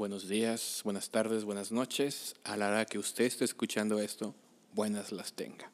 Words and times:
Buenos 0.00 0.28
días, 0.28 0.80
buenas 0.82 1.10
tardes, 1.10 1.44
buenas 1.44 1.72
noches. 1.72 2.34
A 2.44 2.56
la 2.56 2.68
hora 2.68 2.86
que 2.86 2.98
usted 2.98 3.26
esté 3.26 3.44
escuchando 3.44 4.00
esto, 4.00 4.34
buenas 4.72 5.12
las 5.12 5.34
tenga. 5.34 5.70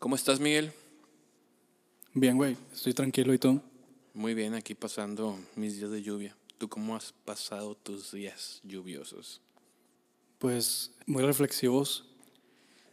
¿Cómo 0.00 0.16
estás, 0.16 0.40
Miguel? 0.40 0.72
Bien, 2.12 2.36
güey, 2.36 2.56
estoy 2.72 2.92
tranquilo 2.92 3.32
y 3.32 3.38
tú. 3.38 3.62
Muy 4.14 4.34
bien, 4.34 4.54
aquí 4.54 4.74
pasando 4.74 5.38
mis 5.54 5.76
días 5.76 5.92
de 5.92 6.02
lluvia. 6.02 6.36
¿Tú 6.58 6.68
cómo 6.68 6.96
has 6.96 7.12
pasado 7.24 7.76
tus 7.76 8.10
días 8.10 8.60
lluviosos? 8.64 9.40
Pues 10.40 10.90
muy 11.06 11.22
reflexivos. 11.22 12.06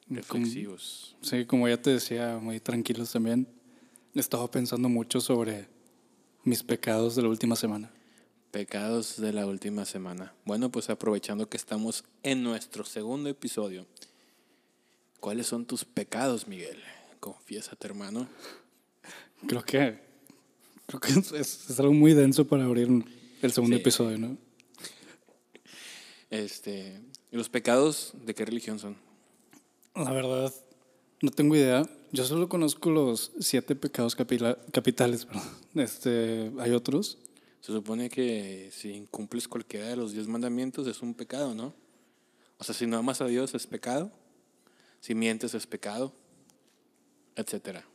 Reflexivos. 0.08 1.16
Como, 1.20 1.32
sí, 1.32 1.46
como 1.48 1.68
ya 1.68 1.82
te 1.82 1.90
decía, 1.90 2.38
muy 2.38 2.60
tranquilos 2.60 3.12
también. 3.12 3.48
He 4.14 4.20
estado 4.20 4.52
pensando 4.52 4.88
mucho 4.88 5.20
sobre 5.20 5.68
mis 6.44 6.62
pecados 6.62 7.16
de 7.16 7.24
la 7.24 7.30
última 7.30 7.56
semana. 7.56 7.92
Pecados 8.58 9.22
de 9.22 9.34
la 9.34 9.46
última 9.46 9.86
semana. 9.86 10.34
Bueno, 10.44 10.72
pues 10.72 10.90
aprovechando 10.90 11.48
que 11.48 11.58
estamos 11.58 12.04
en 12.24 12.42
nuestro 12.42 12.84
segundo 12.86 13.30
episodio, 13.30 13.86
¿cuáles 15.20 15.46
son 15.46 15.68
tus 15.68 15.86
pecados, 15.86 16.48
Miguel? 16.48 16.82
Confiésate, 17.20 17.86
hermano. 17.86 18.28
Creo 19.46 19.62
que, 19.64 20.00
creo 20.88 21.00
que 21.00 21.12
es, 21.40 21.70
es 21.70 21.80
algo 21.80 21.94
muy 21.94 22.16
denso 22.16 22.48
para 22.48 22.64
abrir 22.66 22.88
el 23.44 23.52
segundo 23.52 23.76
Sí. 23.76 23.82
episodio, 23.82 24.18
¿no? 24.18 24.38
Este, 26.32 27.00
¿y 27.32 27.38
los 27.38 27.50
pecados 27.50 28.14
de 28.26 28.34
qué 28.34 28.44
religión 28.44 28.80
son? 28.80 28.98
La 29.94 30.12
verdad, 30.12 30.52
no 31.22 31.30
tengo 31.30 31.56
idea. 31.56 31.88
Yo 32.12 32.26
solo 32.26 32.50
conozco 32.50 32.90
los 32.90 33.34
siete 33.40 33.76
pecados 33.76 34.16
capitales, 34.16 35.26
perdón. 35.28 35.44
Este, 35.76 36.52
¿Hay 36.58 36.72
otros? 36.72 37.20
Se 37.62 37.74
supone 37.74 38.10
que 38.10 38.70
si 38.72 38.92
incumples 38.92 39.48
cualquiera 39.48 39.88
de 39.88 39.96
los 39.96 40.14
diez 40.14 40.28
mandamientos 40.28 40.88
es 40.88 41.02
un 41.02 41.14
pecado, 41.14 41.54
¿no? 41.54 41.74
O 42.58 42.64
sea, 42.64 42.74
si 42.74 42.88
no 42.88 42.98
amas 42.98 43.22
a 43.22 43.26
Dios 43.26 43.54
es 43.54 43.68
pecado, 43.68 44.12
si 45.00 45.16
mientes 45.16 45.54
es 45.54 45.68
pecado, 45.68 46.14
etcétera. 47.36 47.86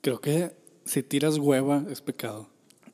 Creo 0.00 0.20
que 0.20 0.52
si 0.84 1.02
tiras 1.02 1.38
hueva 1.38 1.84
es 1.90 2.00
pecado. 2.00 2.48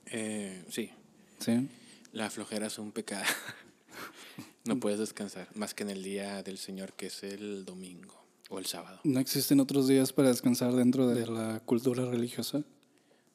Eh, 0.06 0.64
sí, 0.68 0.90
¿Sí? 1.38 1.68
la 2.12 2.30
flojera 2.30 2.66
es 2.66 2.78
un 2.78 2.92
pecado. 2.92 3.24
no 4.64 4.78
puedes 4.78 4.98
descansar 4.98 5.48
más 5.54 5.74
que 5.74 5.82
en 5.84 5.90
el 5.90 6.02
día 6.02 6.42
del 6.42 6.58
Señor, 6.58 6.92
que 6.92 7.06
es 7.06 7.22
el 7.22 7.64
domingo 7.64 8.14
o 8.48 8.58
el 8.58 8.66
sábado. 8.66 9.00
¿No 9.04 9.20
existen 9.20 9.60
otros 9.60 9.88
días 9.88 10.12
para 10.12 10.28
descansar 10.28 10.74
dentro 10.74 11.08
de 11.08 11.26
la 11.26 11.60
cultura 11.64 12.04
religiosa? 12.04 12.62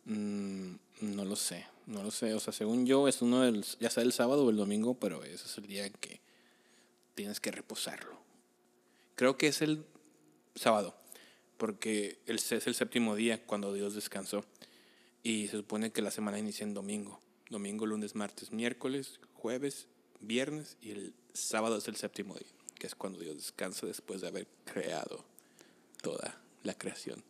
Mm, 0.05 0.75
no 1.01 1.25
lo 1.25 1.35
sé, 1.35 1.65
no 1.85 2.03
lo 2.03 2.11
sé. 2.11 2.33
O 2.33 2.39
sea, 2.39 2.53
según 2.53 2.85
yo 2.85 3.07
es 3.07 3.21
uno 3.21 3.41
del, 3.41 3.65
ya 3.79 3.89
sea 3.89 4.03
el 4.03 4.13
sábado 4.13 4.45
o 4.45 4.49
el 4.49 4.57
domingo, 4.57 4.95
pero 4.99 5.23
ese 5.23 5.45
es 5.45 5.57
el 5.57 5.67
día 5.67 5.89
que 5.89 6.21
tienes 7.15 7.39
que 7.39 7.51
reposarlo. 7.51 8.17
Creo 9.15 9.37
que 9.37 9.47
es 9.47 9.61
el 9.61 9.85
sábado, 10.55 10.95
porque 11.57 12.19
es 12.25 12.51
el 12.51 12.75
séptimo 12.75 13.15
día 13.15 13.45
cuando 13.45 13.73
Dios 13.73 13.93
descansó. 13.93 14.45
Y 15.23 15.47
se 15.47 15.57
supone 15.57 15.91
que 15.91 16.01
la 16.01 16.11
semana 16.11 16.37
inicia 16.37 16.63
en 16.63 16.73
domingo. 16.73 17.19
Domingo, 17.49 17.85
lunes, 17.85 18.15
martes, 18.15 18.51
miércoles, 18.51 19.19
jueves, 19.33 19.87
viernes 20.19 20.77
y 20.81 20.91
el 20.91 21.13
sábado 21.33 21.77
es 21.77 21.87
el 21.87 21.95
séptimo 21.95 22.35
día, 22.35 22.47
que 22.77 22.87
es 22.87 22.95
cuando 22.95 23.19
Dios 23.19 23.37
descansa 23.37 23.85
después 23.85 24.21
de 24.21 24.27
haber 24.27 24.47
creado 24.65 25.23
toda 26.01 26.41
la 26.63 26.73
creación. 26.73 27.23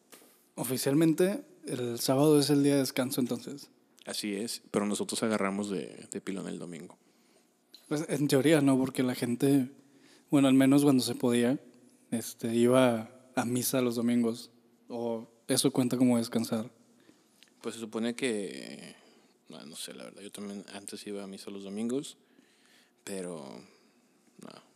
Oficialmente, 0.55 1.43
el 1.67 1.99
sábado 1.99 2.39
es 2.39 2.49
el 2.49 2.63
día 2.63 2.73
de 2.73 2.79
descanso, 2.79 3.21
entonces. 3.21 3.69
Así 4.05 4.35
es, 4.35 4.61
pero 4.71 4.85
nosotros 4.85 5.21
agarramos 5.23 5.69
de, 5.69 6.07
de 6.11 6.21
pilón 6.21 6.47
el 6.47 6.59
domingo. 6.59 6.97
Pues 7.87 8.05
en 8.09 8.27
teoría 8.27 8.61
no, 8.61 8.77
porque 8.77 9.03
la 9.03 9.15
gente, 9.15 9.69
bueno, 10.29 10.47
al 10.47 10.53
menos 10.53 10.83
cuando 10.83 11.03
se 11.03 11.15
podía, 11.15 11.59
este, 12.11 12.55
iba 12.55 13.09
a 13.35 13.45
misa 13.45 13.81
los 13.81 13.95
domingos. 13.95 14.51
O 14.87 15.27
eso 15.47 15.71
cuenta 15.71 15.97
como 15.97 16.17
descansar. 16.17 16.71
Pues 17.61 17.75
se 17.75 17.81
supone 17.81 18.15
que, 18.15 18.95
no, 19.49 19.63
no 19.65 19.75
sé, 19.75 19.93
la 19.93 20.05
verdad, 20.05 20.21
yo 20.21 20.31
también 20.31 20.65
antes 20.73 21.05
iba 21.07 21.23
a 21.23 21.27
misa 21.27 21.51
los 21.51 21.63
domingos, 21.63 22.17
pero 23.03 23.43
no. 24.41 24.74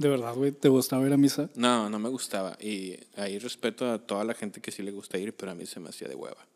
¿De 0.00 0.08
verdad, 0.08 0.34
güey? 0.34 0.50
¿Te 0.50 0.70
gustaba 0.70 1.06
ir 1.06 1.12
a 1.12 1.18
misa? 1.18 1.50
No, 1.56 1.90
no 1.90 1.98
me 1.98 2.08
gustaba. 2.08 2.56
Y 2.58 2.96
ahí 3.16 3.38
respeto 3.38 3.90
a 3.90 3.98
toda 3.98 4.24
la 4.24 4.32
gente 4.32 4.62
que 4.62 4.72
sí 4.72 4.82
le 4.82 4.92
gusta 4.92 5.18
ir, 5.18 5.34
pero 5.34 5.52
a 5.52 5.54
mí 5.54 5.66
se 5.66 5.78
me 5.78 5.90
hacía 5.90 6.08
de 6.08 6.14
hueva. 6.14 6.46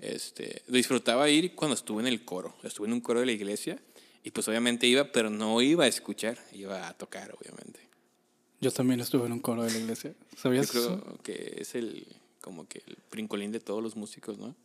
Este, 0.00 0.62
disfrutaba 0.66 1.28
ir 1.28 1.54
cuando 1.54 1.74
estuve 1.74 2.00
en 2.00 2.06
el 2.08 2.24
coro. 2.24 2.54
Estuve 2.62 2.86
en 2.86 2.94
un 2.94 3.00
coro 3.02 3.20
de 3.20 3.26
la 3.26 3.32
iglesia 3.32 3.78
y 4.24 4.30
pues 4.30 4.48
obviamente 4.48 4.86
iba, 4.86 5.12
pero 5.12 5.28
no 5.28 5.60
iba 5.60 5.84
a 5.84 5.86
escuchar, 5.86 6.38
iba 6.54 6.88
a 6.88 6.94
tocar, 6.94 7.34
obviamente. 7.38 7.78
Yo 8.62 8.70
también 8.72 9.00
estuve 9.00 9.26
en 9.26 9.32
un 9.32 9.40
coro 9.40 9.62
de 9.62 9.70
la 9.72 9.78
iglesia. 9.78 10.14
Yo 10.32 10.38
¿Sabías 10.38 10.70
eso? 10.74 11.02
creo 11.02 11.18
que 11.22 11.56
es 11.58 11.74
el, 11.74 12.06
como 12.40 12.66
que 12.66 12.82
el 12.86 12.96
brincolín 13.10 13.52
de 13.52 13.60
todos 13.60 13.82
los 13.82 13.96
músicos, 13.96 14.38
¿no? 14.38 14.56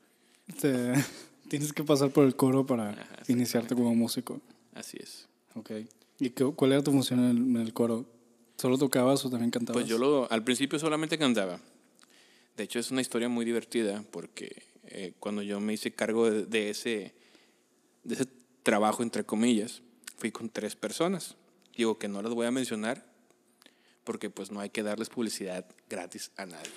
Te- 0.62 0.94
tienes 1.50 1.74
que 1.74 1.84
pasar 1.84 2.10
por 2.12 2.24
el 2.26 2.38
coro 2.38 2.66
para 2.66 2.92
Ajá, 2.92 3.18
iniciarte 3.28 3.76
como 3.76 3.94
músico. 3.96 4.40
Así 4.74 4.96
es. 4.98 5.28
Ok. 5.56 5.72
¿Y 6.22 6.30
qué- 6.30 6.46
cuál 6.56 6.72
era 6.74 6.84
tu 6.84 6.92
función 6.92 7.20
en 7.20 7.26
el, 7.32 7.38
en 7.38 7.58
el 7.58 7.74
coro? 7.74 8.06
¿Solo 8.58 8.78
tocabas 8.78 9.26
o 9.26 9.30
también 9.32 9.50
cantabas? 9.50 9.82
Pues 9.82 9.90
yo 9.90 9.98
lo, 9.98 10.32
al 10.32 10.44
principio 10.44 10.78
solamente 10.78 11.18
cantaba. 11.18 11.60
De 12.56 12.64
hecho, 12.64 12.78
es 12.78 12.92
una 12.92 13.02
historia 13.02 13.28
muy 13.28 13.44
divertida 13.44 14.04
porque 14.12 14.62
eh, 14.86 15.14
cuando 15.20 15.42
yo 15.42 15.60
me 15.60 15.74
hice 15.74 15.92
cargo 15.92 16.30
de, 16.30 16.46
de 16.46 16.70
ese, 16.70 17.16
de 18.04 18.14
ese 18.14 18.28
trabajo, 18.62 19.02
entre 19.02 19.24
comillas, 19.24 19.82
fui 20.18 20.32
con 20.32 20.50
tres 20.50 20.76
personas. 20.76 21.36
Digo 21.76 21.98
que 21.98 22.08
no 22.08 22.22
las 22.22 22.34
voy 22.36 22.46
a 22.46 22.52
mencionar 22.52 23.04
porque 24.04 24.30
pues 24.30 24.52
no 24.52 24.60
hay 24.60 24.70
que 24.70 24.84
darles 24.84 25.10
publicidad 25.10 25.66
gratis 25.90 26.30
a 26.38 26.46
nadie. 26.46 26.70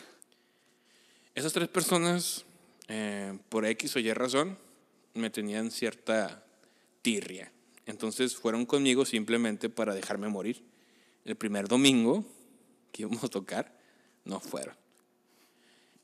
Esas 1.34 1.52
tres 1.52 1.68
personas, 1.68 2.46
eh, 2.88 3.36
por 3.50 3.66
X 3.66 3.94
o 3.96 3.98
Y 3.98 4.10
razón, 4.14 4.56
me 5.12 5.28
tenían 5.28 5.70
cierta 5.70 6.44
tirria. 7.02 7.52
Entonces 7.86 8.34
fueron 8.34 8.66
conmigo 8.66 9.04
simplemente 9.04 9.68
para 9.68 9.94
dejarme 9.94 10.28
morir. 10.28 10.62
El 11.24 11.36
primer 11.36 11.68
domingo 11.68 12.24
que 12.94 13.02
íbamos 13.02 13.24
a 13.24 13.28
tocar, 13.28 13.76
no 14.24 14.38
fueron. 14.38 14.74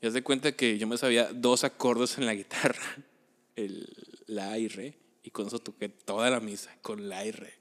Y 0.01 0.07
haz 0.07 0.13
de 0.13 0.21
cuenta 0.21 0.51
que 0.51 0.77
yo 0.77 0.87
me 0.87 0.97
sabía 0.97 1.31
dos 1.31 1.63
acordes 1.63 2.17
en 2.17 2.25
la 2.25 2.33
guitarra, 2.35 2.83
el, 3.55 3.87
la 4.27 4.57
y 4.59 4.67
re, 4.67 4.97
y 5.23 5.29
con 5.31 5.47
eso 5.47 5.59
toqué 5.59 5.87
toda 5.87 6.29
la 6.29 6.41
misa, 6.41 6.75
con 6.81 7.07
la 7.07 7.25
y 7.25 7.31
re. 7.31 7.53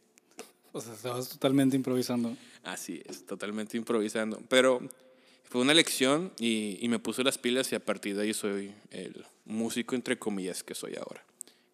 O 0.73 0.81
sea, 0.81 0.95
estabas 0.95 1.29
totalmente 1.29 1.77
improvisando. 1.77 2.37
Así 2.65 3.03
es, 3.07 3.25
totalmente 3.25 3.77
improvisando. 3.77 4.43
Pero 4.49 4.81
fue 5.45 5.61
una 5.61 5.75
lección 5.75 6.33
y, 6.39 6.79
y 6.81 6.89
me 6.89 6.99
puse 6.99 7.23
las 7.23 7.39
pilas 7.39 7.71
y 7.73 7.77
a 7.77 7.85
partir 7.85 8.17
de 8.17 8.23
ahí 8.23 8.35
soy 8.35 8.73
el 8.91 9.25
músico, 9.45 9.95
entre 9.95 10.19
comillas, 10.19 10.65
que 10.65 10.75
soy 10.75 10.97
ahora. 10.97 11.25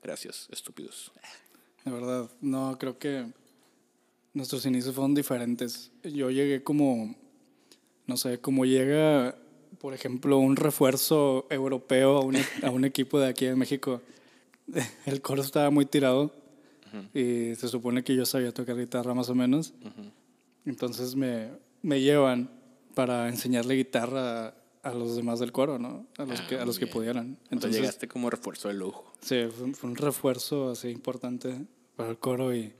Gracias, 0.03 0.49
estúpidos. 0.51 1.11
De 1.87 1.93
verdad, 1.93 2.29
no, 2.41 2.77
creo 2.81 2.99
que 2.99 3.27
nuestros 4.35 4.67
inicios 4.67 4.93
fueron 4.93 5.15
diferentes. 5.15 5.93
Yo 6.03 6.31
llegué 6.31 6.65
como, 6.65 7.15
no 8.09 8.17
sé, 8.17 8.39
como 8.41 8.65
llega, 8.65 9.37
por 9.79 9.95
ejemplo, 9.95 10.37
un 10.39 10.57
refuerzo 10.57 11.47
europeo 11.49 12.17
a 12.17 12.25
un, 12.25 12.37
a 12.65 12.71
un 12.71 12.85
equipo 12.85 13.21
de 13.21 13.29
aquí 13.29 13.45
de 13.45 13.55
México. 13.55 14.03
El 15.07 15.23
coro 15.23 15.43
estaba 15.43 15.71
muy 15.71 15.87
tirado 15.87 16.33
y 17.15 17.55
se 17.55 17.69
supone 17.69 18.03
que 18.03 18.17
yo 18.17 18.27
sabía 18.27 18.53
tocar 18.53 18.77
guitarra 18.77 19.15
más 19.15 19.31
o 19.31 19.37
menos. 19.37 19.73
Entonces 20.65 21.15
me, 21.15 21.51
me 21.83 22.01
llevan 22.01 22.51
para 22.97 23.29
enseñarle 23.29 23.77
guitarra 23.77 24.57
a 24.83 24.93
los 24.93 25.15
demás 25.15 25.39
del 25.39 25.53
coro, 25.53 25.79
¿no? 25.79 26.05
A 26.19 26.25
los 26.25 26.41
Ah, 26.41 26.47
que, 26.49 26.57
a 26.57 26.65
los 26.65 26.81
muy 26.81 26.89
que 26.89 26.93
pudieran. 26.93 27.39
Entonces 27.51 27.81
llegaste 27.81 28.09
como 28.09 28.29
refuerzo 28.29 28.67
de 28.67 28.75
lujo. 28.75 29.13
Sí, 29.21 29.45
fue 29.73 29.89
un 29.89 29.95
refuerzo 29.95 30.71
así 30.71 30.89
importante 30.89 31.55
para 31.97 32.11
el 32.11 32.19
coro 32.19 32.55
y 32.55 32.73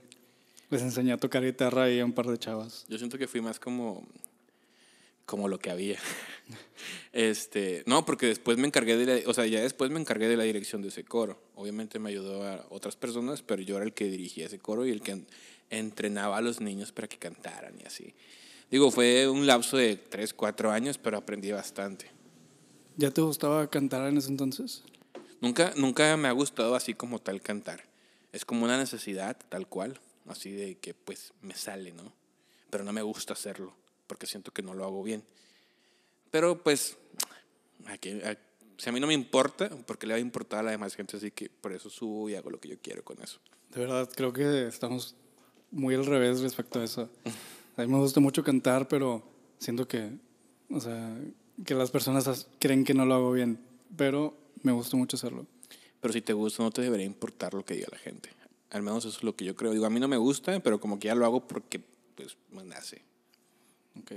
les 0.69 0.81
enseñé 0.81 1.13
a 1.13 1.17
tocar 1.17 1.43
guitarra 1.43 1.83
ahí 1.83 1.99
a 1.99 2.05
un 2.05 2.13
par 2.13 2.27
de 2.27 2.37
chavas. 2.37 2.85
Yo 2.89 2.97
siento 2.97 3.17
que 3.17 3.27
fui 3.27 3.41
más 3.41 3.59
como, 3.59 4.05
como 5.25 5.47
lo 5.47 5.59
que 5.59 5.69
había. 5.69 5.99
Este, 7.13 7.83
no, 7.87 8.05
porque 8.05 8.27
después 8.27 8.57
me 8.59 8.67
encargué 8.67 8.95
de 8.95 9.23
la, 9.23 9.29
o 9.29 9.33
sea, 9.33 9.47
ya 9.47 9.59
después 9.59 9.89
me 9.89 9.99
encargué 9.99 10.27
de 10.27 10.37
la 10.37 10.43
dirección 10.43 10.81
de 10.83 10.89
ese 10.89 11.03
coro. 11.03 11.41
Obviamente 11.55 11.97
me 11.97 12.09
ayudó 12.09 12.47
a 12.47 12.63
otras 12.69 12.95
personas, 12.95 13.41
pero 13.41 13.61
yo 13.63 13.75
era 13.77 13.85
el 13.85 13.93
que 13.93 14.05
dirigía 14.05 14.45
ese 14.45 14.59
coro 14.59 14.85
y 14.85 14.91
el 14.91 15.01
que 15.01 15.11
en- 15.13 15.27
entrenaba 15.71 16.37
a 16.37 16.41
los 16.41 16.61
niños 16.61 16.91
para 16.91 17.07
que 17.07 17.17
cantaran 17.17 17.73
y 17.81 17.85
así. 17.85 18.13
Digo, 18.69 18.91
fue 18.91 19.27
un 19.27 19.47
lapso 19.47 19.77
de 19.77 19.95
3, 19.95 20.33
4 20.33 20.71
años, 20.71 20.99
pero 20.99 21.17
aprendí 21.17 21.51
bastante. 21.51 22.05
¿Ya 22.97 23.09
te 23.09 23.21
gustaba 23.21 23.67
cantar 23.69 24.07
en 24.07 24.17
ese 24.17 24.29
entonces? 24.29 24.83
Nunca, 25.41 25.73
nunca 25.75 26.15
me 26.17 26.27
ha 26.27 26.33
gustado 26.33 26.75
así 26.75 26.93
como 26.93 27.19
tal 27.19 27.41
cantar. 27.41 27.83
Es 28.37 28.45
como 28.45 28.65
una 28.65 28.77
necesidad, 28.77 29.35
tal 29.49 29.65
cual, 29.65 29.99
así 30.27 30.51
de 30.51 30.75
que 30.77 30.93
pues 30.93 31.33
me 31.41 31.55
sale, 31.55 31.91
¿no? 31.91 32.13
Pero 32.69 32.83
no 32.83 32.93
me 32.93 33.01
gusta 33.01 33.33
hacerlo, 33.33 33.73
porque 34.05 34.27
siento 34.27 34.53
que 34.53 34.61
no 34.61 34.75
lo 34.75 34.85
hago 34.85 35.01
bien. 35.01 35.23
Pero 36.29 36.61
pues, 36.61 36.97
¿a 37.87 37.97
qué, 37.97 38.23
a 38.23 38.37
Si 38.77 38.89
a 38.89 38.91
mí 38.91 38.99
no 38.99 39.07
me 39.07 39.15
importa, 39.15 39.71
porque 39.87 40.05
le 40.05 40.13
va 40.13 40.17
a 40.17 40.19
importar 40.19 40.59
a 40.59 40.61
la 40.61 40.69
demás 40.69 40.93
gente, 40.93 41.17
así 41.17 41.31
que 41.31 41.49
por 41.49 41.73
eso 41.73 41.89
subo 41.89 42.29
y 42.29 42.35
hago 42.35 42.51
lo 42.51 42.59
que 42.59 42.69
yo 42.69 42.75
quiero 42.79 43.03
con 43.03 43.19
eso. 43.23 43.39
De 43.73 43.79
verdad, 43.79 44.07
creo 44.15 44.31
que 44.31 44.67
estamos 44.67 45.15
muy 45.71 45.95
al 45.95 46.05
revés 46.05 46.39
respecto 46.41 46.79
a 46.79 46.83
eso. 46.83 47.09
A 47.75 47.81
mí 47.81 47.87
me 47.87 47.97
gusta 47.97 48.19
mucho 48.19 48.43
cantar, 48.43 48.87
pero 48.87 49.23
siento 49.57 49.87
que, 49.87 50.11
o 50.69 50.79
sea, 50.79 51.17
que 51.65 51.73
las 51.73 51.89
personas 51.89 52.45
creen 52.59 52.83
que 52.83 52.93
no 52.93 53.03
lo 53.03 53.15
hago 53.15 53.31
bien, 53.31 53.59
pero 53.95 54.37
me 54.61 54.73
gusta 54.73 54.95
mucho 54.95 55.17
hacerlo. 55.17 55.47
Pero 56.01 56.13
si 56.13 56.21
te 56.21 56.33
gusta, 56.33 56.63
no 56.63 56.71
te 56.71 56.81
debería 56.81 57.05
importar 57.05 57.53
lo 57.53 57.65
que 57.65 57.75
diga 57.75 57.87
la 57.91 57.97
gente. 57.97 58.29
Al 58.69 58.83
menos 58.83 59.05
eso 59.05 59.17
es 59.17 59.23
lo 59.23 59.35
que 59.35 59.45
yo 59.45 59.55
creo. 59.55 59.71
Digo, 59.71 59.85
a 59.85 59.89
mí 59.89 59.99
no 59.99 60.07
me 60.07 60.17
gusta, 60.17 60.59
pero 60.59 60.79
como 60.79 60.99
que 60.99 61.07
ya 61.07 61.15
lo 61.15 61.25
hago 61.25 61.47
porque, 61.47 61.81
pues, 62.15 62.37
me 62.51 62.63
nace. 62.63 63.01
Ok. 63.99 64.11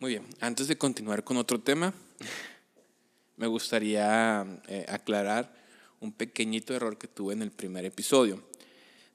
Muy 0.00 0.10
bien, 0.10 0.26
antes 0.40 0.68
de 0.68 0.76
continuar 0.76 1.24
con 1.24 1.36
otro 1.36 1.60
tema, 1.60 1.94
me 3.36 3.46
gustaría 3.46 4.44
eh, 4.68 4.86
aclarar 4.88 5.54
un 6.00 6.12
pequeñito 6.12 6.74
error 6.74 6.98
que 6.98 7.08
tuve 7.08 7.32
en 7.32 7.42
el 7.42 7.50
primer 7.50 7.84
episodio. 7.84 8.42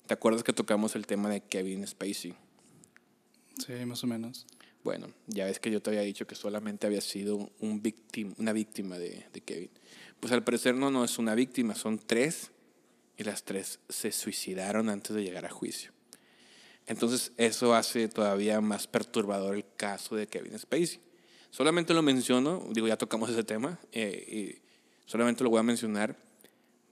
¿Te 0.08 0.14
acuerdas 0.14 0.44
que 0.44 0.54
tocamos 0.54 0.96
el 0.96 1.06
tema 1.06 1.30
de 1.30 1.42
Kevin 1.42 1.86
Spacey? 1.86 2.34
Sí, 3.64 3.74
más 3.86 4.04
o 4.04 4.08
menos. 4.08 4.48
Bueno, 4.84 5.12
ya 5.28 5.46
ves 5.46 5.60
que 5.60 5.70
yo 5.70 5.82
te 5.82 5.90
había 5.92 6.02
dicho 6.02 6.26
que 6.26 6.36
solamente 6.36 6.88
había 6.88 7.02
sido 7.02 7.52
un 7.60 7.82
victim, 7.82 8.34
una 8.38 8.54
víctima 8.54 8.98
de, 8.98 9.28
de 9.34 9.42
Kevin. 9.42 9.70
Pues 10.20 10.34
al 10.34 10.44
parecer 10.44 10.76
no, 10.76 10.92
no 10.92 11.04
es 11.04 11.18
una 11.18 11.36
víctima, 11.36 11.76
son 11.76 12.00
tres 12.00 12.52
y 13.18 13.24
las 13.24 13.44
tres 13.44 13.80
se 13.90 14.12
suicidaron 14.12 14.90
antes 14.90 15.16
de 15.16 15.24
llegar 15.24 15.46
a 15.46 15.50
juicio. 15.50 15.92
Entonces 16.88 17.32
eso 17.38 17.76
hace 17.76 18.08
todavía 18.08 18.62
más 18.62 18.88
perturbador 18.88 19.56
el 19.56 19.66
caso 19.78 20.16
de 20.16 20.28
Kevin 20.28 20.58
Spacey. 20.58 21.00
Solamente 21.52 21.94
lo 21.94 22.02
menciono, 22.02 22.64
digo, 22.72 22.88
ya 22.88 22.98
tocamos 22.98 23.30
ese 23.30 23.44
tema, 23.44 23.80
eh, 23.92 24.58
y 24.58 24.62
solamente 25.06 25.44
lo 25.44 25.50
voy 25.50 25.60
a 25.60 25.64
mencionar 25.64 26.16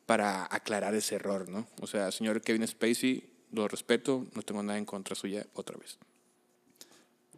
para 0.06 0.48
aclarar 0.50 0.96
ese 0.96 1.16
error, 1.16 1.50
¿no? 1.50 1.68
O 1.82 1.88
sea, 1.88 2.12
señor 2.12 2.42
Kevin 2.42 2.68
Spacey, 2.68 3.24
lo 3.52 3.68
respeto, 3.68 4.26
no 4.34 4.42
tengo 4.42 4.64
nada 4.64 4.78
en 4.78 4.86
contra 4.86 5.16
suya 5.16 5.46
otra 5.54 5.78
vez. 5.78 5.98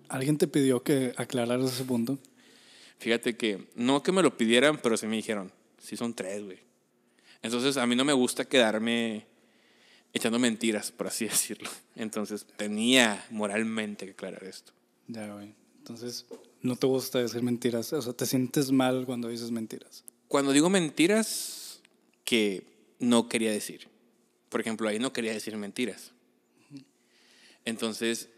¿Alguien 0.07 0.37
te 0.37 0.47
pidió 0.47 0.83
que 0.83 1.13
aclararas 1.17 1.73
ese 1.73 1.83
punto? 1.83 2.19
Fíjate 2.99 3.37
que, 3.37 3.69
no 3.75 4.03
que 4.03 4.11
me 4.11 4.21
lo 4.21 4.37
pidieran, 4.37 4.79
pero 4.81 4.97
sí 4.97 5.07
me 5.07 5.15
dijeron, 5.15 5.51
sí 5.81 5.97
son 5.97 6.13
tres, 6.13 6.43
güey. 6.43 6.59
Entonces 7.41 7.77
a 7.77 7.85
mí 7.85 7.95
no 7.95 8.05
me 8.05 8.13
gusta 8.13 8.45
quedarme 8.45 9.25
echando 10.13 10.39
mentiras, 10.39 10.91
por 10.91 11.07
así 11.07 11.25
decirlo. 11.29 11.69
Entonces 11.95 12.45
tenía 12.57 13.25
moralmente 13.29 14.05
que 14.05 14.11
aclarar 14.11 14.43
esto. 14.43 14.73
Ya, 15.07 15.33
güey. 15.33 15.53
Entonces, 15.79 16.25
no 16.61 16.75
te 16.75 16.85
gusta 16.85 17.19
decir 17.19 17.41
mentiras. 17.41 17.91
O 17.93 18.01
sea, 18.01 18.13
te 18.13 18.25
sientes 18.25 18.71
mal 18.71 19.05
cuando 19.05 19.27
dices 19.27 19.49
mentiras. 19.49 20.03
Cuando 20.27 20.51
digo 20.51 20.69
mentiras 20.69 21.81
que 22.23 22.63
no 22.99 23.27
quería 23.27 23.51
decir. 23.51 23.87
Por 24.49 24.61
ejemplo, 24.61 24.87
ahí 24.87 24.99
no 24.99 25.13
quería 25.13 25.33
decir 25.33 25.55
mentiras. 25.57 26.11
Entonces, 27.65 28.29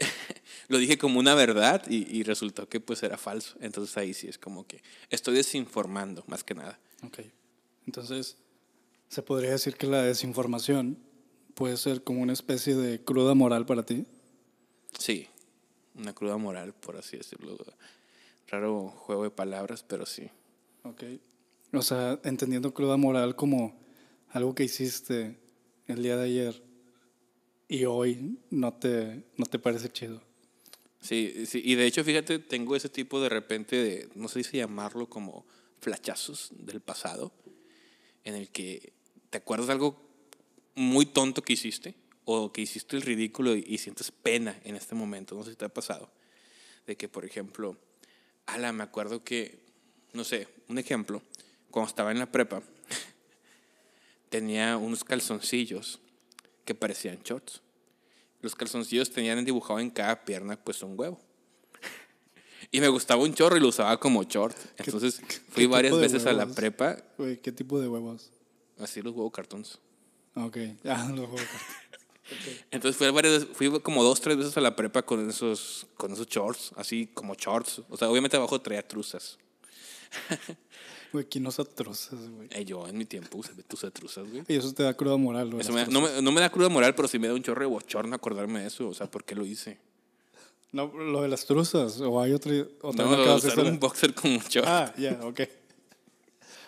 lo 0.68 0.78
dije 0.78 0.98
como 0.98 1.18
una 1.18 1.34
verdad 1.34 1.84
y, 1.88 2.06
y, 2.16 2.22
resultó 2.22 2.68
que 2.68 2.80
pues 2.80 3.02
era 3.02 3.18
falso. 3.18 3.56
Entonces 3.60 3.96
ahí 3.96 4.14
sí 4.14 4.28
es 4.28 4.38
como 4.38 4.66
que 4.66 4.82
estoy 5.10 5.34
desinformando 5.34 6.24
más 6.26 6.44
que 6.44 6.54
nada. 6.54 6.78
Ok. 7.02 7.20
Entonces, 7.86 8.36
se 9.08 9.22
podría 9.22 9.50
decir 9.50 9.76
que 9.76 9.86
la 9.86 10.02
desinformación 10.02 10.98
puede 11.54 11.76
ser 11.76 12.02
como 12.02 12.22
una 12.22 12.32
especie 12.32 12.74
de 12.74 13.02
cruda 13.02 13.34
moral 13.34 13.66
para 13.66 13.84
ti. 13.84 14.06
Sí, 14.98 15.26
una 15.94 16.14
cruda 16.14 16.36
moral, 16.36 16.72
por 16.74 16.96
así 16.96 17.16
decirlo. 17.16 17.56
Raro 18.48 18.88
juego 18.88 19.24
de 19.24 19.30
palabras, 19.30 19.84
pero 19.86 20.06
sí. 20.06 20.30
Ok. 20.84 21.04
O 21.72 21.82
sea, 21.82 22.18
entendiendo 22.24 22.74
cruda 22.74 22.96
moral 22.96 23.36
como 23.36 23.78
algo 24.30 24.54
que 24.54 24.64
hiciste 24.64 25.38
el 25.86 26.02
día 26.02 26.16
de 26.16 26.24
ayer 26.24 26.69
y 27.70 27.84
hoy 27.84 28.36
no 28.50 28.74
te, 28.74 29.22
no 29.36 29.46
te 29.46 29.60
parece 29.60 29.92
chido. 29.92 30.20
Sí, 31.00 31.46
sí, 31.46 31.62
y 31.64 31.76
de 31.76 31.86
hecho, 31.86 32.02
fíjate, 32.02 32.40
tengo 32.40 32.74
ese 32.74 32.88
tipo 32.88 33.20
de 33.20 33.28
repente 33.28 33.76
de, 33.76 34.08
no 34.16 34.26
sé 34.26 34.42
si 34.42 34.56
llamarlo 34.56 35.08
como 35.08 35.46
flachazos 35.80 36.50
del 36.50 36.80
pasado, 36.80 37.32
en 38.24 38.34
el 38.34 38.50
que 38.50 38.92
te 39.30 39.38
acuerdas 39.38 39.70
algo 39.70 40.02
muy 40.74 41.06
tonto 41.06 41.42
que 41.42 41.52
hiciste 41.52 41.94
o 42.24 42.52
que 42.52 42.60
hiciste 42.60 42.96
el 42.96 43.02
ridículo 43.02 43.54
y, 43.54 43.64
y, 43.64 43.78
sientes 43.78 44.10
pena 44.10 44.60
en 44.64 44.74
este 44.74 44.96
momento. 44.96 45.36
No 45.36 45.44
sé 45.44 45.50
si 45.52 45.56
te 45.56 45.64
ha 45.64 45.72
pasado. 45.72 46.10
De 46.88 46.96
que, 46.96 47.08
por 47.08 47.24
ejemplo, 47.24 47.78
ala, 48.46 48.72
me 48.72 48.82
acuerdo 48.82 49.22
que, 49.22 49.60
no 50.12 50.24
sé, 50.24 50.48
un 50.66 50.78
ejemplo, 50.78 51.22
cuando 51.70 51.88
estaba 51.88 52.10
en 52.10 52.18
la 52.18 52.32
prepa, 52.32 52.64
tenía 54.28 54.76
unos 54.76 55.04
calzoncillos 55.04 56.00
que 56.64 56.74
parecían 56.74 57.20
shorts. 57.22 57.62
Los 58.40 58.54
calzoncillos 58.54 59.10
tenían 59.10 59.44
dibujado 59.44 59.80
en 59.80 59.90
cada 59.90 60.24
pierna, 60.24 60.56
pues, 60.56 60.82
un 60.82 60.98
huevo. 60.98 61.20
Y 62.70 62.80
me 62.80 62.88
gustaba 62.88 63.22
un 63.22 63.34
chorro 63.34 63.56
y 63.56 63.60
lo 63.60 63.68
usaba 63.68 63.98
como 63.98 64.22
short. 64.22 64.56
Entonces 64.78 65.20
fui 65.50 65.66
varias 65.66 65.98
veces 65.98 66.26
a 66.26 66.32
la 66.32 66.46
prepa. 66.46 66.98
Wey, 67.18 67.38
¿Qué 67.38 67.50
tipo 67.50 67.80
de 67.80 67.88
huevos? 67.88 68.30
Así 68.78 69.02
los 69.02 69.14
huevos 69.14 69.32
cartones. 69.32 69.78
Ok, 70.34 70.56
ah, 70.84 71.08
los 71.10 71.28
huevos 71.28 71.40
okay. 71.42 72.60
Entonces 72.70 72.96
fui, 72.96 73.10
varias, 73.10 73.44
fui 73.52 73.80
como 73.80 74.04
dos, 74.04 74.20
tres 74.20 74.36
veces 74.36 74.56
a 74.56 74.60
la 74.60 74.76
prepa 74.76 75.02
con 75.02 75.28
esos, 75.28 75.86
con 75.96 76.12
esos 76.12 76.28
shorts, 76.28 76.72
así 76.76 77.10
como 77.12 77.34
shorts. 77.34 77.82
O 77.88 77.96
sea, 77.96 78.08
obviamente 78.08 78.36
abajo 78.36 78.60
traía 78.60 78.86
truzas. 78.86 79.38
Güey, 81.12 81.24
¿quién 81.24 81.46
usa 81.46 81.64
truzas, 81.64 82.18
güey? 82.30 82.48
Eh, 82.52 82.64
yo 82.64 82.86
en 82.86 82.96
mi 82.96 83.04
tiempo 83.04 83.38
usé, 83.38 83.52
usé 83.72 83.90
truzas, 83.90 84.30
güey. 84.30 84.44
Y 84.46 84.56
eso 84.56 84.72
te 84.72 84.84
da 84.84 84.94
cruda 84.94 85.16
moral, 85.16 85.50
güey. 85.50 85.66
Me, 85.72 85.86
no, 85.86 86.00
me, 86.00 86.22
no, 86.22 86.32
me, 86.32 86.40
da 86.40 86.50
cruda 86.50 86.68
moral, 86.68 86.94
pero 86.94 87.08
sí 87.08 87.18
me 87.18 87.26
da 87.26 87.34
un 87.34 87.42
chorro 87.42 87.62
de 87.62 87.66
bochorno 87.66 88.14
acordarme 88.14 88.60
de 88.60 88.68
eso. 88.68 88.88
O 88.88 88.94
sea, 88.94 89.10
¿por 89.10 89.24
qué 89.24 89.34
lo 89.34 89.44
hice? 89.44 89.78
No, 90.72 90.86
lo 90.86 91.22
de 91.22 91.28
las 91.28 91.46
truzas, 91.46 92.00
o 92.00 92.20
hay 92.20 92.32
otra. 92.32 92.52
otra 92.82 93.04
no, 93.04 93.16
no 93.16 93.34
usar 93.34 93.58
un 93.58 93.80
boxer 93.80 94.14
con 94.14 94.30
un 94.30 94.38
short. 94.38 94.68
Ah, 94.68 94.94
ya, 94.96 95.18
yeah, 95.18 95.26
ok. 95.26 95.40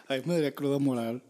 A 0.08 0.14
mí 0.14 0.22
me 0.26 0.34
daría 0.34 0.54
cruda 0.54 0.78
moral 0.78 1.22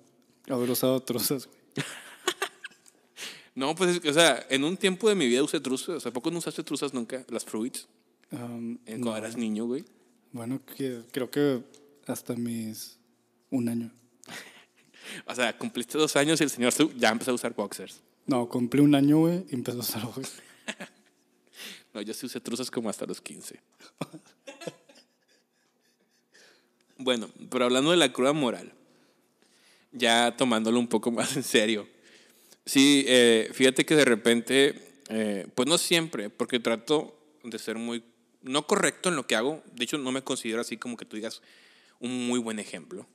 haber 0.48 0.70
usado 0.70 1.00
truzas, 1.00 1.46
güey. 1.46 1.58
no, 3.54 3.74
pues, 3.74 4.00
o 4.02 4.12
sea, 4.12 4.46
en 4.48 4.64
un 4.64 4.78
tiempo 4.78 5.08
de 5.08 5.14
mi 5.14 5.26
vida 5.26 5.42
usé 5.42 5.60
truzas. 5.60 5.96
O 5.96 6.00
sea, 6.00 6.12
¿poco 6.12 6.30
no 6.30 6.38
usaste 6.38 6.62
truzas 6.62 6.94
nunca? 6.94 7.24
Las 7.28 7.44
fruits. 7.44 7.86
Um, 8.30 8.78
cuando 8.78 9.10
no. 9.10 9.16
eras 9.16 9.36
niño, 9.36 9.66
güey. 9.66 9.84
Bueno, 10.32 10.60
que, 10.64 11.02
creo 11.12 11.30
que 11.30 11.62
hasta 12.06 12.34
mis. 12.34 12.98
Un 13.52 13.68
año. 13.68 13.90
o 15.26 15.34
sea, 15.34 15.56
cumpliste 15.56 15.98
dos 15.98 16.16
años 16.16 16.40
y 16.40 16.44
el 16.44 16.50
señor 16.50 16.72
ya 16.96 17.10
empezó 17.10 17.30
a 17.30 17.34
usar 17.34 17.54
boxers. 17.54 18.00
No, 18.26 18.48
cumplí 18.48 18.80
un 18.80 18.94
año, 18.94 19.18
güey, 19.18 19.44
y 19.50 19.54
empezó 19.54 19.78
a 19.78 19.80
usar 19.80 20.02
boxers. 20.02 20.42
No, 21.94 22.00
yo 22.00 22.14
sí 22.14 22.24
usé 22.24 22.40
truzas 22.40 22.70
como 22.70 22.88
hasta 22.88 23.04
los 23.04 23.20
15. 23.20 23.60
bueno, 26.96 27.28
pero 27.50 27.66
hablando 27.66 27.90
de 27.90 27.98
la 27.98 28.10
cruda 28.10 28.32
moral, 28.32 28.72
ya 29.90 30.34
tomándolo 30.34 30.78
un 30.78 30.88
poco 30.88 31.10
más 31.10 31.36
en 31.36 31.42
serio. 31.42 31.86
Sí, 32.64 33.04
eh, 33.06 33.50
fíjate 33.52 33.84
que 33.84 33.94
de 33.94 34.06
repente, 34.06 35.02
eh, 35.10 35.46
pues 35.54 35.68
no 35.68 35.76
siempre, 35.76 36.30
porque 36.30 36.60
trato 36.60 37.14
de 37.44 37.58
ser 37.58 37.76
muy, 37.76 38.02
no 38.40 38.66
correcto 38.66 39.10
en 39.10 39.16
lo 39.16 39.26
que 39.26 39.36
hago. 39.36 39.62
De 39.74 39.84
hecho, 39.84 39.98
no 39.98 40.12
me 40.12 40.22
considero 40.22 40.62
así 40.62 40.78
como 40.78 40.96
que 40.96 41.04
tú 41.04 41.16
digas 41.16 41.42
un 42.00 42.26
muy 42.26 42.38
buen 42.38 42.58
ejemplo. 42.58 43.06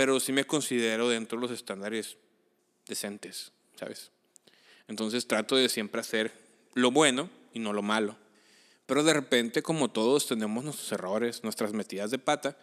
Pero 0.00 0.18
sí 0.18 0.32
me 0.32 0.46
considero 0.46 1.10
dentro 1.10 1.36
de 1.36 1.42
los 1.42 1.50
estándares 1.50 2.16
decentes, 2.86 3.52
¿sabes? 3.78 4.10
Entonces 4.88 5.26
trato 5.26 5.56
de 5.56 5.68
siempre 5.68 6.00
hacer 6.00 6.32
lo 6.72 6.90
bueno 6.90 7.28
y 7.52 7.58
no 7.58 7.74
lo 7.74 7.82
malo. 7.82 8.16
Pero 8.86 9.04
de 9.04 9.12
repente, 9.12 9.62
como 9.62 9.90
todos, 9.90 10.26
tenemos 10.26 10.64
nuestros 10.64 10.90
errores, 10.92 11.44
nuestras 11.44 11.74
metidas 11.74 12.10
de 12.10 12.18
pata. 12.18 12.56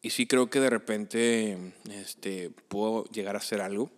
Y 0.00 0.08
sí 0.08 0.26
creo 0.26 0.48
que 0.48 0.58
de 0.58 0.70
repente 0.70 1.74
este, 1.90 2.48
puedo 2.68 3.04
llegar 3.10 3.34
a 3.34 3.40
hacer 3.40 3.60
algo. 3.60 3.90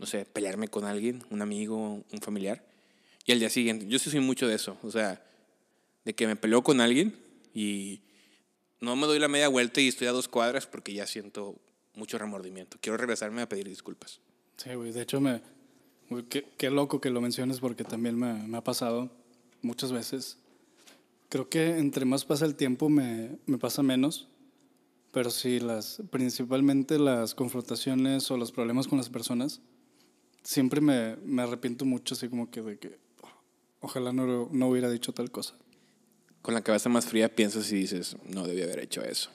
No 0.00 0.06
sé, 0.06 0.24
pelearme 0.24 0.68
con 0.68 0.86
alguien, 0.86 1.26
un 1.28 1.42
amigo, 1.42 2.02
un 2.10 2.20
familiar. 2.22 2.64
Y 3.26 3.32
al 3.32 3.38
día 3.38 3.50
siguiente, 3.50 3.86
yo 3.86 3.98
sí 3.98 4.08
soy 4.08 4.20
mucho 4.20 4.48
de 4.48 4.54
eso. 4.54 4.78
O 4.82 4.90
sea, 4.90 5.22
de 6.06 6.14
que 6.14 6.26
me 6.26 6.36
peleo 6.36 6.62
con 6.62 6.80
alguien 6.80 7.18
y 7.52 8.00
no 8.80 8.96
me 8.96 9.06
doy 9.06 9.18
la 9.18 9.28
media 9.28 9.48
vuelta 9.48 9.82
y 9.82 9.88
estoy 9.88 10.06
a 10.06 10.12
dos 10.12 10.26
cuadras 10.26 10.66
porque 10.66 10.94
ya 10.94 11.06
siento 11.06 11.60
mucho 11.96 12.18
remordimiento. 12.18 12.78
Quiero 12.80 12.96
regresarme 12.96 13.42
a 13.42 13.48
pedir 13.48 13.68
disculpas. 13.68 14.20
Sí, 14.56 14.74
güey. 14.74 14.92
De 14.92 15.02
hecho, 15.02 15.20
me, 15.20 15.42
Qué, 16.28 16.46
qué, 16.56 16.70
loco 16.70 17.00
que 17.00 17.10
lo 17.10 17.20
menciones 17.20 17.58
porque 17.58 17.82
también 17.82 18.16
me, 18.16 18.34
me, 18.34 18.56
ha 18.56 18.62
pasado 18.62 19.10
muchas 19.62 19.90
veces. 19.90 20.38
Creo 21.28 21.48
que 21.48 21.78
entre 21.78 22.04
más 22.04 22.24
pasa 22.24 22.44
el 22.44 22.54
tiempo 22.54 22.88
me, 22.88 23.38
me, 23.46 23.58
pasa 23.58 23.82
menos, 23.82 24.28
pero 25.10 25.30
sí, 25.30 25.58
las, 25.58 26.00
principalmente 26.10 27.00
las 27.00 27.34
confrontaciones 27.34 28.30
o 28.30 28.36
los 28.36 28.52
problemas 28.52 28.86
con 28.86 28.98
las 28.98 29.10
personas, 29.10 29.60
siempre 30.44 30.80
me, 30.80 31.16
me 31.24 31.42
arrepiento 31.42 31.84
mucho, 31.84 32.14
así 32.14 32.28
como 32.28 32.52
que 32.52 32.62
de 32.62 32.78
que 32.78 33.00
oh, 33.22 33.28
ojalá 33.80 34.12
no, 34.12 34.48
no 34.52 34.68
hubiera 34.68 34.88
dicho 34.88 35.12
tal 35.12 35.32
cosa. 35.32 35.54
Con 36.40 36.54
la 36.54 36.62
cabeza 36.62 36.88
más 36.88 37.06
fría 37.06 37.34
piensas 37.34 37.72
y 37.72 37.76
dices, 37.76 38.16
no 38.28 38.46
debí 38.46 38.62
haber 38.62 38.78
hecho 38.78 39.02
eso. 39.02 39.30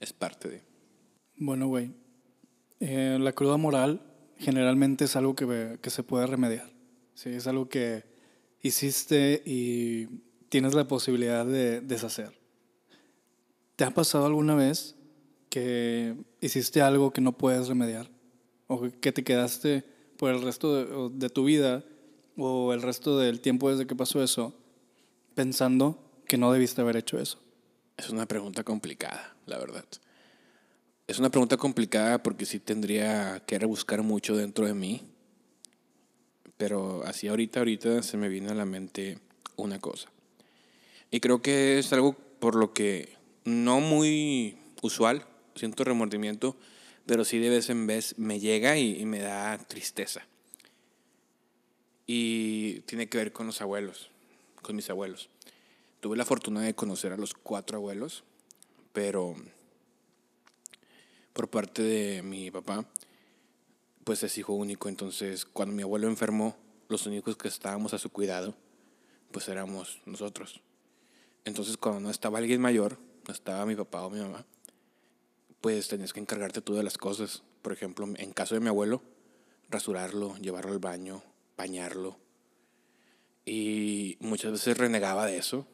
es 0.00 0.12
parte 0.12 0.48
de. 0.48 0.71
Bueno, 1.44 1.66
güey. 1.66 1.90
eh, 2.78 3.18
la 3.20 3.32
cruda 3.32 3.56
moral 3.56 4.00
generalmente 4.38 5.06
es 5.06 5.16
algo 5.16 5.34
que, 5.34 5.76
que 5.82 5.90
se 5.90 6.04
puede 6.04 6.24
remediar. 6.28 6.70
Sí, 7.14 7.30
es 7.30 7.48
algo 7.48 7.68
que 7.68 8.04
hiciste 8.62 9.42
y 9.44 10.06
tienes 10.50 10.74
la 10.74 10.86
posibilidad 10.86 11.44
de 11.44 11.80
deshacer. 11.80 12.32
¿Te 13.74 13.82
ha 13.82 13.90
pasado 13.90 14.26
alguna 14.26 14.54
vez 14.54 14.94
que 15.50 16.14
hiciste 16.40 16.80
algo 16.80 17.12
que 17.12 17.20
no 17.20 17.32
puedes 17.32 17.66
remediar? 17.66 18.08
¿O 18.68 18.80
que 19.00 19.10
te 19.10 19.24
quedaste 19.24 19.82
por 20.18 20.30
el 20.30 20.42
resto 20.42 21.10
de, 21.10 21.28
tu 21.28 21.44
vida 21.44 21.84
o 22.36 22.72
el 22.72 22.82
resto 22.82 23.18
del 23.18 23.40
tiempo 23.40 23.68
desde 23.68 23.88
que 23.88 23.96
pasó 23.96 24.22
eso 24.22 24.54
pensando 25.34 25.98
que 26.28 26.38
no 26.38 26.52
debiste 26.52 26.82
haber 26.82 26.98
hecho 26.98 27.18
eso? 27.18 27.40
Es 27.96 28.10
una 28.10 28.26
pregunta 28.26 28.62
complicada, 28.62 29.34
la 29.46 29.58
verdad. 29.58 29.84
Es 31.12 31.18
una 31.18 31.28
pregunta 31.28 31.58
complicada 31.58 32.22
porque 32.22 32.46
sí 32.46 32.58
tendría 32.58 33.42
que 33.46 33.58
rebuscar 33.58 34.02
mucho 34.02 34.34
dentro 34.34 34.64
de 34.64 34.72
mí. 34.72 35.02
Pero 36.56 37.04
así 37.04 37.28
ahorita, 37.28 37.60
ahorita 37.60 38.02
se 38.02 38.16
me 38.16 38.30
viene 38.30 38.48
a 38.48 38.54
la 38.54 38.64
mente 38.64 39.18
una 39.56 39.78
cosa. 39.78 40.08
Y 41.10 41.20
creo 41.20 41.42
que 41.42 41.78
es 41.78 41.92
algo 41.92 42.14
por 42.14 42.54
lo 42.54 42.72
que 42.72 43.14
no 43.44 43.80
muy 43.80 44.56
usual, 44.80 45.26
siento 45.54 45.84
remordimiento, 45.84 46.56
pero 47.04 47.26
sí 47.26 47.38
de 47.38 47.50
vez 47.50 47.68
en 47.68 47.86
vez 47.86 48.18
me 48.18 48.40
llega 48.40 48.78
y, 48.78 48.98
y 48.98 49.04
me 49.04 49.18
da 49.18 49.58
tristeza. 49.58 50.26
Y 52.06 52.80
tiene 52.86 53.10
que 53.10 53.18
ver 53.18 53.32
con 53.34 53.46
los 53.46 53.60
abuelos, 53.60 54.08
con 54.62 54.76
mis 54.76 54.88
abuelos. 54.88 55.28
Tuve 56.00 56.16
la 56.16 56.24
fortuna 56.24 56.62
de 56.62 56.74
conocer 56.74 57.12
a 57.12 57.18
los 57.18 57.34
cuatro 57.34 57.76
abuelos, 57.76 58.24
pero 58.94 59.36
por 61.32 61.48
parte 61.48 61.82
de 61.82 62.22
mi 62.22 62.50
papá, 62.50 62.86
pues 64.04 64.22
es 64.22 64.36
hijo 64.38 64.52
único. 64.52 64.88
Entonces, 64.88 65.44
cuando 65.44 65.74
mi 65.74 65.82
abuelo 65.82 66.08
enfermó, 66.08 66.56
los 66.88 67.06
únicos 67.06 67.36
que 67.36 67.48
estábamos 67.48 67.94
a 67.94 67.98
su 67.98 68.10
cuidado, 68.10 68.54
pues 69.30 69.48
éramos 69.48 70.00
nosotros. 70.04 70.60
Entonces, 71.44 71.76
cuando 71.76 72.00
no 72.00 72.10
estaba 72.10 72.38
alguien 72.38 72.60
mayor, 72.60 72.98
no 73.26 73.32
estaba 73.32 73.66
mi 73.66 73.74
papá 73.74 74.02
o 74.02 74.10
mi 74.10 74.20
mamá, 74.20 74.44
pues 75.60 75.88
tenías 75.88 76.12
que 76.12 76.20
encargarte 76.20 76.60
tú 76.60 76.74
de 76.74 76.82
las 76.82 76.98
cosas. 76.98 77.42
Por 77.62 77.72
ejemplo, 77.72 78.06
en 78.16 78.32
caso 78.32 78.54
de 78.54 78.60
mi 78.60 78.68
abuelo, 78.68 79.02
rasurarlo, 79.70 80.36
llevarlo 80.36 80.72
al 80.72 80.78
baño, 80.78 81.22
bañarlo. 81.56 82.18
Y 83.44 84.16
muchas 84.20 84.52
veces 84.52 84.76
renegaba 84.76 85.26
de 85.26 85.38
eso. 85.38 85.66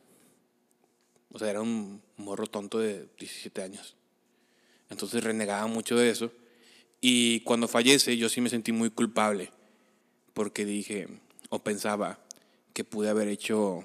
O 1.33 1.38
sea, 1.38 1.50
era 1.50 1.61
un 1.61 2.03
morro 2.17 2.47
tonto 2.47 2.79
de 2.79 3.09
17 3.19 3.62
años. 3.62 3.98
Entonces 4.90 5.23
renegaba 5.23 5.66
mucho 5.66 5.97
de 5.97 6.11
eso. 6.11 6.33
Y 7.00 7.40
cuando 7.40 7.68
fallece 7.68 8.16
yo 8.16 8.28
sí 8.28 8.40
me 8.40 8.50
sentí 8.50 8.73
muy 8.73 8.90
culpable. 8.90 9.50
Porque 10.35 10.64
dije, 10.64 11.09
o 11.50 11.59
pensaba, 11.59 12.21
que 12.73 12.85
pude 12.85 13.09
haber 13.09 13.26
hecho, 13.26 13.85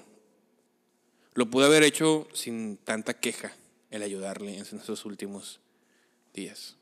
lo 1.34 1.50
pude 1.50 1.66
haber 1.66 1.82
hecho 1.82 2.28
sin 2.32 2.76
tanta 2.76 3.14
queja 3.14 3.52
el 3.90 4.02
ayudarle 4.02 4.58
en 4.58 4.62
esos 4.62 5.04
últimos 5.04 5.60
días. 6.32 6.76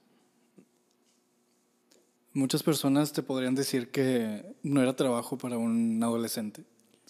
Muchas 2.35 2.63
personas 2.63 3.13
te 3.13 3.23
podrían 3.23 3.55
decir 3.55 3.91
que 3.91 4.55
no 4.63 4.83
era 4.83 4.97
trabajo 4.97 5.37
para 5.37 5.59
un 5.59 6.03
adolescente, 6.03 6.65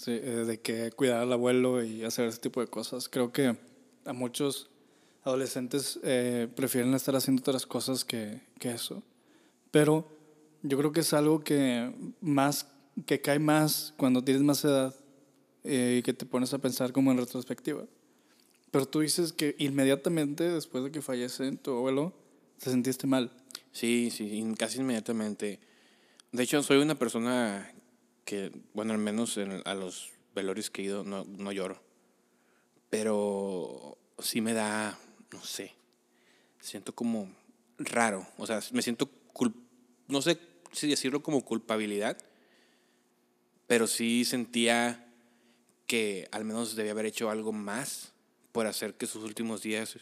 eh, 0.07 0.45
de 0.47 0.61
que 0.61 0.90
cuidar 0.92 1.21
al 1.21 1.33
abuelo 1.33 1.85
y 1.85 2.02
hacer 2.02 2.26
ese 2.26 2.38
tipo 2.38 2.61
de 2.61 2.66
cosas. 2.66 3.09
Creo 3.09 3.33
que 3.33 3.57
a 4.04 4.12
muchos 4.12 4.71
adolescentes 5.25 6.00
eh, 6.02 6.49
prefieren 6.55 6.95
estar 6.95 7.14
haciendo 7.14 7.41
otras 7.41 7.67
cosas 7.67 8.05
que, 8.05 8.41
eso. 8.61 9.02
Pero 9.71 10.07
yo 10.62 10.79
creo 10.79 10.93
que 10.93 11.00
es 11.00 11.12
algo 11.12 11.41
que, 11.41 11.93
más, 12.21 12.67
que 13.07 13.21
cae 13.21 13.38
más 13.38 13.95
cuando 13.97 14.23
tienes 14.23 14.43
más 14.43 14.64
edad 14.64 14.95
eh, 15.64 15.97
y 15.99 16.02
que 16.02 16.12
te 16.12 16.26
pones 16.26 16.52
a 16.55 16.59
pensar 16.59 16.93
como 16.93 17.11
en 17.12 17.19
retrospectiva. 17.19 17.85
Pero 18.71 18.87
tú 18.87 19.00
dices 19.00 19.33
que 19.33 19.55
inmediatamente 19.59 20.49
después 20.49 20.85
de 20.85 20.91
que 20.91 21.02
fallece 21.02 21.52
tu 21.57 21.76
abuelo, 21.76 22.12
te 22.59 22.71
sentiste 22.71 23.07
mal. 23.07 23.31
Sí, 23.73 24.11
sí, 24.11 24.55
casi 24.59 24.81
inmediatamente. 24.81 25.61
De 26.33 26.43
hecho, 26.43 26.62
soy 26.62 26.79
una 26.79 26.95
persona 26.95 27.71
que, 28.25 28.52
bueno, 28.75 28.93
al 28.93 28.99
menos 28.99 29.37
en, 29.37 29.62
a 29.64 29.75
los 29.75 30.11
velorios 30.35 30.71
que 30.71 30.83
he 30.83 30.85
ido 30.87 31.05
no, 31.05 31.25
no 31.25 31.52
lloro. 31.52 31.83
Pero 32.88 33.99
sí 34.19 34.41
me 34.41 34.52
da, 34.52 34.99
no 35.33 35.43
sé, 35.43 35.73
siento 36.61 36.95
como 36.95 37.29
raro. 37.79 38.27
O 38.39 38.47
sea, 38.47 38.61
me 38.73 38.83
siento, 38.83 39.07
cul 39.33 39.55
no 40.09 40.21
sé 40.23 40.39
si 40.73 40.89
decirlo 40.89 41.23
como 41.23 41.45
culpabilidad, 41.45 42.19
pero 43.67 43.87
sí 43.87 44.25
sentía 44.25 45.09
que 45.87 46.29
al 46.33 46.45
menos 46.45 46.77
debía 46.77 46.93
haber 46.93 47.07
hecho 47.07 47.31
algo 47.31 47.53
más 47.53 48.12
por 48.53 48.67
hacer 48.67 48.95
que 48.95 49.07
sus 49.07 49.25
últimos 49.25 49.62
días 49.62 49.99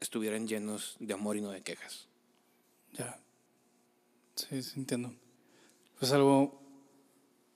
estuvieran 0.00 0.46
llenos 0.46 0.96
de 1.00 1.14
amor 1.14 1.36
y 1.36 1.40
no 1.40 1.50
de 1.50 1.62
quejas. 1.62 2.08
Ya. 2.92 3.18
Sí, 4.34 4.62
sí, 4.62 4.72
entiendo. 4.76 5.14
Pues 5.98 6.12
algo. 6.12 6.60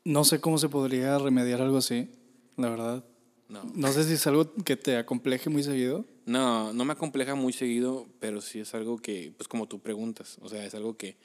No 0.04 0.25
sé 0.25 0.40
cómo 0.40 0.57
se 0.59 0.68
podría 0.68 1.18
remediar 1.18 1.61
algo 1.61 1.78
así, 1.78 2.11
la 2.57 2.71
verdad. 2.71 3.04
No. 3.48 3.62
No 3.74 3.92
sé 3.92 4.04
si 4.04 4.14
es 4.14 4.26
algo 4.26 4.52
que 4.64 4.76
te 4.76 4.96
acompleje 4.96 5.48
muy 5.48 5.62
seguido. 5.62 6.04
No, 6.26 6.72
no 6.74 6.84
me 6.84 6.92
acompleja 6.92 7.34
muy 7.34 7.52
seguido, 7.52 8.06
pero 8.20 8.42
sí 8.42 8.60
es 8.60 8.74
algo 8.74 8.98
que, 8.98 9.32
pues 9.36 9.48
como 9.48 9.66
tú 9.66 9.80
preguntas, 9.80 10.36
o 10.42 10.48
sea, 10.48 10.64
es 10.64 10.74
algo 10.74 10.96
que 10.96 11.16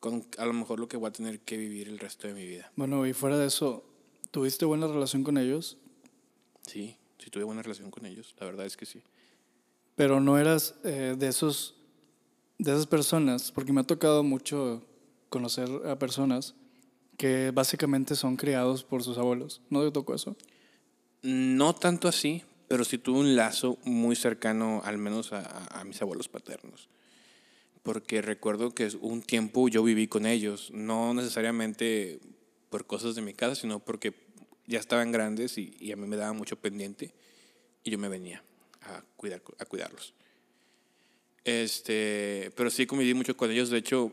con, 0.00 0.26
a 0.36 0.44
lo 0.44 0.52
mejor 0.52 0.78
lo 0.78 0.88
que 0.88 0.96
voy 0.96 1.08
a 1.08 1.12
tener 1.12 1.40
que 1.40 1.56
vivir 1.56 1.88
el 1.88 1.98
resto 1.98 2.28
de 2.28 2.34
mi 2.34 2.46
vida. 2.46 2.70
Bueno, 2.76 3.06
y 3.06 3.14
fuera 3.14 3.38
de 3.38 3.46
eso, 3.46 3.84
¿tuviste 4.30 4.64
buena 4.64 4.86
relación 4.86 5.24
con 5.24 5.38
ellos? 5.38 5.78
Sí, 6.66 6.96
sí 7.18 7.30
tuve 7.30 7.44
buena 7.44 7.62
relación 7.62 7.90
con 7.90 8.04
ellos, 8.04 8.34
la 8.38 8.46
verdad 8.46 8.66
es 8.66 8.76
que 8.76 8.84
sí. 8.84 9.02
Pero 9.96 10.20
no 10.20 10.38
eras 10.38 10.74
eh, 10.84 11.16
de 11.18 11.28
esos, 11.28 11.74
de 12.58 12.72
esas 12.72 12.86
personas, 12.86 13.50
porque 13.50 13.72
me 13.72 13.80
ha 13.80 13.84
tocado 13.84 14.22
mucho 14.22 14.84
conocer 15.28 15.68
a 15.86 15.98
personas 15.98 16.54
que 17.16 17.50
básicamente 17.50 18.14
son 18.14 18.36
criados 18.36 18.84
por 18.84 19.02
sus 19.02 19.18
abuelos. 19.18 19.60
¿No 19.70 19.82
te 19.82 19.90
tocó 19.90 20.14
eso? 20.14 20.36
No 21.22 21.74
tanto 21.74 22.08
así, 22.08 22.42
pero 22.68 22.84
sí 22.84 22.98
tuve 22.98 23.20
un 23.20 23.36
lazo 23.36 23.78
muy 23.84 24.16
cercano, 24.16 24.82
al 24.84 24.98
menos 24.98 25.32
a, 25.32 25.82
mis 25.84 26.00
abuelos 26.02 26.28
paternos. 26.28 26.88
Porque 27.82 28.22
recuerdo 28.22 28.74
que 28.74 28.88
un 29.00 29.22
tiempo 29.22 29.68
yo 29.68 29.82
viví 29.82 30.08
con 30.08 30.26
ellos, 30.26 30.70
no 30.72 31.14
necesariamente 31.14 32.20
por 32.70 32.86
cosas 32.86 33.14
de 33.14 33.22
mi 33.22 33.32
casa, 33.32 33.54
sino 33.54 33.78
porque 33.78 34.14
ya 34.66 34.78
estaban 34.78 35.10
grandes 35.12 35.56
y, 35.56 35.74
y 35.80 35.92
a 35.92 35.96
mí 35.96 36.06
me 36.06 36.16
daba 36.16 36.34
mucho 36.34 36.56
pendiente 36.56 37.14
y 37.82 37.90
yo 37.90 37.98
me 37.98 38.08
venía 38.08 38.42
a, 38.82 39.02
cuidar, 39.16 39.42
a 39.58 39.64
cuidarlos. 39.64 40.14
Este, 41.44 42.50
pero 42.54 42.68
sí 42.68 42.86
conviví 42.86 43.14
mucho 43.14 43.36
con 43.36 43.50
ellos. 43.50 43.70
De 43.70 43.78
hecho, 43.78 44.12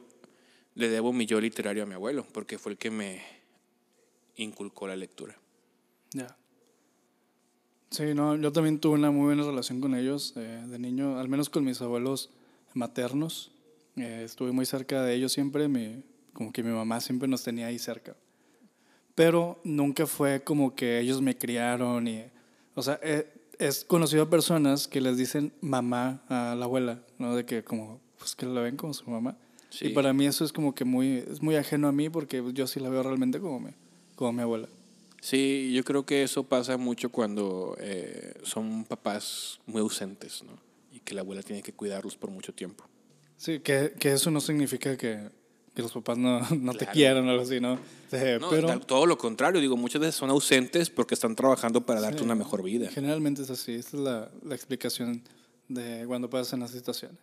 le 0.75 0.87
debo 0.87 1.11
mi 1.11 1.25
yo 1.25 1.41
literario 1.41 1.83
a 1.83 1.85
mi 1.85 1.93
abuelo, 1.93 2.25
porque 2.31 2.57
fue 2.57 2.73
el 2.73 2.77
que 2.77 2.91
me 2.91 3.21
inculcó 4.35 4.87
la 4.87 4.95
lectura. 4.95 5.37
Ya. 6.11 6.37
Sí, 7.95 8.13
no, 8.13 8.35
yo 8.35 8.51
también 8.51 8.77
tuve 8.77 8.95
una 8.95 9.09
muy 9.09 9.27
buena 9.27 9.43
relación 9.43 9.79
con 9.79 9.95
ellos 9.95 10.33
eh, 10.35 10.65
de 10.67 10.79
niño, 10.79 11.17
al 11.17 11.29
menos 11.29 11.49
con 11.49 11.63
mis 11.63 11.81
abuelos 11.81 12.29
maternos. 12.73 13.53
Eh, 13.95 14.23
estuve 14.25 14.51
muy 14.51 14.65
cerca 14.65 15.01
de 15.01 15.13
ellos 15.13 15.31
siempre, 15.31 15.69
mi, 15.69 16.03
como 16.33 16.51
que 16.51 16.61
mi 16.61 16.71
mamá 16.71 16.99
siempre 16.99 17.29
nos 17.29 17.43
tenía 17.43 17.67
ahí 17.67 17.79
cerca. 17.79 18.17
Pero 19.15 19.61
nunca 19.63 20.07
fue 20.07 20.43
como 20.43 20.75
que 20.75 20.99
ellos 20.99 21.21
me 21.21 21.37
criaron 21.37 22.05
y, 22.09 22.25
o 22.73 22.81
sea, 22.81 22.99
eh, 23.01 23.31
es 23.59 23.85
conocido 23.85 24.23
a 24.23 24.29
personas 24.29 24.89
que 24.89 24.99
les 24.99 25.15
dicen 25.15 25.53
mamá 25.61 26.21
a 26.27 26.53
la 26.53 26.65
abuela, 26.65 27.01
¿no? 27.17 27.33
De 27.33 27.45
que 27.45 27.63
como, 27.63 28.01
pues 28.19 28.35
que 28.35 28.45
la 28.45 28.59
ven 28.59 28.75
como 28.75 28.93
su 28.93 29.09
mamá. 29.09 29.37
Sí. 29.69 29.85
Y 29.85 29.89
para 29.93 30.11
mí 30.11 30.25
eso 30.25 30.43
es 30.43 30.51
como 30.51 30.75
que 30.75 30.83
muy, 30.83 31.23
es 31.31 31.41
muy 31.41 31.55
ajeno 31.55 31.87
a 31.87 31.93
mí 31.93 32.09
porque 32.09 32.43
yo 32.53 32.67
sí 32.67 32.81
la 32.81 32.89
veo 32.89 33.03
realmente 33.03 33.39
como 33.39 33.61
mi, 33.61 33.71
como 34.17 34.33
mi 34.33 34.41
abuela. 34.41 34.67
Sí, 35.21 35.71
yo 35.73 35.83
creo 35.83 36.05
que 36.05 36.23
eso 36.23 36.43
pasa 36.43 36.77
mucho 36.77 37.09
cuando 37.09 37.75
eh, 37.79 38.33
son 38.43 38.85
papás 38.85 39.59
muy 39.65 39.81
ausentes, 39.81 40.43
¿no? 40.43 40.53
Y 40.91 40.99
que 40.99 41.15
la 41.15 41.21
abuela 41.21 41.41
tiene 41.41 41.61
que 41.61 41.73
cuidarlos 41.73 42.15
por 42.15 42.29
mucho 42.29 42.53
tiempo. 42.53 42.87
Sí, 43.37 43.59
que, 43.59 43.93
que 43.99 44.13
eso 44.13 44.31
no 44.31 44.39
significa 44.39 44.95
que, 44.97 45.29
que 45.73 45.81
los 45.81 45.91
papás 45.91 46.17
no, 46.17 46.39
no 46.51 46.71
claro. 46.71 46.77
te 46.77 46.87
quieran 46.87 47.27
o 47.27 47.31
algo 47.31 47.43
así, 47.43 47.59
¿no? 47.59 47.79
Eh, 48.11 48.37
no 48.39 48.49
pero, 48.49 48.79
todo 48.79 49.05
lo 49.05 49.17
contrario, 49.17 49.59
digo, 49.59 49.75
muchas 49.75 49.99
veces 49.99 50.15
son 50.15 50.29
ausentes 50.29 50.89
porque 50.89 51.15
están 51.15 51.35
trabajando 51.35 51.85
para 51.85 52.01
darte 52.01 52.19
sí, 52.19 52.23
una 52.23 52.35
mejor 52.35 52.63
vida. 52.63 52.89
Generalmente 52.91 53.41
es 53.41 53.49
así, 53.49 53.73
esta 53.73 53.97
es 53.97 54.03
la, 54.03 54.31
la 54.43 54.55
explicación 54.55 55.23
de 55.67 56.05
cuando 56.07 56.29
pasan 56.29 56.61
las 56.61 56.71
situaciones. 56.71 57.19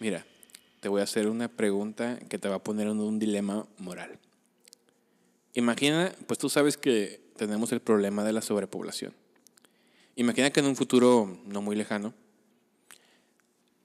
Mira, 0.00 0.24
te 0.80 0.88
voy 0.88 1.00
a 1.00 1.04
hacer 1.04 1.28
una 1.28 1.48
pregunta 1.48 2.18
que 2.28 2.38
te 2.38 2.48
va 2.48 2.56
a 2.56 2.62
poner 2.62 2.86
en 2.86 3.00
un 3.00 3.18
dilema 3.18 3.66
moral. 3.78 4.18
Imagina, 5.54 6.12
pues 6.26 6.38
tú 6.38 6.48
sabes 6.48 6.76
que 6.76 7.20
tenemos 7.36 7.72
el 7.72 7.80
problema 7.80 8.24
de 8.24 8.32
la 8.32 8.42
sobrepoblación. 8.42 9.12
Imagina 10.16 10.50
que 10.50 10.60
en 10.60 10.66
un 10.66 10.76
futuro 10.76 11.40
no 11.46 11.62
muy 11.62 11.76
lejano 11.76 12.14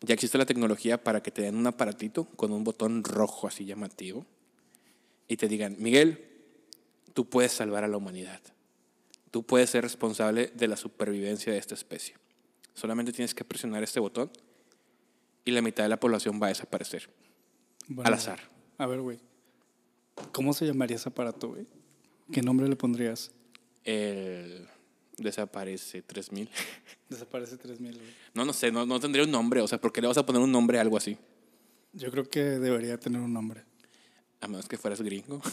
ya 0.04 0.14
existe 0.14 0.38
la 0.38 0.46
tecnología 0.46 1.02
para 1.02 1.24
que 1.24 1.32
te 1.32 1.44
den 1.44 1.56
un 1.56 1.66
aparatito 1.66 2.26
con 2.26 2.52
un 2.52 2.66
botón 2.66 3.06
rojo 3.06 3.48
así 3.48 3.64
llamativo 3.64 4.26
y 5.30 5.38
te 5.38 5.48
digan, 5.48 5.78
Miguel, 5.80 6.28
tú 7.14 7.30
puedes 7.30 7.54
salvar 7.54 7.86
a 7.86 7.88
la 7.88 7.96
humanidad. 7.96 8.42
Tú 9.32 9.44
puedes 9.44 9.70
ser 9.70 9.84
responsable 9.84 10.52
de 10.54 10.68
la 10.68 10.76
supervivencia 10.76 11.54
de 11.54 11.58
esta 11.58 11.74
especie. 11.74 12.16
Solamente 12.74 13.14
tienes 13.14 13.34
que 13.34 13.46
presionar 13.46 13.82
este 13.82 14.02
botón 14.02 14.30
y 15.46 15.52
la 15.52 15.62
mitad 15.62 15.84
de 15.84 15.90
la 15.90 16.00
población 16.00 16.40
va 16.42 16.48
a 16.48 16.50
desaparecer. 16.50 17.10
Bueno, 17.88 18.08
al 18.08 18.14
azar. 18.14 18.40
A 18.78 18.88
ver, 18.88 19.02
güey. 19.02 19.20
¿Cómo 20.32 20.54
se 20.54 20.66
llamaría 20.66 20.96
ese 20.96 21.10
aparato, 21.10 21.50
güey? 21.50 21.68
¿Qué 22.32 22.42
nombre 22.42 22.68
le 22.68 22.76
pondrías? 22.76 23.32
El 23.84 24.68
desaparece 25.18 26.02
3000. 26.02 26.50
Desaparece 27.10 27.58
3000, 27.58 27.96
güey. 27.96 28.08
No, 28.34 28.46
no 28.46 28.54
sé, 28.54 28.72
no, 28.72 28.86
no 28.86 29.00
tendría 29.00 29.26
un 29.26 29.32
nombre. 29.32 29.62
O 29.62 29.68
sea, 29.68 29.80
¿por 29.80 29.92
qué 29.92 30.02
le 30.02 30.08
vas 30.08 30.18
a 30.18 30.26
poner 30.26 30.42
un 30.42 30.52
nombre 30.52 30.78
a 30.78 30.82
algo 30.82 30.98
así? 30.98 31.18
Yo 31.94 32.10
creo 32.10 32.30
que 32.30 32.42
debería 32.42 33.00
tener 33.00 33.22
un 33.22 33.34
nombre. 33.34 33.64
A 34.42 34.48
menos 34.48 34.68
que 34.68 34.78
fueras 34.78 35.02
gringo. 35.02 35.42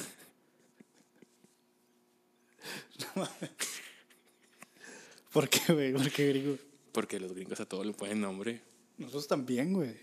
¿Por 5.32 5.48
qué, 5.48 5.72
güey? 5.72 5.92
¿Por 5.92 6.10
qué 6.10 6.28
gringo? 6.28 6.58
Porque 6.92 7.20
los 7.20 7.32
gringos 7.32 7.60
a 7.60 7.66
todo 7.66 7.84
le 7.84 7.92
ponen 7.92 8.20
nombre. 8.20 8.60
Nosotros 9.00 9.26
también, 9.26 9.72
güey. 9.72 9.96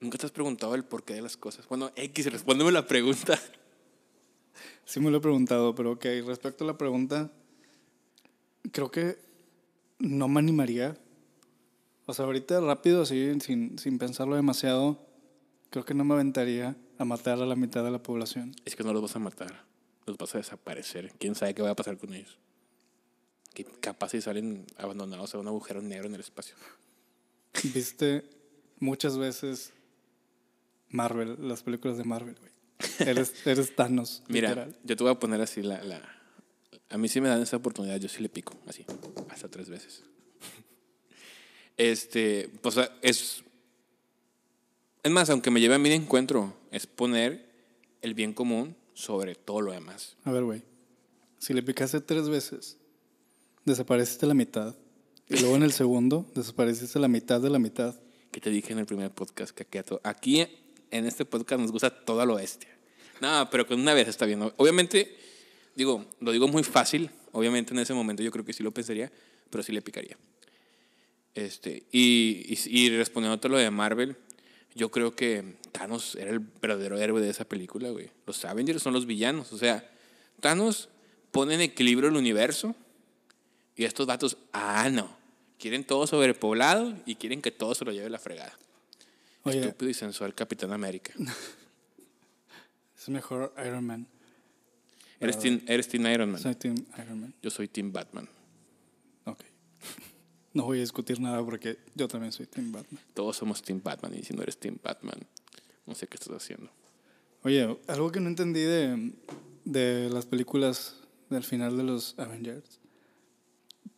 Nunca 0.00 0.18
te 0.18 0.26
has 0.26 0.32
preguntado 0.32 0.74
el 0.74 0.84
porqué 0.84 1.14
de 1.14 1.22
las 1.22 1.36
cosas. 1.36 1.66
Bueno, 1.68 1.92
X, 1.96 2.30
respóndeme 2.30 2.72
la 2.72 2.86
pregunta. 2.86 3.40
Sí 4.84 5.00
me 5.00 5.10
lo 5.10 5.16
he 5.16 5.20
preguntado, 5.20 5.74
pero 5.74 5.92
ok, 5.92 6.04
respecto 6.26 6.64
a 6.64 6.66
la 6.66 6.76
pregunta, 6.76 7.32
creo 8.70 8.90
que 8.90 9.16
no 9.98 10.28
me 10.28 10.40
animaría. 10.40 10.98
O 12.06 12.12
sea, 12.12 12.26
ahorita 12.26 12.60
rápido, 12.60 13.02
así, 13.02 13.40
sin, 13.40 13.78
sin 13.78 13.98
pensarlo 13.98 14.36
demasiado, 14.36 15.06
creo 15.70 15.84
que 15.84 15.94
no 15.94 16.04
me 16.04 16.14
aventaría 16.14 16.76
a 16.98 17.04
matar 17.04 17.40
a 17.40 17.46
la 17.46 17.56
mitad 17.56 17.82
de 17.82 17.90
la 17.90 18.02
población. 18.02 18.54
Es 18.64 18.76
que 18.76 18.84
no 18.84 18.92
los 18.92 19.02
vas 19.02 19.16
a 19.16 19.20
matar. 19.20 19.64
Los 20.04 20.18
vas 20.18 20.34
a 20.34 20.38
desaparecer. 20.38 21.12
¿Quién 21.18 21.34
sabe 21.34 21.54
qué 21.54 21.62
va 21.62 21.70
a 21.70 21.76
pasar 21.76 21.96
con 21.96 22.12
ellos? 22.12 22.38
Que 23.54 23.64
capaz 23.64 24.10
si 24.10 24.20
salen 24.20 24.66
abandonados 24.76 25.34
a 25.34 25.38
un 25.38 25.48
agujero 25.48 25.80
negro 25.80 26.08
en 26.08 26.14
el 26.14 26.20
espacio. 26.20 26.56
Viste 27.62 28.24
muchas 28.80 29.16
veces 29.16 29.72
Marvel, 30.88 31.36
las 31.48 31.62
películas 31.62 31.96
de 31.98 32.04
Marvel, 32.04 32.36
güey. 32.38 32.52
Eres, 33.08 33.34
eres 33.46 33.74
Thanos, 33.74 34.22
Mira, 34.28 34.48
literal. 34.50 34.76
yo 34.84 34.96
te 34.96 35.02
voy 35.04 35.12
a 35.12 35.18
poner 35.18 35.40
así 35.40 35.62
la, 35.62 35.82
la... 35.82 36.02
A 36.90 36.98
mí 36.98 37.08
sí 37.08 37.20
me 37.20 37.28
dan 37.28 37.42
esa 37.42 37.56
oportunidad, 37.56 37.98
yo 37.98 38.08
sí 38.08 38.22
le 38.22 38.28
pico, 38.28 38.54
así, 38.66 38.84
hasta 39.30 39.48
tres 39.48 39.68
veces. 39.68 40.02
Este, 41.76 42.50
pues 42.62 42.76
es... 43.02 43.42
Es 45.02 45.10
más, 45.10 45.28
aunque 45.28 45.50
me 45.50 45.60
lleve 45.60 45.74
a 45.74 45.78
mí 45.78 45.88
de 45.88 45.96
encuentro, 45.96 46.56
es 46.70 46.86
poner 46.86 47.50
el 48.00 48.14
bien 48.14 48.32
común 48.32 48.76
sobre 48.94 49.34
todo 49.34 49.60
lo 49.60 49.72
demás. 49.72 50.16
A 50.24 50.32
ver, 50.32 50.44
güey. 50.44 50.62
Si 51.38 51.52
le 51.52 51.62
picaste 51.62 52.00
tres 52.00 52.28
veces, 52.28 52.78
desapareciste 53.66 54.26
la 54.26 54.32
mitad. 54.34 54.74
Y 55.28 55.38
luego 55.38 55.56
en 55.56 55.62
el 55.62 55.72
segundo, 55.72 56.26
desapareciste 56.34 56.98
la 56.98 57.08
mitad 57.08 57.40
de 57.40 57.50
la 57.50 57.58
mitad. 57.58 57.94
que 58.30 58.40
te 58.40 58.50
dije 58.50 58.72
en 58.72 58.80
el 58.80 58.86
primer 58.86 59.10
podcast 59.10 59.56
que 59.56 59.84
aquí, 60.02 60.46
en 60.90 61.06
este 61.06 61.24
podcast 61.24 61.60
nos 61.60 61.72
gusta 61.72 61.88
toda 61.88 62.26
lo 62.26 62.34
bestia. 62.34 62.68
No, 63.20 63.48
pero 63.50 63.66
con 63.66 63.80
una 63.80 63.94
vez 63.94 64.08
está 64.08 64.26
bien. 64.26 64.42
Obviamente, 64.56 65.16
digo, 65.76 66.04
lo 66.20 66.32
digo 66.32 66.48
muy 66.48 66.62
fácil. 66.62 67.10
Obviamente 67.32 67.72
en 67.72 67.78
ese 67.78 67.94
momento 67.94 68.22
yo 68.22 68.30
creo 68.30 68.44
que 68.44 68.52
sí 68.52 68.62
lo 68.62 68.72
pensaría, 68.72 69.10
pero 69.50 69.62
sí 69.62 69.72
le 69.72 69.82
picaría. 69.82 70.18
Este, 71.34 71.84
y, 71.90 72.44
y, 72.48 72.58
y 72.66 72.90
respondiendo 72.90 73.40
a 73.42 73.48
lo 73.48 73.56
de 73.56 73.70
Marvel, 73.70 74.16
yo 74.74 74.90
creo 74.90 75.14
que 75.14 75.56
Thanos 75.72 76.16
era 76.16 76.30
el 76.30 76.40
verdadero 76.40 76.98
héroe 76.98 77.20
de 77.22 77.30
esa 77.30 77.44
película, 77.44 77.90
güey. 77.90 78.10
Los 78.26 78.44
Avengers 78.44 78.82
son 78.82 78.92
los 78.92 79.06
villanos. 79.06 79.52
O 79.52 79.58
sea, 79.58 79.88
Thanos 80.40 80.88
pone 81.30 81.54
en 81.54 81.60
equilibrio 81.60 82.08
el 82.10 82.16
universo 82.16 82.74
y 83.76 83.84
estos 83.84 84.06
vatos, 84.06 84.36
ah, 84.52 84.88
no. 84.90 85.08
Quieren 85.58 85.84
todo 85.84 86.06
sobrepoblado 86.06 86.94
y 87.06 87.16
quieren 87.16 87.40
que 87.40 87.50
todo 87.50 87.74
se 87.74 87.84
lo 87.84 87.92
lleve 87.92 88.10
la 88.10 88.18
fregada. 88.18 88.56
Oye, 89.44 89.60
Estúpido 89.60 89.90
y 89.90 89.94
sensual 89.94 90.34
Capitán 90.34 90.72
América. 90.72 91.12
es 92.98 93.08
mejor 93.08 93.54
Iron 93.64 93.84
Man. 93.84 94.06
Eres 95.20 95.38
team, 95.38 95.60
eres 95.66 95.88
team 95.88 96.06
Iron 96.06 96.30
Man. 96.30 96.40
Soy 96.40 96.54
Team 96.54 96.76
Iron 96.98 97.20
Man. 97.20 97.34
Yo 97.42 97.50
soy 97.50 97.68
Team 97.68 97.92
Batman. 97.92 98.28
Ok. 99.24 99.40
No 100.54 100.62
voy 100.66 100.78
a 100.78 100.82
discutir 100.82 101.18
nada 101.18 101.44
porque 101.44 101.78
yo 101.96 102.06
también 102.06 102.30
soy 102.30 102.46
Team 102.46 102.70
Batman. 102.70 103.00
Todos 103.12 103.36
somos 103.36 103.60
Team 103.60 103.80
Batman 103.82 104.14
y 104.14 104.22
si 104.22 104.34
no 104.34 104.42
eres 104.42 104.56
Team 104.56 104.78
Batman, 104.80 105.18
no 105.84 105.96
sé 105.96 106.06
qué 106.06 106.14
estás 106.14 106.32
haciendo. 106.32 106.70
Oye, 107.42 107.76
algo 107.88 108.12
que 108.12 108.20
no 108.20 108.28
entendí 108.28 108.60
de, 108.60 109.14
de 109.64 110.08
las 110.10 110.26
películas 110.26 110.94
del 111.28 111.42
final 111.42 111.76
de 111.76 111.82
los 111.82 112.16
Avengers. 112.20 112.78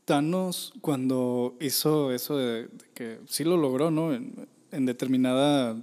Thanos, 0.07 0.73
cuando 0.81 1.57
hizo 1.61 2.12
eso 2.12 2.38
de, 2.38 2.69
de 2.69 2.85
que 2.95 3.21
sí 3.29 3.45
lo 3.45 3.59
logró, 3.59 3.90
¿no? 3.90 4.14
En, 4.14 4.49
en 4.71 4.87
determinada 4.87 5.77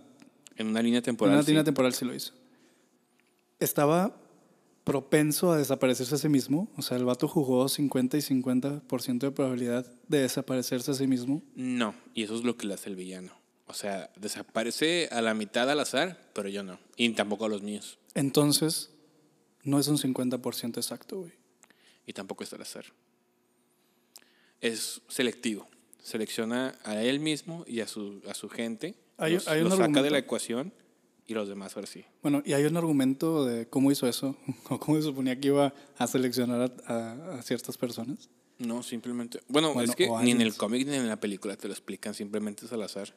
En 0.55 0.67
una 0.67 0.81
línea 0.81 0.99
En 0.99 1.03
temporal. 1.03 1.36
una 1.36 1.43
sí. 1.43 1.51
línea 1.51 1.63
temporal 1.63 1.93
sí 1.93 2.05
lo 2.05 2.15
hizo. 2.15 2.33
Estaba 3.59 4.15
propenso 4.83 5.51
a 5.51 5.57
desaparecerse 5.57 6.15
a 6.15 6.17
sí 6.17 6.29
mismo. 6.29 6.69
O 6.77 6.81
sea, 6.81 6.97
el 6.97 7.05
vato 7.05 7.27
jugó 7.27 7.69
50 7.69 8.17
y 8.17 8.21
50% 8.21 9.19
de 9.19 9.31
probabilidad 9.31 9.86
de 10.07 10.19
desaparecerse 10.21 10.91
a 10.91 10.93
sí 10.93 11.07
mismo. 11.07 11.41
No, 11.55 11.93
y 12.13 12.23
eso 12.23 12.36
es 12.36 12.43
lo 12.43 12.57
que 12.57 12.67
le 12.67 12.73
hace 12.73 12.89
el 12.89 12.95
villano. 12.95 13.31
O 13.67 13.73
sea, 13.73 14.12
desaparece 14.17 15.07
a 15.12 15.21
la 15.21 15.33
mitad 15.33 15.69
al 15.69 15.79
azar, 15.79 16.29
pero 16.33 16.49
yo 16.49 16.63
no. 16.63 16.79
Y 16.97 17.09
tampoco 17.12 17.45
a 17.45 17.49
los 17.49 17.62
míos. 17.62 17.97
Entonces, 18.13 18.91
no 19.63 19.79
es 19.79 19.88
un 19.88 19.97
50% 19.97 20.77
exacto, 20.77 21.19
güey. 21.19 21.31
Y 22.05 22.13
tampoco 22.13 22.43
es 22.43 22.51
al 22.53 22.62
azar. 22.62 22.86
Es 24.63 25.02
selectivo. 25.10 25.67
Selecciona 26.02 26.73
a 26.84 27.02
él 27.02 27.19
mismo 27.19 27.63
y 27.67 27.82
a 27.82 27.88
su, 27.88 28.21
a 28.30 28.34
su 28.34 28.47
gente. 28.49 28.95
Hay- 29.17 29.34
los, 29.34 29.47
hay 29.47 29.62
un 29.62 29.69
los 29.69 29.78
saca 29.78 30.02
de 30.02 30.10
la 30.10 30.17
ecuación 30.19 30.73
y 31.28 31.34
los 31.34 31.47
demás 31.49 31.76
ahora 31.76 31.88
sí. 31.88 32.04
Bueno, 32.21 32.41
y 32.45 32.54
hay 32.54 32.63
un 32.65 32.76
argumento 32.78 33.45
de 33.45 33.67
cómo 33.67 33.91
hizo 33.91 34.08
eso, 34.08 34.38
o 34.69 34.80
cómo 34.80 34.97
se 34.97 35.04
suponía 35.04 35.39
que 35.39 35.49
iba 35.49 35.73
a 35.97 36.08
seleccionar 36.08 36.71
a, 36.88 36.93
a- 36.93 37.39
a 37.39 37.41
ciertas 37.41 37.78
personas. 37.78 38.30
No, 38.60 38.84
simplemente. 38.84 39.39
Bueno, 39.49 39.73
Bueno, 39.73 39.91
es 39.91 39.95
que 39.97 40.10
ni 40.23 40.32
en 40.32 40.41
el 40.41 40.56
cómic 40.56 40.88
ni 40.88 40.95
en 40.95 41.08
la 41.08 41.19
película 41.19 41.58
te 41.58 41.67
lo 41.67 41.73
explican, 41.73 42.13
simplemente 42.13 42.65
es 42.65 42.71
al 42.71 42.84
azar. 42.84 43.13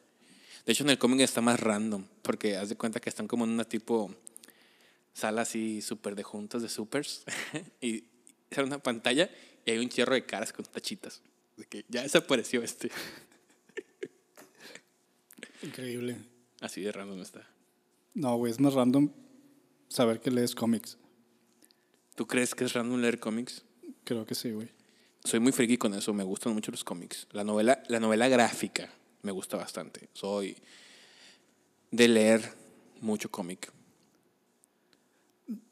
De 0.65 0.73
hecho, 0.73 0.83
en 0.83 0.91
el 0.91 0.99
cómic 0.99 1.21
está 1.21 1.41
más 1.41 1.61
random, 1.61 2.05
porque 2.23 2.57
haz 2.57 2.69
de 2.71 2.77
cuenta 2.77 2.99
que 2.99 3.09
están 3.09 3.29
como 3.29 3.45
en 3.45 3.51
una 3.51 3.65
tipo 3.65 4.13
sala 5.13 5.43
así 5.43 5.81
súper 5.83 6.15
de 6.17 6.23
juntas 6.25 6.63
de 6.63 6.69
supers, 6.69 7.25
y 7.81 8.05
sale 8.51 8.67
una 8.67 8.83
pantalla 8.83 9.31
y 9.65 9.71
hay 9.71 9.79
un 9.79 9.89
chierro 9.89 10.15
de 10.15 10.25
caras 10.27 10.53
con 10.53 10.65
tachitas. 10.65 11.23
De 11.57 11.65
que 11.65 11.85
ya 11.89 12.03
desapareció 12.03 12.63
este. 12.63 12.91
Increíble. 15.63 16.17
Así 16.61 16.81
de 16.83 16.93
random 16.93 17.21
está. 17.21 17.47
No, 18.15 18.37
güey, 18.37 18.53
es 18.53 18.61
más 18.61 18.75
random 18.75 19.11
saber 19.89 20.21
que 20.21 20.31
lees 20.31 20.55
cómics. 20.55 20.99
¿Tú 22.15 22.27
crees 22.27 22.55
que 22.55 22.65
es 22.65 22.73
random 22.73 23.01
leer 23.01 23.21
cómics? 23.21 23.63
Creo 24.05 24.25
que 24.25 24.35
sí, 24.35 24.53
güey. 24.53 24.69
Soy 25.25 25.41
muy 25.41 25.53
friki 25.53 25.77
con 25.77 25.93
eso, 25.95 26.15
me 26.15 26.25
gustan 26.25 26.55
mucho 26.55 26.71
los 26.71 26.85
cómics. 26.85 27.27
La 27.33 27.43
novela, 27.43 27.83
la 27.89 28.01
novela 28.01 28.29
gráfica 28.29 28.89
me 29.23 29.33
gusta 29.33 29.57
bastante. 29.57 30.09
Soy 30.13 30.57
de 31.91 32.09
leer 32.09 32.53
mucho 33.01 33.31
cómic. 33.31 33.73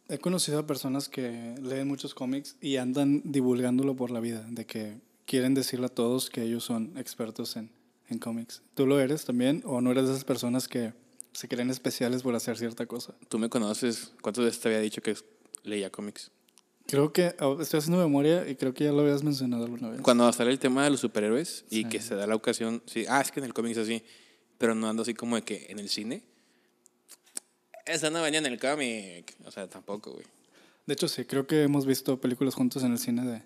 He 0.08 0.18
conocido 0.18 0.58
a 0.58 0.66
personas 0.66 1.08
que 1.08 1.54
leen 1.62 1.88
muchos 1.88 2.14
cómics 2.14 2.56
y 2.60 2.76
andan 2.76 3.22
divulgándolo 3.24 3.96
por 3.96 4.10
la 4.10 4.20
vida, 4.20 4.44
de 4.50 4.66
que 4.66 5.00
quieren 5.26 5.54
decirle 5.54 5.86
a 5.86 5.88
todos 5.88 6.30
que 6.30 6.42
ellos 6.42 6.64
son 6.64 6.96
expertos 6.98 7.56
en, 7.56 7.70
en 8.08 8.18
cómics. 8.18 8.62
¿Tú 8.74 8.86
lo 8.86 9.00
eres 9.00 9.24
también 9.24 9.62
o 9.64 9.80
no 9.80 9.90
eres 9.90 10.04
de 10.06 10.12
esas 10.12 10.24
personas 10.24 10.68
que 10.68 10.92
se 11.32 11.48
creen 11.48 11.70
especiales 11.70 12.22
por 12.22 12.34
hacer 12.34 12.56
cierta 12.58 12.86
cosa? 12.86 13.14
Tú 13.28 13.38
me 13.38 13.48
conoces, 13.48 14.12
¿cuántas 14.22 14.44
veces 14.44 14.60
te 14.60 14.68
había 14.68 14.80
dicho 14.80 15.02
que 15.02 15.16
leía 15.62 15.90
cómics? 15.90 16.30
Creo 16.86 17.12
que 17.14 17.34
oh, 17.40 17.60
estoy 17.62 17.78
haciendo 17.78 17.98
memoria 17.98 18.46
y 18.48 18.56
creo 18.56 18.74
que 18.74 18.84
ya 18.84 18.92
lo 18.92 19.00
habías 19.00 19.22
mencionado 19.22 19.64
alguna 19.64 19.88
vez. 19.88 20.00
Cuando 20.02 20.30
sale 20.32 20.50
el 20.50 20.58
tema 20.58 20.84
de 20.84 20.90
los 20.90 21.00
superhéroes 21.00 21.64
y 21.70 21.76
Sí. 21.82 21.84
que 21.88 22.00
se 22.02 22.14
da 22.14 22.26
la 22.26 22.34
ocasión, 22.34 22.82
sí, 22.86 23.06
ah, 23.08 23.22
es 23.22 23.32
que 23.32 23.40
en 23.40 23.46
el 23.46 23.54
cómic 23.54 23.72
es 23.72 23.78
así, 23.78 24.02
pero 24.58 24.74
no 24.74 24.88
ando 24.88 25.02
así 25.02 25.14
como 25.14 25.36
de 25.36 25.42
que 25.42 25.66
en 25.70 25.78
el 25.78 25.88
cine. 25.88 26.22
Esa 27.86 28.10
no 28.10 28.22
venía 28.22 28.38
en 28.40 28.46
el 28.46 28.58
cómic. 28.60 29.34
O 29.44 29.50
sea, 29.50 29.66
tampoco, 29.68 30.12
güey. 30.12 30.26
De 30.86 30.92
hecho, 30.94 31.08
sí, 31.08 31.24
creo 31.24 31.46
que 31.46 31.62
hemos 31.62 31.86
visto 31.86 32.20
películas 32.20 32.54
juntos 32.54 32.82
en 32.82 32.92
el 32.92 32.98
cine 32.98 33.24
de, 33.24 33.42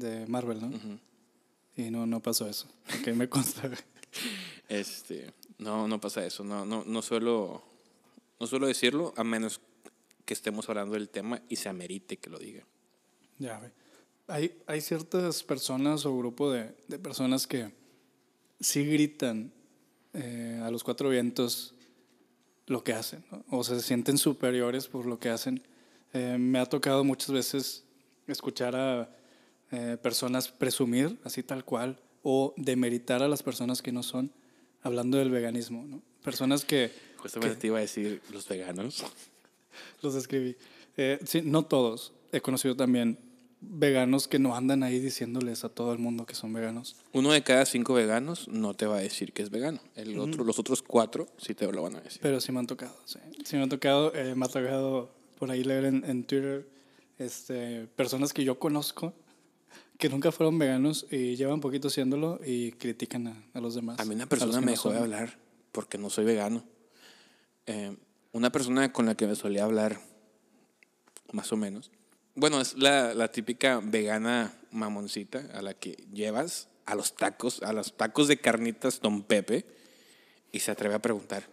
de 0.00 0.26
Marvel, 0.26 0.60
¿no? 0.60 1.00
Y 1.76 1.90
no, 1.90 2.06
no 2.06 2.20
pasó 2.20 2.48
eso. 2.48 2.66
Ok, 3.00 3.08
me 3.14 3.28
consta. 3.28 3.70
Este, 4.68 5.32
no, 5.58 5.88
no 5.88 6.00
pasa 6.00 6.24
eso. 6.24 6.44
No, 6.44 6.64
no, 6.64 6.84
no 6.84 7.02
suelo, 7.02 7.62
no 8.38 8.46
suelo 8.46 8.68
decirlo 8.68 9.12
a 9.16 9.24
menos 9.24 9.60
que 10.24 10.32
estemos 10.34 10.68
hablando 10.68 10.94
del 10.94 11.08
tema 11.08 11.42
y 11.48 11.56
se 11.56 11.68
amerite 11.68 12.18
que 12.18 12.30
lo 12.30 12.38
diga. 12.38 12.64
Ya, 13.38 13.58
güey. 13.58 13.70
Hay, 14.28 14.62
hay 14.68 14.80
ciertas 14.80 15.42
personas 15.42 16.06
o 16.06 16.16
grupo 16.16 16.52
de, 16.52 16.72
de 16.86 16.98
personas 17.00 17.48
que 17.48 17.72
sí 18.60 18.84
gritan 18.84 19.52
eh, 20.12 20.60
a 20.62 20.70
los 20.70 20.84
cuatro 20.84 21.08
vientos 21.08 21.74
lo 22.66 22.84
que 22.84 22.92
hacen, 22.92 23.24
¿no? 23.32 23.44
o 23.50 23.64
se 23.64 23.80
sienten 23.80 24.18
superiores 24.18 24.86
por 24.86 25.06
lo 25.06 25.18
que 25.18 25.30
hacen. 25.30 25.62
Eh, 26.12 26.36
me 26.38 26.60
ha 26.60 26.66
tocado 26.66 27.02
muchas 27.02 27.32
veces 27.32 27.84
escuchar 28.28 28.76
a 28.76 29.10
eh, 29.72 29.96
personas 30.02 30.48
presumir, 30.48 31.18
así 31.24 31.42
tal 31.42 31.64
cual, 31.64 32.00
o 32.22 32.54
demeritar 32.56 33.22
a 33.22 33.28
las 33.28 33.42
personas 33.42 33.82
que 33.82 33.92
no 33.92 34.02
son, 34.02 34.32
hablando 34.82 35.18
del 35.18 35.30
veganismo, 35.30 35.84
¿no? 35.86 36.02
Personas 36.22 36.64
que... 36.64 36.90
Justamente 37.18 37.56
te 37.56 37.66
iba 37.68 37.78
a 37.78 37.82
decir 37.82 38.20
los 38.32 38.48
veganos. 38.48 39.04
Los 40.02 40.14
escribí. 40.14 40.56
Eh, 40.96 41.20
sí, 41.24 41.42
no 41.42 41.64
todos. 41.64 42.12
He 42.32 42.40
conocido 42.40 42.74
también 42.76 43.18
veganos 43.60 44.26
que 44.26 44.38
no 44.38 44.56
andan 44.56 44.82
ahí 44.82 44.98
diciéndoles 44.98 45.64
a 45.64 45.68
todo 45.68 45.92
el 45.92 45.98
mundo 45.98 46.26
que 46.26 46.34
son 46.34 46.52
veganos. 46.52 46.96
Uno 47.12 47.32
de 47.32 47.42
cada 47.42 47.66
cinco 47.66 47.94
veganos 47.94 48.48
no 48.48 48.74
te 48.74 48.86
va 48.86 48.96
a 48.96 49.00
decir 49.00 49.32
que 49.32 49.42
es 49.42 49.50
vegano. 49.50 49.80
El 49.94 50.18
otro, 50.18 50.44
los 50.44 50.58
otros 50.58 50.82
cuatro 50.82 51.28
sí 51.38 51.54
te 51.54 51.70
lo 51.70 51.82
van 51.82 51.96
a 51.96 52.00
decir. 52.00 52.20
Pero 52.22 52.40
sí 52.40 52.52
me 52.52 52.58
han 52.58 52.66
tocado, 52.66 52.96
sí. 53.04 53.18
Sí 53.44 53.56
me 53.56 53.62
han 53.62 53.68
tocado, 53.68 54.14
eh, 54.14 54.34
me 54.34 54.46
ha 54.46 54.48
tocado 54.48 55.10
por 55.38 55.50
ahí 55.50 55.62
leer 55.62 55.84
en, 55.84 56.04
en 56.04 56.24
Twitter 56.24 56.66
este, 57.18 57.86
personas 57.96 58.32
que 58.32 58.44
yo 58.44 58.58
conozco 58.58 59.12
que 60.00 60.08
nunca 60.08 60.32
fueron 60.32 60.58
veganos 60.58 61.06
y 61.10 61.36
llevan 61.36 61.60
poquito 61.60 61.88
haciéndolo 61.88 62.40
y 62.44 62.72
critican 62.72 63.28
a, 63.28 63.44
a 63.52 63.60
los 63.60 63.74
demás. 63.74 64.00
A 64.00 64.04
mí 64.06 64.14
una 64.14 64.26
persona 64.26 64.58
me 64.60 64.66
no 64.66 64.72
dejó 64.72 64.90
de 64.90 64.98
hablar 64.98 65.38
porque 65.72 65.98
no 65.98 66.08
soy 66.08 66.24
vegano. 66.24 66.64
Eh, 67.66 67.94
una 68.32 68.50
persona 68.50 68.92
con 68.92 69.06
la 69.06 69.14
que 69.14 69.26
me 69.26 69.36
solía 69.36 69.64
hablar, 69.64 70.00
más 71.32 71.52
o 71.52 71.56
menos. 71.56 71.90
Bueno, 72.34 72.60
es 72.60 72.78
la, 72.78 73.12
la 73.12 73.30
típica 73.30 73.80
vegana 73.84 74.54
mamoncita 74.70 75.50
a 75.52 75.60
la 75.60 75.74
que 75.74 75.96
llevas 76.12 76.68
a 76.86 76.94
los 76.94 77.14
tacos, 77.14 77.62
a 77.62 77.74
los 77.74 77.96
tacos 77.96 78.26
de 78.26 78.38
carnitas 78.38 79.00
Don 79.00 79.22
Pepe 79.22 79.66
y 80.50 80.60
se 80.60 80.70
atreve 80.70 80.94
a 80.94 81.02
preguntar, 81.02 81.44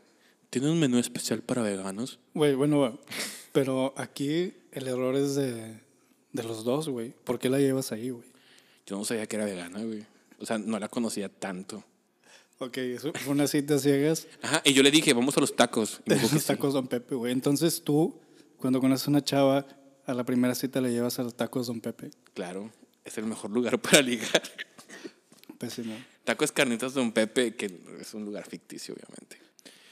¿tiene 0.50 0.72
un 0.72 0.80
menú 0.80 1.00
especial 1.00 1.42
para 1.42 1.62
veganos? 1.64 2.20
Güey, 2.34 2.56
bueno, 2.56 2.98
pero 3.52 3.94
aquí 3.98 4.54
el 4.72 4.88
error 4.88 5.16
es 5.16 5.36
de, 5.36 5.82
de 6.32 6.44
los 6.44 6.64
dos, 6.64 6.88
güey. 6.88 7.14
¿Por 7.26 7.40
qué 7.40 7.50
la 7.50 7.60
llevas 7.60 7.92
ahí, 7.92 8.10
güey? 8.12 8.37
Yo 8.88 8.98
no 8.98 9.06
sabía 9.06 9.28
que 9.28 9.36
era 9.36 9.46
vegana, 9.46 9.84
güey. 9.84 10.04
O 10.40 10.46
sea, 10.46 10.58
no 10.58 10.80
la 10.80 10.88
conocía 10.90 11.30
tanto. 11.30 11.84
Ok, 12.60 12.78
eso 12.78 13.14
fue 13.14 13.34
una 13.34 13.46
cita 13.46 13.78
ciegas. 13.78 14.28
Ajá, 14.42 14.64
y 14.66 14.74
yo 14.74 14.82
le 14.82 14.90
dije, 14.90 15.14
vamos 15.14 15.38
a 15.38 15.42
los 15.42 15.56
tacos. 15.56 16.02
Y 16.06 16.10
me 16.10 16.16
dijo 16.16 16.28
que 16.30 16.34
Los 16.36 16.44
sí. 16.44 16.48
tacos 16.48 16.74
Don 16.74 16.88
Pepe, 16.88 17.14
güey. 17.14 17.32
Entonces 17.32 17.84
tú, 17.84 18.20
cuando 18.58 18.80
conoces 18.82 19.08
a 19.08 19.12
una 19.12 19.24
chava, 19.24 19.68
a 20.06 20.14
la 20.16 20.24
primera 20.24 20.56
cita 20.56 20.82
le 20.82 20.90
llevas 20.92 21.20
a 21.20 21.24
los 21.24 21.36
tacos 21.36 21.68
Don 21.68 21.82
Pepe. 21.82 22.10
Claro, 22.34 22.72
es 23.06 23.18
el 23.20 23.26
mejor 23.26 23.52
lugar 23.52 23.80
para 23.82 24.02
ligar. 24.02 24.42
Pésimo. 25.58 25.96
Tacos 26.24 26.52
Carnitas 26.52 26.94
Don 26.94 27.12
Pepe, 27.12 27.56
que 27.56 27.80
es 28.00 28.14
un 28.14 28.26
lugar 28.26 28.48
ficticio, 28.48 28.96
obviamente. 28.96 29.38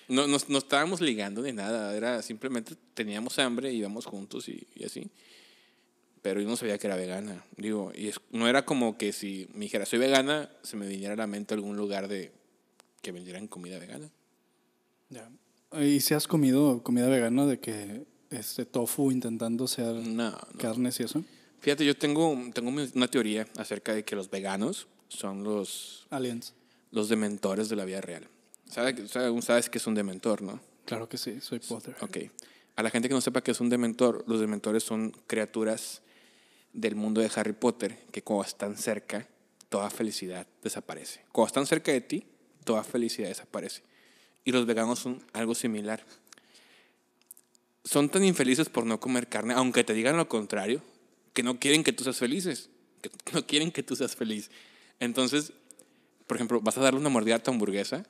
No, 0.08 0.28
nos- 0.28 0.50
no 0.50 0.60
estábamos 0.60 1.02
ligando 1.02 1.42
ni 1.42 1.52
nada, 1.52 1.96
era 1.96 2.22
simplemente 2.22 2.76
teníamos 2.94 3.40
hambre, 3.40 3.74
íbamos 3.74 4.06
juntos 4.06 4.48
y, 4.50 4.68
y 4.76 4.84
así. 4.86 5.10
Pero 6.26 6.42
yo 6.42 6.48
no 6.48 6.58
sabía 6.58 6.80
que 6.80 6.88
era 6.88 6.96
vegana. 6.96 7.46
Digo, 7.56 7.92
y 7.94 8.08
es- 8.08 8.20
no 8.32 8.48
era 8.48 8.66
como 8.66 8.98
que 8.98 9.14
si 9.14 9.48
me 9.54 9.66
dijera 9.66 9.86
soy 9.86 10.00
vegana, 10.00 10.50
se 10.64 10.76
me 10.76 10.88
viniera 10.88 11.14
a 11.14 11.18
la 11.18 11.28
mente 11.28 11.54
algún 11.54 11.78
lugar 11.78 12.08
de 12.08 12.32
que 13.04 13.12
vendieran 13.12 13.48
comida 13.48 13.78
vegana. 13.78 14.10
Ya. 15.10 15.30
¿Y 15.80 16.00
si 16.00 16.16
has 16.16 16.28
comido 16.28 16.82
comida 16.82 17.08
vegana 17.10 17.46
de 17.46 17.60
que 17.60 18.08
este 18.32 18.66
tofu 18.66 19.12
intentando 19.12 19.68
ser 19.68 19.94
No, 19.98 20.32
no. 20.32 20.38
carnes 20.58 21.00
y 21.00 21.04
eso? 21.04 21.24
Fíjate, 21.60 21.86
yo 21.86 21.96
tengo, 21.96 22.36
tengo 22.56 22.72
una 22.72 23.08
teoría 23.08 23.46
acerca 23.58 23.94
de 23.94 24.04
que 24.04 24.16
los 24.16 24.32
veganos 24.32 24.88
son 25.10 25.44
los, 25.44 26.08
Aliens. 26.10 26.56
los 26.90 27.08
dementores 27.08 27.70
de 27.70 27.76
la 27.76 27.86
vida 27.86 28.02
real. 28.02 28.28
¿Sabes, 28.68 29.12
sabes, 29.12 29.46
sabes 29.46 29.70
que 29.70 29.78
es 29.78 29.86
un 29.86 29.94
dementor, 29.94 30.42
no? 30.42 30.60
Claro 30.86 31.08
que 31.08 31.20
sí, 31.20 31.40
soy 31.40 31.60
Potter. 31.60 31.96
Ok. 32.02 32.18
A 32.78 32.82
la 32.82 32.90
gente 32.90 33.08
que 33.10 33.14
no 33.14 33.22
sepa 33.22 33.42
qué 33.44 33.52
es 33.52 33.62
un 33.62 33.70
dementor, 33.70 34.24
los 34.28 34.40
dementores 34.40 34.82
son 34.84 35.12
criaturas 35.28 36.02
del 36.76 36.96
mundo 36.96 37.22
de 37.22 37.32
Harry 37.36 37.54
Potter 37.54 37.98
que 38.12 38.22
cuando 38.22 38.46
están 38.46 38.78
cerca, 38.78 39.28
toda 39.70 39.90
felicidad 39.90 40.46
desaparece. 40.62 41.22
Cuando 41.32 41.48
están 41.48 41.66
cerca 41.66 41.92
de 41.92 42.02
ti, 42.02 42.26
toda 42.64 42.84
felicidad 42.84 43.30
desaparece. 43.30 43.82
Y 44.44 44.52
los 44.52 44.66
veganos 44.66 45.00
son 45.00 45.24
algo 45.34 45.56
similar. 45.56 46.06
Son 47.84 48.10
tan 48.10 48.24
infelices 48.24 48.70
por 48.70 48.86
no 48.86 49.00
comer 49.00 49.28
carne, 49.28 49.54
aunque 49.54 49.84
te 49.84 49.94
digan 49.94 50.18
lo 50.18 50.28
contrario, 50.28 50.82
que 51.34 51.44
no 51.44 51.60
quieren 51.60 51.84
que 51.84 51.94
tú 51.94 52.04
seas 52.04 52.18
felices, 52.18 52.70
que 53.02 53.10
no 53.34 53.46
quieren 53.48 53.72
que 53.72 53.84
tú 53.84 53.96
seas 53.96 54.16
feliz. 54.16 54.52
Entonces, 55.00 55.54
por 56.28 56.38
ejemplo, 56.38 56.60
vas 56.62 56.78
a 56.78 56.82
darle 56.82 57.00
una 57.00 57.10
mordida 57.10 57.36
a 57.36 57.40
tu 57.40 57.52
hamburguesa 57.52 58.06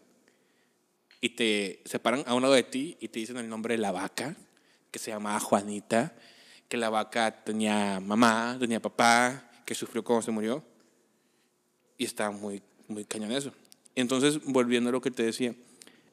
y 1.22 1.30
te 1.30 1.82
separan 1.86 2.24
a 2.26 2.34
un 2.34 2.42
lado 2.42 2.54
de 2.54 2.64
ti 2.64 2.98
y 3.00 3.10
te 3.10 3.20
dicen 3.20 3.38
el 3.38 3.50
nombre 3.50 3.76
de 3.76 3.80
la 3.80 3.92
vaca, 3.92 4.36
que 4.92 5.00
se 5.00 5.12
llamaba 5.12 5.40
Juanita, 5.40 6.16
que 6.68 6.78
la 6.78 6.90
vaca 6.90 7.44
tenía 7.44 8.00
mamá, 8.00 8.58
tenía 8.60 8.82
papá, 8.82 9.50
que 9.66 9.76
sufrió 9.76 10.04
cuando 10.04 10.22
se 10.22 10.32
murió. 10.32 10.64
Y 11.98 12.06
estaba 12.06 12.32
muy, 12.32 12.62
muy 12.88 13.06
cañón 13.06 13.32
eso. 13.32 13.54
Entonces, 13.96 14.44
volviendo 14.44 14.90
a 14.90 14.92
lo 14.92 15.02
que 15.02 15.12
te 15.12 15.24
decía, 15.24 15.56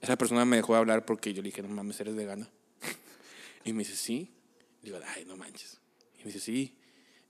esa 0.01 0.17
persona 0.17 0.45
me 0.45 0.57
dejó 0.57 0.75
de 0.75 0.81
hablar 0.81 1.05
porque 1.05 1.33
yo 1.33 1.43
le 1.43 1.49
dije, 1.49 1.63
no 1.63 1.69
mames, 1.69 2.01
eres 2.01 2.15
vegana. 2.15 2.49
y 3.65 3.73
me 3.73 3.81
dice, 3.81 3.97
sí. 3.97 4.31
digo, 4.83 4.99
ay, 5.17 5.25
no 5.25 5.37
manches. 5.37 5.79
Y 6.17 6.19
me 6.19 6.25
dice, 6.27 6.41
sí. 6.41 6.77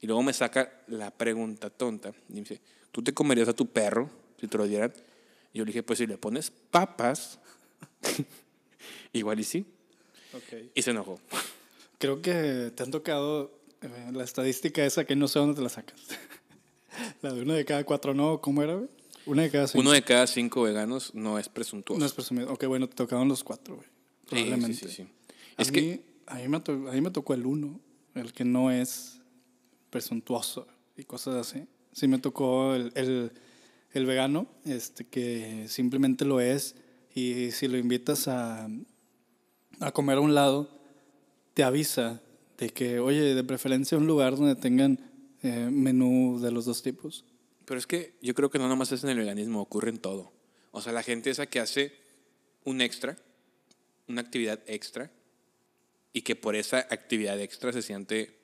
Y 0.00 0.06
luego 0.06 0.22
me 0.22 0.32
saca 0.32 0.82
la 0.88 1.10
pregunta 1.10 1.70
tonta. 1.70 2.12
Y 2.28 2.34
me 2.34 2.40
dice, 2.40 2.60
¿tú 2.90 3.02
te 3.02 3.14
comerías 3.14 3.48
a 3.48 3.54
tu 3.54 3.66
perro 3.66 4.10
si 4.40 4.48
te 4.48 4.58
lo 4.58 4.66
dieran? 4.66 4.92
Y 5.52 5.58
yo 5.58 5.64
le 5.64 5.68
dije, 5.68 5.82
pues 5.82 5.98
si 5.98 6.06
le 6.06 6.18
pones 6.18 6.50
papas, 6.50 7.38
igual 9.12 9.40
y 9.40 9.44
sí. 9.44 9.66
Ok. 10.34 10.70
Y 10.74 10.82
se 10.82 10.90
enojó. 10.90 11.20
Creo 12.02 12.20
que 12.20 12.72
te 12.74 12.82
han 12.82 12.90
tocado 12.90 13.60
eh, 13.80 14.10
la 14.12 14.24
estadística 14.24 14.84
esa 14.84 15.04
que 15.04 15.14
no 15.14 15.28
sé 15.28 15.38
dónde 15.38 15.54
te 15.54 15.62
la 15.62 15.68
sacas. 15.68 16.00
la 17.22 17.32
de 17.32 17.42
una 17.42 17.54
de 17.54 17.64
cada 17.64 17.84
cuatro, 17.84 18.12
¿no? 18.12 18.40
¿Cómo 18.40 18.60
era, 18.60 18.74
güey? 18.74 18.88
Una 19.24 19.42
de 19.42 19.50
cada 19.52 19.68
cinco. 19.68 19.80
Uno 19.82 19.92
de 19.92 20.02
cada 20.02 20.26
cinco 20.26 20.62
veganos 20.62 21.14
no 21.14 21.38
es 21.38 21.48
presuntuoso. 21.48 22.00
No 22.00 22.04
es 22.04 22.12
presumido. 22.12 22.52
Ok, 22.52 22.64
bueno, 22.66 22.88
te 22.88 22.96
tocaron 22.96 23.28
los 23.28 23.44
cuatro, 23.44 23.76
güey. 23.76 23.86
Probablemente. 24.28 24.74
sí, 24.74 24.88
sí, 24.88 24.94
sí. 24.96 25.08
A 25.56 25.62
Es 25.62 25.70
mí, 25.70 25.78
que, 25.78 26.04
a 26.26 26.34
mí, 26.38 26.48
me 26.48 26.58
to- 26.58 26.72
a 26.72 26.92
mí 26.92 27.00
me 27.00 27.12
tocó 27.12 27.34
el 27.34 27.46
uno, 27.46 27.78
el 28.16 28.32
que 28.32 28.44
no 28.44 28.72
es 28.72 29.20
presuntuoso 29.90 30.66
y 30.96 31.04
cosas 31.04 31.36
así. 31.36 31.66
Sí 31.92 32.08
me 32.08 32.18
tocó 32.18 32.74
el, 32.74 32.90
el, 32.96 33.30
el 33.92 34.06
vegano, 34.06 34.48
este, 34.64 35.06
que 35.06 35.66
simplemente 35.68 36.24
lo 36.24 36.40
es 36.40 36.74
y 37.14 37.52
si 37.52 37.68
lo 37.68 37.78
invitas 37.78 38.26
a, 38.26 38.68
a 39.78 39.92
comer 39.92 40.16
a 40.16 40.20
un 40.20 40.34
lado, 40.34 40.81
te 41.54 41.62
avisa 41.62 42.22
de 42.58 42.70
que, 42.70 43.00
oye, 43.00 43.34
de 43.34 43.44
preferencia 43.44 43.98
un 43.98 44.06
lugar 44.06 44.36
donde 44.36 44.54
tengan 44.54 44.98
eh, 45.42 45.68
menú 45.70 46.40
de 46.40 46.50
los 46.50 46.64
dos 46.64 46.82
tipos. 46.82 47.24
pero 47.64 47.78
es 47.78 47.86
que 47.86 48.16
yo 48.20 48.34
creo 48.34 48.50
que 48.50 48.58
no 48.58 48.68
nomás 48.68 48.92
es 48.92 49.02
en 49.04 49.10
el 49.10 49.18
veganismo, 49.18 49.60
ocurre 49.60 49.90
en 49.90 49.98
todo. 49.98 50.32
O 50.72 50.80
sea, 50.80 50.92
la 50.92 51.02
gente 51.02 51.30
esa 51.30 51.46
que 51.46 51.60
hace 51.60 51.92
un 52.64 52.80
extra, 52.80 53.16
una 54.08 54.20
actividad 54.20 54.60
extra, 54.66 55.10
y 56.12 56.22
que 56.22 56.36
por 56.36 56.54
esa 56.54 56.78
actividad 56.90 57.40
extra 57.40 57.72
se 57.72 57.82
siente 57.82 58.38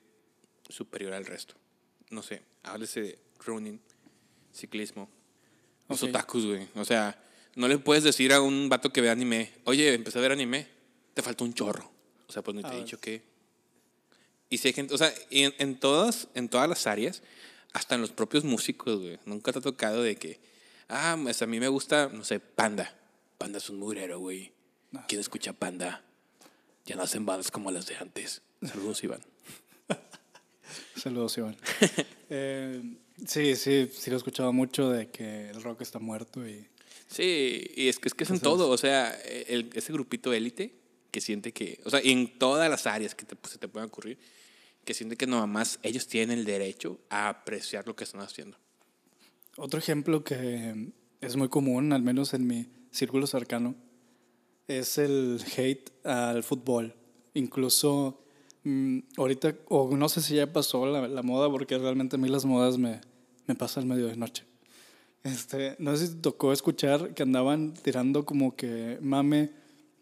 superior 0.68 1.12
al 1.12 1.27
resto. 1.27 1.55
No 2.11 2.23
sé, 2.23 2.42
háblese 2.62 3.03
de 3.03 3.18
running, 3.44 3.81
ciclismo, 4.53 5.11
los 5.88 6.03
otakus, 6.03 6.47
güey. 6.47 6.66
O 6.75 6.85
sea, 6.85 7.23
no 7.55 7.68
le 7.68 7.79
puedes 7.79 8.05
decir 8.05 8.33
a 8.33 8.40
un 8.40 8.68
vato 8.68 8.92
que 8.92 9.01
ve 9.01 9.11
anime, 9.11 9.53
oye, 9.64 9.94
empecé 9.94 10.18
a 10.18 10.23
ver 10.23 10.33
anime, 10.33 10.66
te 11.14 11.23
falta 11.23 11.44
un 11.44 11.55
chorro. 11.55 11.98
O 12.29 12.33
sea, 12.33 12.43
pues 12.43 12.55
ni 12.57 12.62
te 12.62 12.69
he 12.75 12.79
dicho 12.79 12.99
que... 12.99 13.23
Y 14.51 14.59
si 14.59 14.69
hay 14.69 14.75
gente, 14.75 14.95
o 14.95 14.99
sea, 14.99 15.12
en, 15.31 15.55
en 15.59 15.79
todas, 15.79 16.29
en 16.35 16.49
todas 16.49 16.69
las 16.69 16.87
áreas, 16.87 17.23
hasta 17.73 17.95
en 17.95 18.01
los 18.01 18.11
propios 18.12 18.45
músicos, 18.45 19.01
güey. 19.01 19.19
Nunca 19.27 19.53
te 19.53 19.59
ha 19.59 19.62
tocado 19.62 20.03
de 20.03 20.17
que, 20.17 20.41
ah, 20.88 21.19
pues 21.23 21.43
a 21.43 21.47
mí 21.47 21.61
me 21.61 21.69
gusta, 21.69 22.09
no 22.12 22.25
sé, 22.25 22.41
Panda. 22.41 22.95
Panda 23.37 23.59
es 23.59 23.69
un 23.71 23.79
mugrero, 23.79 24.19
güey. 24.21 24.53
¿Quién 25.07 25.21
escucha 25.21 25.53
Panda? 25.53 26.03
Ya 26.87 26.97
no 26.97 27.03
hacen 27.03 27.27
bandas 27.27 27.51
como 27.51 27.71
las 27.71 27.87
de 27.87 27.97
antes. 27.97 28.41
Saludos, 28.62 29.05
Iván. 29.05 29.21
Saludos, 30.97 31.37
Iván. 31.38 31.57
Eh, 32.31 32.83
sí, 33.27 33.57
sí, 33.57 33.88
sí 33.91 34.11
lo 34.11 34.17
he 34.17 34.19
escuchado 34.19 34.53
mucho 34.53 34.91
de 34.91 35.09
que 35.09 35.49
el 35.49 35.62
rock 35.62 35.81
está 35.81 35.99
muerto 35.99 36.47
y... 36.47 36.67
Sí, 37.07 37.71
y 37.75 37.88
es 37.88 37.99
que 37.99 38.09
es, 38.09 38.12
que 38.14 38.25
es 38.25 38.29
en 38.31 38.41
todo. 38.41 38.69
O 38.69 38.77
sea, 38.77 39.12
el- 39.23 39.71
ese 39.75 39.95
grupito 39.95 40.35
élite 40.35 40.75
que 41.11 41.21
siente 41.21 41.53
que, 41.53 41.81
o 41.85 41.90
sea, 41.90 42.01
en 42.03 42.38
todas 42.38 42.68
las 42.71 42.87
áreas 42.87 43.14
que 43.14 43.25
te- 43.25 43.37
pues, 43.37 43.53
se 43.53 43.59
te 43.59 43.68
puedan 43.68 43.88
ocurrir, 43.88 44.18
que 44.85 44.94
siente 44.94 45.16
que 45.16 45.27
no 45.27 45.47
más 45.47 45.79
ellos 45.83 46.07
tienen 46.07 46.38
el 46.38 46.44
derecho 46.44 46.99
a 47.11 47.29
apreciar 47.29 47.87
lo 47.87 47.94
que 47.97 48.05
están 48.05 48.21
haciendo. 48.21 48.57
Otro 49.57 49.79
ejemplo 49.79 50.23
que 50.25 50.90
es 51.21 51.37
muy 51.37 51.49
común, 51.49 51.92
al 51.92 52.03
menos 52.03 52.33
en 52.35 52.47
mi 52.47 52.66
círculo 52.90 53.27
cercano, 53.27 53.75
es 54.68 54.99
el 54.99 55.40
hate 55.57 55.90
al 56.05 56.42
fútbol. 56.42 56.94
Incluso 57.35 58.23
mm, 58.64 58.99
ahorita, 59.16 59.55
o 59.68 59.97
no 59.97 60.09
sé 60.09 60.23
si 60.23 60.37
ya 60.37 60.53
pasó 60.53 60.87
la, 60.87 61.09
la 61.09 61.23
moda, 61.23 61.51
porque 61.51 61.77
realmente 61.79 62.16
a 62.16 62.18
mí 62.18 62.29
las 62.29 62.44
modas 62.44 62.79
me, 62.79 63.01
me 63.47 63.55
pasan 63.55 63.88
medio 63.88 64.07
de 64.07 64.16
noche. 64.16 64.44
Este, 65.25 65.75
no 65.79 65.97
sé 65.97 66.07
si 66.07 66.14
tocó 66.16 66.53
escuchar 66.53 67.12
que 67.14 67.23
andaban 67.25 67.75
tirando 67.75 68.25
como 68.25 68.55
que 68.55 68.99
mame 69.01 69.51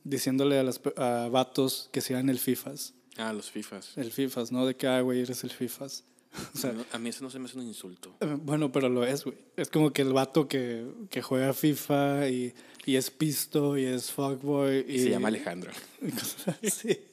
diciéndole 0.08 0.58
a, 0.58 0.62
las, 0.62 0.80
a 0.96 1.28
vatos 1.30 1.88
que 1.92 2.00
sean 2.00 2.28
el 2.28 2.38
FIFAs. 2.38 2.94
Ah, 3.16 3.32
los 3.32 3.50
FIFAs. 3.50 3.96
El 3.96 4.12
FIFAs, 4.12 4.52
¿no? 4.52 4.66
De 4.66 4.76
que, 4.76 4.86
ah, 4.86 5.00
güey, 5.00 5.20
eres 5.20 5.42
el 5.44 5.50
FIFAs. 5.50 6.04
O 6.54 6.58
sea, 6.58 6.74
a 6.92 6.98
mí 6.98 7.08
eso 7.08 7.24
no 7.24 7.30
se 7.30 7.38
me 7.38 7.46
hace 7.46 7.56
un 7.58 7.66
insulto. 7.66 8.14
eh, 8.20 8.36
bueno, 8.38 8.70
pero 8.70 8.90
lo 8.90 9.04
es, 9.06 9.24
güey. 9.24 9.38
Es 9.56 9.70
como 9.70 9.90
que 9.94 10.02
el 10.02 10.12
vato 10.12 10.46
que, 10.48 10.86
que 11.08 11.22
juega 11.22 11.54
FIFA 11.54 12.28
y, 12.28 12.52
y 12.84 12.96
es 12.96 13.10
pisto 13.10 13.78
y 13.78 13.84
es 13.86 14.12
fuckboy. 14.12 14.84
Y 14.86 14.98
se 14.98 15.10
llama 15.10 15.28
Alejandro. 15.28 15.70
y 16.02 16.10
cosas 16.12 16.56
así. 16.62 16.98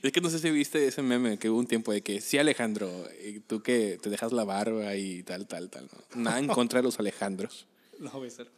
Es 0.00 0.12
que 0.12 0.20
no 0.20 0.30
sé 0.30 0.38
si 0.38 0.48
viste 0.52 0.86
ese 0.86 1.02
meme 1.02 1.38
que 1.38 1.50
hubo 1.50 1.58
un 1.58 1.66
tiempo 1.66 1.90
de 1.90 2.00
que 2.00 2.20
sí, 2.20 2.38
Alejandro, 2.38 2.88
y 3.26 3.40
tú 3.40 3.64
que 3.64 3.98
te 4.00 4.10
dejas 4.10 4.30
la 4.30 4.44
barba 4.44 4.94
y 4.94 5.24
tal, 5.24 5.48
tal, 5.48 5.68
tal. 5.70 5.88
¿no? 6.14 6.22
Nada 6.22 6.38
en 6.38 6.46
contra 6.46 6.78
de 6.78 6.84
los 6.84 7.00
Alejandros. 7.00 7.66
No, 7.98 8.12
voy 8.12 8.28
a 8.28 8.30
ser. 8.30 8.48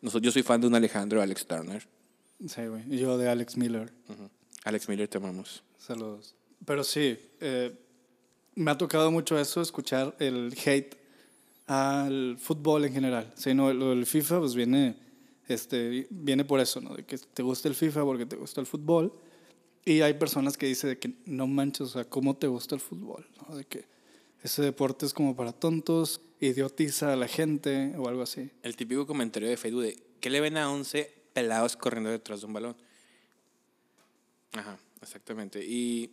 Yo 0.00 0.32
soy 0.32 0.42
fan 0.42 0.62
de 0.62 0.68
un 0.68 0.74
Alejandro, 0.74 1.20
Alex 1.20 1.46
Turner. 1.46 1.86
Sí, 2.46 2.66
güey. 2.66 2.82
Y 2.88 2.98
Yo 2.98 3.18
de 3.18 3.28
Alex 3.28 3.56
Miller. 3.56 3.92
Ujú. 4.08 4.30
Alex 4.64 4.88
Miller, 4.88 5.08
te 5.08 5.18
amamos. 5.18 5.62
Saludos. 5.78 6.34
Pero 6.64 6.84
sí, 6.84 7.18
eh, 7.40 7.72
me 8.54 8.70
ha 8.70 8.78
tocado 8.78 9.10
mucho 9.10 9.38
eso, 9.38 9.60
escuchar 9.60 10.14
el 10.18 10.54
hate 10.64 10.96
al 11.66 12.36
fútbol 12.38 12.84
en 12.84 12.92
general. 12.92 13.32
Sí, 13.36 13.54
no, 13.54 13.72
lo 13.72 13.90
del 13.90 14.06
FIFA 14.06 14.40
pues 14.40 14.54
viene, 14.54 14.96
este, 15.48 16.06
viene 16.10 16.44
por 16.44 16.60
eso, 16.60 16.80
¿no? 16.80 16.94
De 16.94 17.04
que 17.04 17.18
te 17.18 17.42
gusta 17.42 17.68
el 17.68 17.74
FIFA 17.74 18.04
porque 18.04 18.26
te 18.26 18.36
gusta 18.36 18.60
el 18.60 18.66
fútbol. 18.66 19.12
Y 19.84 20.00
hay 20.00 20.14
personas 20.14 20.56
que 20.56 20.66
dicen 20.66 20.90
de 20.90 20.98
que 20.98 21.14
no 21.26 21.46
manches, 21.46 21.88
o 21.88 21.90
sea, 21.90 22.04
¿cómo 22.04 22.36
te 22.36 22.46
gusta 22.46 22.76
el 22.76 22.80
fútbol? 22.80 23.26
¿no? 23.48 23.56
De 23.56 23.64
que 23.64 23.84
ese 24.42 24.62
deporte 24.62 25.06
es 25.06 25.14
como 25.14 25.34
para 25.34 25.52
tontos, 25.52 26.20
idiotiza 26.40 27.12
a 27.12 27.16
la 27.16 27.26
gente 27.26 27.94
o 27.96 28.08
algo 28.08 28.22
así. 28.22 28.50
El 28.62 28.76
típico 28.76 29.06
comentario 29.06 29.48
de 29.48 29.56
Facebook 29.56 29.82
de 29.82 30.02
¿qué 30.20 30.30
le 30.30 30.40
ven 30.40 30.56
a 30.56 30.70
11 30.70 31.21
pelados 31.32 31.76
corriendo 31.76 32.10
detrás 32.10 32.40
de 32.40 32.46
un 32.46 32.52
balón? 32.52 32.76
Ajá, 34.52 34.78
exactamente. 35.00 35.64
Y, 35.64 36.10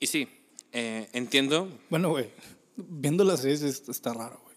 y 0.00 0.06
sí, 0.06 0.28
eh, 0.72 1.08
entiendo. 1.12 1.68
Bueno, 1.90 2.10
güey, 2.10 2.30
viéndolo 2.76 3.32
así 3.32 3.50
es- 3.50 3.62
está 3.62 4.14
raro, 4.14 4.40
güey. 4.44 4.56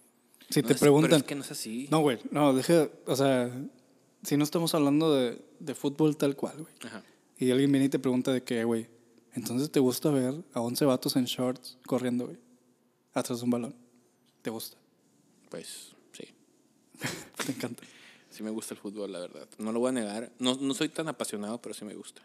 Si 0.50 0.62
No 0.62 0.68
te 0.68 0.74
es- 0.74 0.80
preguntan... 0.80 1.10
Pero 1.10 1.18
es 1.18 1.24
que 1.24 1.36
no 1.36 1.42
es 1.44 1.52
así. 1.52 1.88
No, 1.92 2.00
güey, 2.00 2.20
no, 2.32 2.54
deja, 2.54 2.90
o 3.06 3.16
sea, 3.16 3.52
si 4.24 4.38
no 4.38 4.44
estamos 4.44 4.74
hablando 4.74 5.14
de, 5.14 5.42
de 5.60 5.76
fútbol 5.76 6.16
tal 6.18 6.36
cual, 6.36 6.58
güey. 6.62 6.74
Ajá. 6.86 7.04
Y 7.38 7.52
alguien 7.52 7.72
viene 7.72 7.86
y 7.86 7.90
te 7.90 8.00
pregunta 8.00 8.32
de 8.34 8.44
qué, 8.44 8.64
güey. 8.64 8.88
Entonces 9.34 9.72
te 9.72 9.80
gusta 9.80 10.10
ver 10.10 10.34
a 10.54 10.62
11 10.62 10.86
vatos 10.86 11.16
en 11.16 11.26
shorts 11.26 11.78
corriendo, 11.86 12.26
güey. 12.26 12.38
Atrás 13.14 13.40
de 13.40 13.46
un 13.46 13.52
balón. 13.52 13.76
¿Te 14.42 14.50
gusta? 14.50 14.78
Pues 15.50 15.92
sí. 16.14 16.26
Te 17.46 17.52
encanta. 17.52 17.84
Sí 18.40 18.44
me 18.44 18.52
gusta 18.52 18.74
el 18.74 18.80
fútbol, 18.80 19.12
la 19.12 19.20
verdad. 19.20 19.50
No 19.58 19.74
lo 19.74 19.82
voy 19.82 19.90
a 19.90 19.92
negar. 19.92 20.32
No, 20.40 20.56
no 20.56 20.74
soy 20.74 20.88
tan 20.88 21.10
apasionado, 21.10 21.62
pero 21.62 21.76
sí 21.76 21.84
me 21.84 21.94
gusta. 21.94 22.22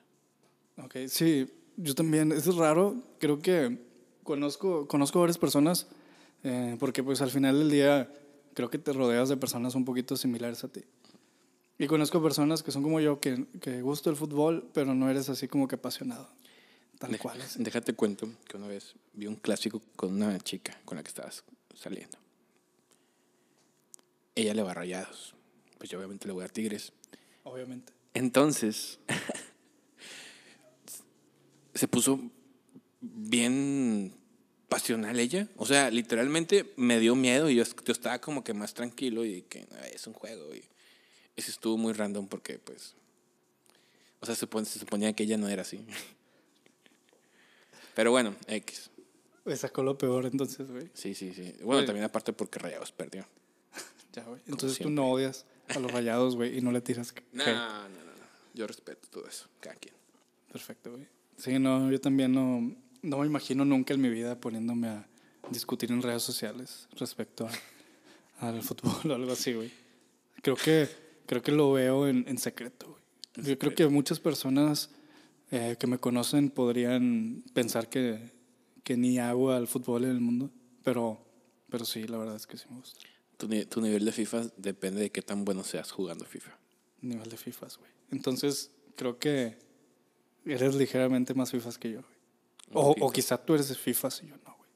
Ok, 0.80 0.94
sí, 1.08 1.50
yo 1.76 1.92
también. 1.96 2.30
Es 2.30 2.46
raro, 2.54 3.02
creo 3.18 3.40
que 3.40 3.80
conozco, 4.22 4.86
conozco 4.86 5.18
varias 5.18 5.38
personas, 5.38 5.88
eh, 6.44 6.76
porque 6.78 7.02
pues 7.02 7.20
al 7.20 7.30
final 7.32 7.58
del 7.58 7.68
día 7.68 8.08
creo 8.54 8.70
que 8.70 8.78
te 8.78 8.92
rodeas 8.92 9.28
de 9.28 9.36
personas 9.36 9.74
un 9.74 9.84
poquito 9.84 10.16
similares 10.16 10.62
a 10.62 10.68
ti. 10.68 10.82
Y 11.80 11.88
conozco 11.88 12.22
personas 12.22 12.62
que 12.62 12.70
son 12.70 12.84
como 12.84 13.00
yo, 13.00 13.18
que, 13.18 13.46
que 13.60 13.82
gusta 13.82 14.08
el 14.08 14.14
fútbol, 14.14 14.70
pero 14.72 14.94
no 14.94 15.10
eres 15.10 15.28
así 15.28 15.48
como 15.48 15.66
que 15.66 15.74
apasionado. 15.74 16.28
Tal 17.00 17.10
Deja- 17.10 17.22
cual. 17.24 17.40
así. 17.42 17.60
Déjate 17.60 17.94
cuento 17.94 18.28
que 18.46 18.56
una 18.56 18.68
vez 18.68 18.94
vi 19.14 19.26
un 19.26 19.34
clásico 19.34 19.82
con 19.96 20.12
una 20.14 20.38
chica 20.38 20.78
con 20.84 20.94
la 20.96 21.02
que 21.02 21.08
estabas 21.08 21.42
saliendo. 21.74 22.16
Ella 24.36 24.54
le 24.54 24.62
va 24.62 24.70
a 24.70 24.74
rayados. 24.74 25.34
Pues 25.84 25.90
yo 25.90 25.98
obviamente 25.98 26.26
le 26.26 26.32
voy 26.32 26.46
a 26.46 26.48
Tigres. 26.48 26.94
Obviamente. 27.42 27.92
Entonces, 28.14 28.98
se 31.74 31.86
puso 31.88 32.18
bien 33.02 34.14
pasional 34.70 35.20
ella. 35.20 35.46
O 35.58 35.66
sea, 35.66 35.90
literalmente 35.90 36.72
me 36.76 36.98
dio 37.00 37.14
miedo 37.14 37.50
y 37.50 37.56
yo, 37.56 37.64
yo 37.64 37.92
estaba 37.92 38.18
como 38.18 38.42
que 38.42 38.54
más 38.54 38.72
tranquilo 38.72 39.26
y 39.26 39.42
que 39.42 39.66
"Ah, 39.72 39.86
es 39.88 40.06
un 40.06 40.14
juego. 40.14 40.54
Y 40.54 40.64
eso 41.36 41.50
estuvo 41.50 41.76
muy 41.76 41.92
random 41.92 42.28
porque, 42.28 42.58
pues, 42.58 42.94
o 44.20 44.24
sea, 44.24 44.34
se, 44.34 44.46
supone- 44.46 44.64
se 44.64 44.78
suponía 44.78 45.12
que 45.12 45.24
ella 45.24 45.36
no 45.36 45.50
era 45.50 45.60
así. 45.60 45.84
Pero 47.94 48.10
bueno, 48.10 48.34
X. 48.46 48.90
Me 49.44 49.54
sacó 49.54 49.82
lo 49.82 49.98
peor 49.98 50.24
entonces, 50.24 50.66
güey. 50.70 50.88
Sí, 50.94 51.14
sí, 51.14 51.34
sí. 51.34 51.56
Bueno, 51.60 51.80
Oye. 51.80 51.86
también 51.86 52.06
aparte 52.06 52.32
porque 52.32 52.58
Rayados 52.58 52.90
perdió. 52.90 53.26
Ya, 54.14 54.22
güey. 54.22 54.40
Entonces 54.46 54.78
tú 54.78 54.88
no 54.88 55.10
odias 55.10 55.44
a 55.68 55.78
los 55.78 55.90
rayados, 55.92 56.36
güey, 56.36 56.58
y 56.58 56.60
no 56.60 56.72
le 56.72 56.80
tiras. 56.80 57.14
No, 57.32 57.44
no, 57.44 57.52
no, 57.52 57.88
no. 57.88 58.24
Yo 58.54 58.66
respeto 58.66 59.08
todo 59.10 59.26
eso, 59.26 59.48
cada 59.60 59.76
quien. 59.76 59.94
Perfecto, 60.52 60.92
güey. 60.92 61.06
Sí, 61.36 61.58
no, 61.58 61.90
yo 61.90 62.00
también 62.00 62.32
no, 62.32 62.74
no 63.02 63.18
me 63.18 63.26
imagino 63.26 63.64
nunca 63.64 63.94
en 63.94 64.00
mi 64.00 64.08
vida 64.08 64.38
poniéndome 64.40 64.88
a 64.88 65.06
discutir 65.50 65.90
en 65.90 66.00
redes 66.02 66.22
sociales 66.22 66.88
respecto 66.92 67.48
a- 67.48 68.48
al 68.48 68.62
fútbol 68.62 68.92
o 69.10 69.14
algo 69.14 69.32
así, 69.32 69.52
güey. 69.52 69.72
Creo 70.42 70.56
que, 70.56 70.88
creo 71.26 71.42
que 71.42 71.52
lo 71.52 71.72
veo 71.72 72.06
en, 72.06 72.24
en 72.28 72.38
secreto, 72.38 72.88
güey. 72.90 73.46
Yo 73.48 73.58
creo 73.58 73.74
que 73.74 73.88
muchas 73.88 74.20
personas 74.20 74.90
eh, 75.50 75.76
que 75.78 75.86
me 75.88 75.98
conocen 75.98 76.50
podrían 76.50 77.42
pensar 77.52 77.88
que, 77.88 78.30
que 78.84 78.96
ni 78.96 79.18
hago 79.18 79.50
al 79.50 79.66
fútbol 79.66 80.04
en 80.04 80.10
el 80.10 80.20
mundo, 80.20 80.50
pero, 80.84 81.18
pero 81.68 81.84
sí, 81.84 82.06
la 82.06 82.16
verdad 82.18 82.36
es 82.36 82.46
que 82.46 82.56
sí 82.58 82.66
me 82.70 82.76
gusta. 82.76 83.00
Tu, 83.36 83.48
tu 83.66 83.80
nivel 83.80 84.04
de 84.04 84.12
FIFA 84.12 84.50
depende 84.56 85.00
de 85.00 85.10
qué 85.10 85.22
tan 85.22 85.44
bueno 85.44 85.64
seas 85.64 85.90
jugando 85.90 86.24
FIFA. 86.24 86.56
Nivel 87.00 87.28
de 87.28 87.36
FIFAs, 87.36 87.78
güey. 87.78 87.90
Entonces, 88.10 88.70
creo 88.96 89.18
que 89.18 89.58
eres 90.44 90.74
ligeramente 90.74 91.34
más 91.34 91.50
FIFAs 91.50 91.78
que 91.78 91.90
yo, 91.92 92.00
güey. 92.00 92.14
O, 92.72 92.94
o 93.00 93.12
quizá 93.12 93.36
tú 93.36 93.54
eres 93.54 93.68
de 93.68 93.74
FIFAs 93.74 94.22
y 94.22 94.28
yo 94.28 94.36
no, 94.36 94.56
güey. 94.56 94.70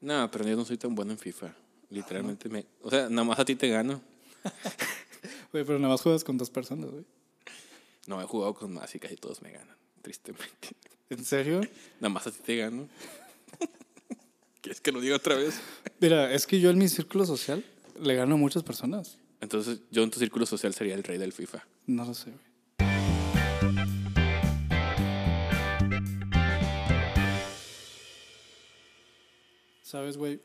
No, 0.00 0.30
pero 0.30 0.46
yo 0.46 0.56
no 0.56 0.64
soy 0.64 0.78
tan 0.78 0.94
bueno 0.94 1.12
en 1.12 1.18
FIFA. 1.18 1.54
Literalmente 1.90 2.48
me... 2.48 2.66
O 2.82 2.90
sea, 2.90 3.08
nada 3.08 3.24
más 3.24 3.38
a 3.38 3.44
ti 3.44 3.54
te 3.54 3.68
gano. 3.68 4.00
Güey, 5.52 5.64
pero 5.64 5.78
nada 5.78 5.92
más 5.92 6.02
juegas 6.02 6.24
con 6.24 6.36
dos 6.36 6.50
personas, 6.50 6.90
güey. 6.90 7.04
No, 8.06 8.20
he 8.20 8.24
jugado 8.24 8.54
con 8.54 8.72
más 8.72 8.94
y 8.94 8.98
casi 8.98 9.16
todos 9.16 9.42
me 9.42 9.50
ganan. 9.50 9.76
Tristemente. 10.02 10.68
¿En 11.10 11.24
serio? 11.24 11.60
Nada 12.00 12.10
más 12.10 12.26
a 12.26 12.30
ti 12.30 12.38
te 12.44 12.56
gano. 12.56 12.88
¿Quieres 14.66 14.80
que 14.80 14.90
lo 14.90 15.00
diga 15.00 15.14
otra 15.14 15.36
vez? 15.36 15.60
Mira, 16.00 16.34
es 16.34 16.44
que 16.44 16.58
yo 16.58 16.70
en 16.70 16.78
mi 16.78 16.88
círculo 16.88 17.24
social 17.24 17.64
le 18.02 18.16
gano 18.16 18.34
a 18.34 18.36
muchas 18.36 18.64
personas. 18.64 19.16
Entonces, 19.40 19.82
yo 19.92 20.02
en 20.02 20.10
tu 20.10 20.18
círculo 20.18 20.44
social 20.44 20.74
sería 20.74 20.96
el 20.96 21.04
rey 21.04 21.18
del 21.18 21.32
FIFA. 21.32 21.64
No 21.86 22.04
lo 22.04 22.12
sé, 22.14 22.32
güey. 22.32 22.90
Sabes, 29.82 30.16
güey, 30.16 30.40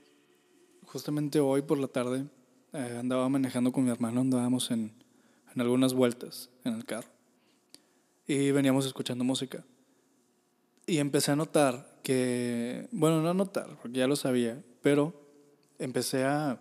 justamente 0.84 1.40
hoy 1.40 1.64
por 1.64 1.80
la 1.80 1.88
tarde 1.88 2.26
eh, 2.74 2.98
andaba 3.00 3.28
manejando 3.28 3.72
con 3.72 3.86
mi 3.86 3.90
hermano, 3.90 4.22
andábamos 4.22 4.70
en, 4.70 4.94
en 5.56 5.62
algunas 5.62 5.96
vueltas 5.96 6.52
en 6.64 6.76
el 6.76 6.86
carro 6.86 7.10
y 8.28 8.52
veníamos 8.52 8.86
escuchando 8.86 9.24
música. 9.24 9.66
Y 10.92 11.00
empecé 11.00 11.32
a 11.32 11.38
notar 11.38 12.02
que, 12.04 12.90
bueno, 12.92 13.22
no 13.22 13.30
a 13.30 13.34
notar, 13.34 13.78
porque 13.82 14.00
ya 14.00 14.08
lo 14.08 14.18
sabía, 14.18 14.62
pero 14.82 15.14
empecé 15.80 16.26
a, 16.26 16.60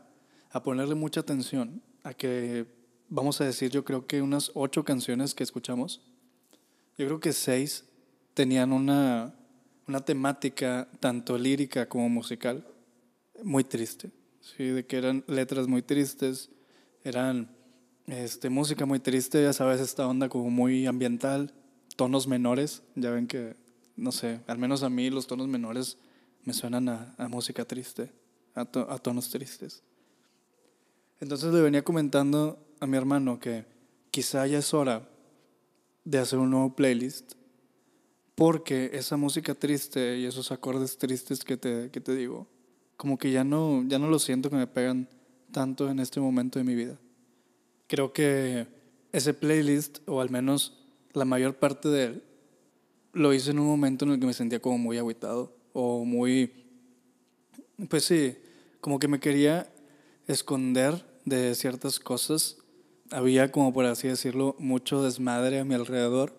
a 0.52 0.62
ponerle 0.62 0.94
mucha 0.94 1.18
atención 1.18 1.82
a 2.04 2.14
que, 2.14 2.64
vamos 3.08 3.40
a 3.40 3.44
decir, 3.44 3.72
yo 3.72 3.84
creo 3.84 4.06
que 4.06 4.22
unas 4.22 4.52
ocho 4.54 4.84
canciones 4.84 5.34
que 5.34 5.42
escuchamos, 5.42 6.00
yo 6.96 7.06
creo 7.06 7.18
que 7.18 7.32
seis 7.32 7.86
tenían 8.32 8.72
una, 8.72 9.34
una 9.88 10.04
temática 10.04 10.88
tanto 11.00 11.36
lírica 11.36 11.88
como 11.88 12.08
musical 12.08 12.64
muy 13.42 13.64
triste, 13.64 14.12
¿sí? 14.40 14.62
de 14.62 14.86
que 14.86 14.96
eran 14.96 15.24
letras 15.26 15.66
muy 15.66 15.82
tristes, 15.82 16.50
eran 17.02 17.50
este, 18.06 18.48
música 18.48 18.86
muy 18.86 19.00
triste, 19.00 19.42
ya 19.42 19.52
sabes, 19.52 19.80
esta 19.80 20.06
onda 20.06 20.28
como 20.28 20.50
muy 20.50 20.86
ambiental, 20.86 21.52
tonos 21.96 22.28
menores, 22.28 22.84
ya 22.94 23.10
ven 23.10 23.26
que, 23.26 23.58
no 23.96 24.12
sé, 24.12 24.40
al 24.46 24.58
menos 24.58 24.82
a 24.82 24.90
mí 24.90 25.10
los 25.10 25.26
tonos 25.26 25.48
menores 25.48 25.98
me 26.44 26.52
suenan 26.52 26.88
a, 26.88 27.28
música 27.28 27.64
triste, 27.64 28.12
a, 28.54 28.62
a 28.62 28.98
tonos 28.98 29.30
tristes. 29.30 29.82
Entonces 31.20 31.52
le 31.52 31.60
venía 31.60 31.84
comentando 31.84 32.58
a 32.80 32.86
mi 32.86 32.96
hermano 32.96 33.38
que 33.38 33.66
quizá 34.10 34.46
ya 34.46 34.58
es 34.58 34.72
hora 34.72 35.08
de 36.04 36.18
hacer 36.18 36.38
un 36.38 36.50
nuevo 36.50 36.74
playlist 36.74 37.34
porque 38.34 38.90
esa 38.94 39.18
música 39.18 39.54
triste 39.54 40.16
y 40.16 40.24
esos 40.24 40.50
acordes 40.50 40.96
tristes 40.96 41.44
que 41.44 41.58
te, 41.58 41.90
que 41.90 42.00
te 42.00 42.14
digo, 42.14 42.46
como 42.96 43.18
que 43.18 43.30
ya 43.30 43.44
no, 43.44 43.84
ya 43.86 43.98
no 43.98 44.08
lo 44.08 44.18
siento 44.18 44.48
que 44.48 44.56
me 44.56 44.66
pegan 44.66 45.08
tanto 45.52 45.90
en 45.90 46.00
este 46.00 46.20
momento 46.20 46.58
de 46.58 46.64
mi 46.64 46.74
vida. 46.74 46.98
Creo 47.86 48.14
que 48.14 48.66
ese 49.12 49.34
playlist, 49.34 49.98
o 50.06 50.22
al 50.22 50.30
menos 50.30 50.86
la 51.12 51.26
mayor 51.26 51.56
parte 51.56 51.90
de 51.90 52.04
él, 52.04 52.24
lo 53.12 53.32
hice 53.34 53.50
en 53.50 53.58
un 53.58 53.66
momento 53.66 54.04
en 54.04 54.12
el 54.12 54.20
que 54.20 54.26
me 54.26 54.32
sentía 54.32 54.60
como 54.60 54.78
muy 54.78 54.98
agüitado 54.98 55.56
o 55.72 56.04
muy, 56.04 56.52
pues 57.88 58.04
sí, 58.04 58.36
como 58.80 58.98
que 58.98 59.08
me 59.08 59.20
quería 59.20 59.72
esconder 60.26 61.04
de 61.24 61.54
ciertas 61.54 61.98
cosas. 61.98 62.58
Había 63.10 63.50
como 63.50 63.72
por 63.72 63.84
así 63.86 64.08
decirlo 64.08 64.54
mucho 64.58 65.02
desmadre 65.02 65.60
a 65.60 65.64
mi 65.64 65.74
alrededor 65.74 66.38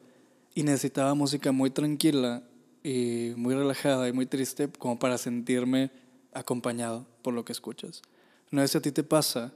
y 0.56 0.64
necesitaba 0.64 1.14
música 1.14 1.52
muy 1.52 1.70
tranquila 1.70 2.44
y 2.84 3.34
muy 3.36 3.54
relajada 3.54 4.08
y 4.08 4.14
muy 4.14 4.26
triste 4.26 4.70
como 4.70 4.98
para 4.98 5.18
sentirme 5.18 5.92
acompañado 6.34 7.06
por 7.22 7.34
lo 7.34 7.46
que 7.46 7.52
escuchas. 7.52 8.02
No 8.50 8.62
es 8.62 8.72
si 8.72 8.78
a 8.78 8.82
ti 8.82 8.92
te 8.92 9.04
pasa 9.04 9.54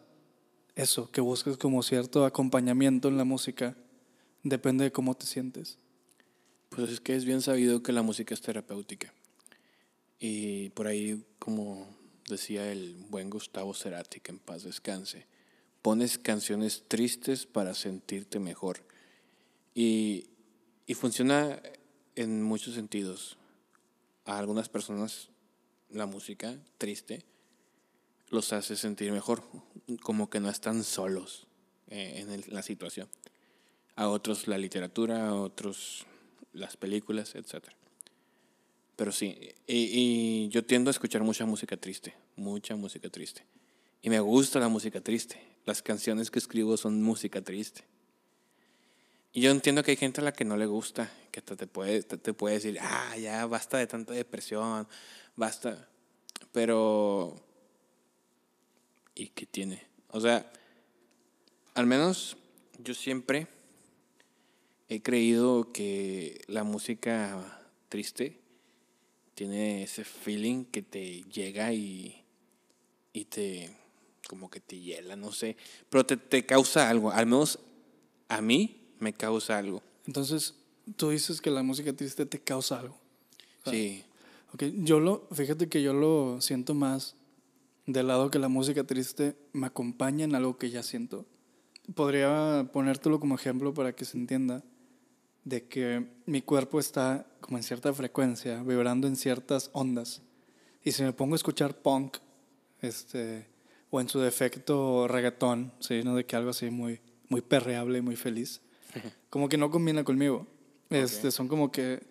eso, 0.76 1.10
que 1.12 1.22
buscas 1.22 1.58
como 1.58 1.82
cierto 1.84 2.26
acompañamiento 2.26 3.08
en 3.08 3.18
la 3.18 3.24
música, 3.24 3.76
depende 4.44 4.84
de 4.84 4.92
cómo 4.92 5.16
te 5.16 5.26
sientes. 5.26 5.78
Pues 6.76 6.92
es 6.92 7.00
que 7.00 7.16
es 7.16 7.24
bien 7.24 7.42
sabido 7.42 7.82
que 7.82 7.94
la 7.94 8.02
música 8.02 8.34
es 8.34 8.42
terapéutica. 8.42 9.14
Y 10.20 10.72
por 10.72 10.88
ahí, 10.88 11.26
como 11.40 11.88
decía 12.28 12.70
el 12.70 12.98
buen 13.10 13.30
Gustavo 13.30 13.74
Cerati, 13.74 14.20
que 14.20 14.34
en 14.34 14.40
paz 14.40 14.64
descanse, 14.64 15.26
pones 15.82 16.18
canciones 16.18 16.84
tristes 16.90 17.46
para 17.46 17.74
sentirte 17.76 18.40
mejor. 18.40 18.84
Y, 19.74 20.28
y 20.86 20.96
funciona 20.96 21.62
en 22.16 22.44
muchos 22.44 22.74
sentidos. 22.74 23.38
A 24.26 24.38
algunas 24.38 24.68
personas 24.68 25.30
la 25.90 26.08
música 26.08 26.58
triste 26.78 27.24
los 28.32 28.52
hace 28.52 28.76
sentir 28.76 29.14
mejor, 29.14 29.44
como 30.02 30.30
que 30.30 30.42
no 30.42 30.50
están 30.50 30.84
solos 30.84 31.48
eh, 31.88 32.26
en 32.28 32.54
la 32.54 32.64
situación. 32.64 33.08
A 33.96 34.10
otros 34.10 34.50
la 34.50 34.58
literatura, 34.58 35.30
a 35.30 35.36
otros 35.36 36.06
las 36.56 36.78
películas, 36.78 37.36
etc. 37.36 37.66
Pero 38.96 39.12
sí, 39.12 39.38
y, 39.68 40.48
yo 40.50 40.66
tiendo 40.66 40.90
a 40.90 40.92
escuchar 40.92 41.22
mucha 41.24 41.46
música 41.46 41.78
triste, 41.78 42.16
mucha 42.36 42.76
música 42.76 43.10
triste. 43.10 43.46
Y 44.02 44.10
me 44.10 44.20
gusta 44.20 44.60
la 44.60 44.70
música 44.70 45.02
triste. 45.02 45.42
Las 45.66 45.82
canciones 45.82 46.32
que 46.32 46.40
escribo 46.40 46.78
son 46.78 47.02
música 47.02 47.42
triste. 47.42 47.84
Y 49.34 49.42
yo 49.42 49.52
entiendo 49.52 49.84
que 49.84 49.92
hay 49.92 49.98
gente 49.98 50.22
a 50.22 50.24
la 50.24 50.32
que 50.32 50.46
no 50.46 50.56
le 50.56 50.66
gusta, 50.66 51.12
que 51.32 51.42
te 51.42 51.68
puede, 51.68 52.04
te 52.04 52.34
puede 52.34 52.56
decir, 52.56 52.78
ah, 52.80 53.18
ya 53.18 53.46
basta 53.48 53.78
de 53.78 53.88
tanta 53.88 54.14
depresión, 54.14 54.88
basta. 55.36 55.90
Pero 56.54 57.36
¿y 59.14 59.28
qué 59.30 59.46
tiene? 59.46 59.86
O 60.12 60.22
sea, 60.22 60.50
al 61.74 61.86
menos 61.86 62.38
yo 62.78 62.94
siempre 62.94 63.48
he 64.90 65.02
creído 65.02 65.72
que 65.72 66.42
la 66.48 66.64
música 66.64 67.62
triste 67.90 68.40
tiene 69.34 69.84
ese 69.84 70.04
feeling 70.04 70.66
que 70.66 70.82
te 70.82 71.24
llega 71.24 71.74
y, 71.74 72.24
y 73.14 73.26
te 73.26 73.76
como 74.28 74.50
que 74.50 74.60
te 74.60 74.80
hiela, 74.80 75.16
no 75.16 75.32
sé, 75.32 75.56
pero 75.90 76.06
te, 76.06 76.18
te 76.18 76.46
causa 76.46 76.90
algo, 76.90 77.12
al 77.12 77.28
menos 77.28 77.60
a 78.28 78.42
mí 78.42 78.88
me 79.00 79.14
causa 79.14 79.58
algo. 79.58 79.84
Entonces, 80.08 80.56
tú 80.96 81.10
dices 81.10 81.42
que 81.42 81.52
la 81.52 81.62
música 81.62 81.94
triste 81.94 82.26
te 82.26 82.40
causa 82.40 82.80
algo. 82.80 82.98
Sí. 83.70 84.04
Ok, 84.54 84.64
yo 84.84 85.00
lo, 85.00 85.28
fíjate 85.32 85.70
que 85.70 85.82
yo 85.82 85.94
lo 85.94 86.42
siento 86.42 86.74
más 86.74 87.16
del 87.86 88.08
lado 88.08 88.32
que 88.32 88.40
la 88.40 88.48
música 88.48 88.84
triste 88.84 89.36
me 89.54 89.68
acompaña 89.68 90.26
en 90.26 90.34
algo 90.34 90.58
que 90.58 90.70
ya 90.70 90.82
siento. 90.82 91.26
Podría 91.94 92.68
ponértelo 92.74 93.20
como 93.20 93.36
ejemplo 93.36 93.74
para 93.74 93.94
que 93.94 94.06
se 94.06 94.18
entienda 94.18 94.64
de 95.46 95.68
que 95.68 96.06
mi 96.26 96.42
cuerpo 96.42 96.80
está 96.80 97.26
como 97.40 97.58
en 97.58 97.64
cierta 97.64 97.94
frecuencia, 97.94 98.62
vibrando 98.64 99.08
en 99.08 99.16
ciertas 99.16 99.70
ondas. 99.72 100.22
Y 100.84 100.92
si 100.92 101.04
me 101.04 101.14
pongo 101.14 101.36
a 101.36 101.38
escuchar 101.38 101.78
punk, 101.78 102.18
este, 102.82 103.48
o 103.90 104.02
en 104.02 104.10
su 104.10 104.20
defecto 104.20 105.08
reggaetón, 105.08 105.72
¿sí? 105.80 106.02
¿no? 106.04 106.16
de 106.16 106.26
que 106.26 106.36
algo 106.36 106.50
así 106.50 106.70
muy, 106.70 107.00
muy 107.30 107.42
perreable 107.42 108.00
y 108.00 108.02
muy 108.02 108.16
feliz, 108.16 108.62
como 109.30 109.48
que 109.48 109.58
no 109.58 109.72
combina 109.72 110.04
conmigo. 110.04 110.46
Este, 110.90 111.32
Son 111.32 111.48
como 111.48 111.72
que 111.72 112.04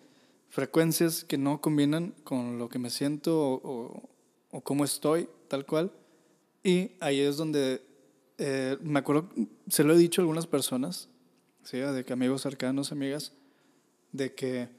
frecuencias 0.49 1.23
que 1.23 1.37
no 1.37 1.61
combinan 1.61 2.13
con 2.23 2.57
lo 2.57 2.69
que 2.69 2.79
me 2.79 2.89
siento 2.89 3.37
o, 3.37 4.09
o 4.51 4.61
cómo 4.61 4.83
estoy 4.83 5.29
tal 5.47 5.65
cual. 5.65 5.91
Y 6.63 6.91
ahí 6.99 7.19
es 7.19 7.37
donde 7.37 7.81
eh, 8.37 8.77
me 8.81 8.99
acuerdo, 8.99 9.29
se 9.67 9.83
lo 9.83 9.93
he 9.93 9.97
dicho 9.97 10.21
a 10.21 10.23
algunas 10.23 10.47
personas, 10.47 11.09
¿sí? 11.65 11.79
de 11.79 12.05
que 12.05 12.13
amigos 12.13 12.43
cercanos, 12.43 12.91
amigas, 12.91 13.33
de 14.11 14.33
que 14.33 14.69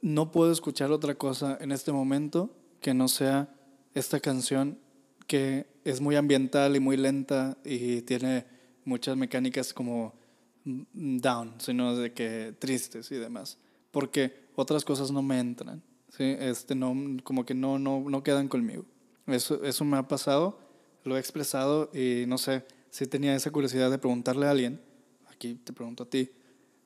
no 0.00 0.30
puedo 0.30 0.52
escuchar 0.52 0.92
otra 0.92 1.16
cosa 1.16 1.58
en 1.60 1.72
este 1.72 1.90
momento 1.90 2.54
que 2.80 2.94
no 2.94 3.08
sea 3.08 3.52
esta 3.94 4.20
canción 4.20 4.78
que 5.26 5.66
es 5.84 6.00
muy 6.00 6.14
ambiental 6.14 6.76
y 6.76 6.80
muy 6.80 6.96
lenta 6.96 7.56
y 7.64 8.02
tiene 8.02 8.46
muchas 8.84 9.16
mecánicas 9.16 9.74
como 9.74 10.14
down, 10.64 11.54
sino 11.58 11.96
de 11.96 12.12
que 12.12 12.54
tristes 12.58 13.10
y 13.10 13.16
demás, 13.16 13.58
porque 13.90 14.46
otras 14.54 14.84
cosas 14.84 15.10
no 15.10 15.22
me 15.22 15.40
entran, 15.40 15.82
¿sí? 16.10 16.36
este 16.38 16.74
no, 16.74 16.94
como 17.24 17.44
que 17.44 17.54
no, 17.54 17.78
no, 17.78 18.04
no 18.08 18.22
quedan 18.22 18.48
conmigo. 18.48 18.84
Eso, 19.26 19.64
eso 19.64 19.84
me 19.84 19.96
ha 19.96 20.06
pasado, 20.06 20.58
lo 21.04 21.16
he 21.16 21.20
expresado 21.20 21.90
y 21.92 22.24
no 22.26 22.38
sé 22.38 22.64
si 22.90 23.06
tenía 23.06 23.34
esa 23.34 23.50
curiosidad 23.50 23.90
de 23.90 23.98
preguntarle 23.98 24.46
a 24.46 24.50
alguien, 24.50 24.80
aquí 25.36 25.54
te 25.54 25.72
pregunto 25.72 26.02
a 26.02 26.10
ti, 26.10 26.30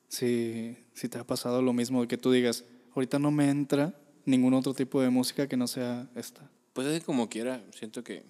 si, 0.07 0.77
si 0.93 1.09
te 1.09 1.17
ha 1.17 1.25
pasado 1.25 1.61
lo 1.61 1.73
mismo 1.73 2.01
de 2.01 2.07
que 2.07 2.17
tú 2.17 2.31
digas, 2.31 2.65
ahorita 2.93 3.17
no 3.17 3.31
me 3.31 3.49
entra 3.49 3.95
ningún 4.25 4.53
otro 4.53 4.73
tipo 4.73 5.01
de 5.01 5.09
música 5.09 5.47
que 5.47 5.57
no 5.57 5.67
sea 5.67 6.09
esta. 6.15 6.49
Pues 6.73 6.87
es 6.87 7.03
como 7.03 7.29
quiera, 7.29 7.63
siento 7.73 8.03
que, 8.03 8.23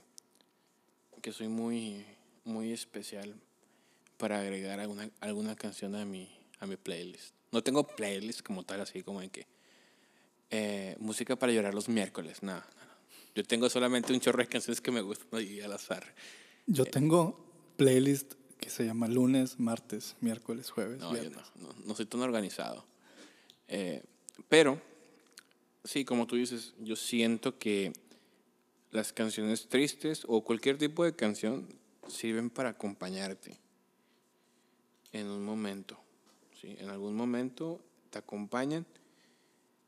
que 1.22 1.32
soy 1.32 1.48
muy, 1.48 2.06
muy 2.44 2.72
especial 2.72 3.36
para 4.18 4.40
agregar 4.40 4.80
alguna, 4.80 5.10
alguna 5.20 5.56
canción 5.56 5.96
a 5.96 6.06
mi, 6.06 6.30
a 6.60 6.68
mi 6.68 6.78
playlist. 6.78 7.34
No 7.52 7.64
tengo 7.64 7.84
playlist 7.84 8.42
como 8.42 8.64
tal, 8.64 8.82
así 8.82 9.04
como 9.04 9.22
en 9.22 9.30
que 9.30 9.48
eh, 10.52 10.96
música 11.00 11.36
para 11.36 11.52
llorar 11.52 11.74
los 11.74 11.90
miércoles, 11.90 12.44
nada. 12.44 12.68
Yo 13.34 13.44
tengo 13.44 13.70
solamente 13.70 14.14
un 14.14 14.20
chorro 14.20 14.40
de 14.40 14.48
canciones 14.48 14.82
que 14.82 14.92
me 14.92 15.02
gustan 15.02 15.42
y 15.42 15.62
al 15.62 15.74
azar. 15.74 16.04
Yo 16.68 16.86
tengo 16.86 17.74
playlist 17.78 18.34
que 18.62 18.70
se 18.70 18.86
llama 18.86 19.08
lunes, 19.08 19.60
martes, 19.60 20.16
miércoles, 20.22 20.70
jueves. 20.70 21.00
No, 21.00 21.14
yo 21.16 21.30
no, 21.32 21.42
no, 21.84 21.96
soy 21.96 22.06
tan 22.06 22.22
organizado. 22.22 22.86
Eh, 23.68 24.04
pero, 24.48 24.80
sí, 25.84 26.06
como 26.06 26.28
tú 26.28 26.36
dices, 26.36 26.74
yo 26.80 26.96
siento 26.96 27.58
que 27.58 27.92
las 28.92 29.12
canciones 29.14 29.68
tristes 29.68 30.24
o 30.28 30.44
cualquier 30.44 30.78
tipo 30.78 31.04
de 31.04 31.16
canción 31.16 31.68
sirven 32.08 32.52
para 32.52 32.70
acompañarte 32.70 33.58
en 35.12 35.28
un 35.28 35.44
momento. 35.44 36.00
¿sí? 36.62 36.76
En 36.80 36.90
algún 36.90 37.16
momento 37.16 37.82
te 38.12 38.20
acompañan. 38.20 38.86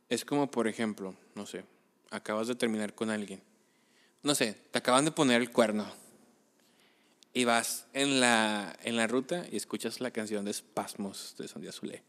Es 0.09 0.25
como, 0.25 0.49
por 0.49 0.67
ejemplo, 0.67 1.15
no 1.35 1.45
sé, 1.45 1.63
acabas 2.09 2.47
de 2.47 2.55
terminar 2.55 2.95
con 2.95 3.11
alguien. 3.11 3.41
No 4.23 4.33
sé, 4.33 4.53
te 4.71 4.79
acaban 4.79 5.05
de 5.05 5.11
poner 5.11 5.41
el 5.41 5.51
cuerno. 5.51 5.85
Y 7.33 7.45
vas 7.45 7.87
en 7.93 8.19
la, 8.19 8.77
en 8.83 8.95
la 8.95 9.07
ruta 9.07 9.45
y 9.51 9.57
escuchas 9.57 9.99
la 9.99 10.11
canción 10.11 10.45
de 10.45 10.51
Espasmos 10.51 11.35
de 11.39 11.47
Sandia 11.47 11.71
Zulé. 11.71 12.03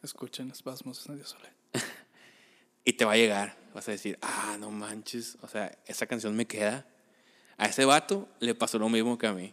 Escuchen 0.00 0.50
Espasmos 0.50 0.98
de 0.98 1.04
Sandia 1.04 1.26
Zulé. 1.26 1.48
y 2.84 2.92
te 2.92 3.04
va 3.04 3.12
a 3.12 3.16
llegar. 3.16 3.56
Vas 3.74 3.88
a 3.88 3.90
decir, 3.90 4.16
ah, 4.22 4.56
no 4.60 4.70
manches. 4.70 5.36
O 5.42 5.48
sea, 5.48 5.76
esa 5.86 6.06
canción 6.06 6.36
me 6.36 6.46
queda. 6.46 6.86
A 7.56 7.66
ese 7.66 7.84
vato 7.84 8.28
le 8.38 8.54
pasó 8.54 8.78
lo 8.78 8.88
mismo 8.88 9.18
que 9.18 9.26
a 9.26 9.32
mí. 9.32 9.52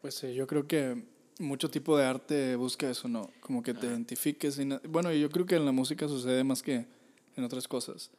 Pues 0.00 0.14
sí, 0.14 0.32
yo 0.34 0.46
creo 0.46 0.68
que 0.68 1.02
mucho 1.40 1.68
tipo 1.68 1.98
de 1.98 2.04
arte 2.04 2.54
busca 2.54 2.88
eso, 2.88 3.08
¿no? 3.08 3.30
Como 3.40 3.64
que 3.64 3.74
te 3.74 3.86
identifiques. 3.86 4.60
bueno, 4.88 5.12
yo 5.12 5.28
creo 5.28 5.44
que 5.44 5.56
en 5.56 5.64
la 5.64 5.72
música 5.72 6.06
sucede 6.06 6.44
más 6.44 6.62
que 6.62 6.86
en 7.34 7.44
otras 7.44 7.66
cosas. 7.66 8.12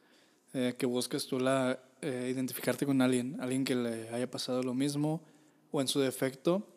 Eh, 0.54 0.76
que 0.78 0.86
busques 0.86 1.26
tú 1.26 1.40
la, 1.40 1.80
eh, 2.02 2.30
identificarte 2.34 2.86
con 2.86 3.02
alguien, 3.02 3.38
alguien 3.40 3.64
que 3.64 3.76
le 3.76 4.10
haya 4.10 4.30
pasado 4.30 4.62
lo 4.64 4.74
mismo 4.74 5.22
o 5.72 5.82
en 5.82 5.88
su 5.88 6.00
defecto, 6.00 6.68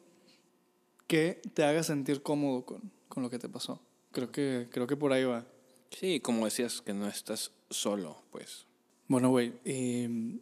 que 1.07 1.41
te 1.55 1.64
haga 1.64 1.82
sentir 1.82 2.22
cómodo 2.22 2.64
con, 2.64 2.93
con 3.09 3.22
lo 3.22 3.30
que 3.30 3.38
te 3.38 3.49
pasó. 3.49 3.80
Creo 4.12 4.30
que, 4.30 4.68
creo 4.70 4.86
que 4.86 4.97
por 4.97 5.12
ahí 5.12 5.24
va. 5.24 5.47
Sí, 5.91 6.20
como 6.20 6.45
decías, 6.45 6.80
que 6.82 6.95
no 6.95 7.09
estás 7.09 7.53
solo, 7.68 8.22
pues. 8.30 8.66
Bueno, 9.09 9.30
güey, 9.30 9.53
y 9.64 10.41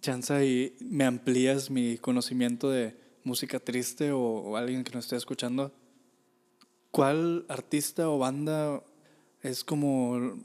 chanza 0.00 0.44
y 0.44 0.76
me 0.80 1.04
amplías 1.04 1.70
mi 1.70 1.98
conocimiento 1.98 2.70
de 2.70 2.96
música 3.22 3.60
triste 3.60 4.10
o, 4.12 4.20
o 4.20 4.56
alguien 4.56 4.82
que 4.84 4.92
no 4.92 4.98
esté 4.98 5.16
escuchando. 5.16 5.72
¿Cuál 6.90 7.44
artista 7.48 8.08
o 8.08 8.18
banda 8.18 8.82
es 9.42 9.64
como 9.64 10.36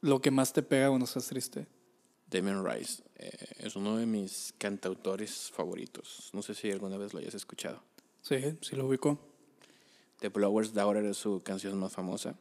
lo 0.00 0.20
que 0.20 0.30
más 0.30 0.52
te 0.52 0.62
pega 0.62 0.88
cuando 0.88 1.04
estás 1.04 1.26
triste? 1.26 1.66
Damien 2.30 2.64
Rice 2.64 3.02
eh, 3.22 3.30
es 3.58 3.76
uno 3.76 3.98
de 3.98 4.06
mis 4.06 4.54
cantautores 4.56 5.50
favoritos. 5.50 6.30
No 6.32 6.40
sé 6.40 6.54
si 6.54 6.70
alguna 6.70 6.96
vez 6.96 7.12
lo 7.12 7.18
hayas 7.18 7.34
escuchado. 7.34 7.82
Sí, 8.22 8.56
sí 8.62 8.76
lo 8.76 8.86
ubico. 8.86 9.18
The 10.20 10.30
Blower's 10.30 10.72
Daughter 10.72 11.04
es 11.04 11.18
su 11.18 11.42
canción 11.42 11.78
más 11.78 11.92
famosa. 11.92 12.34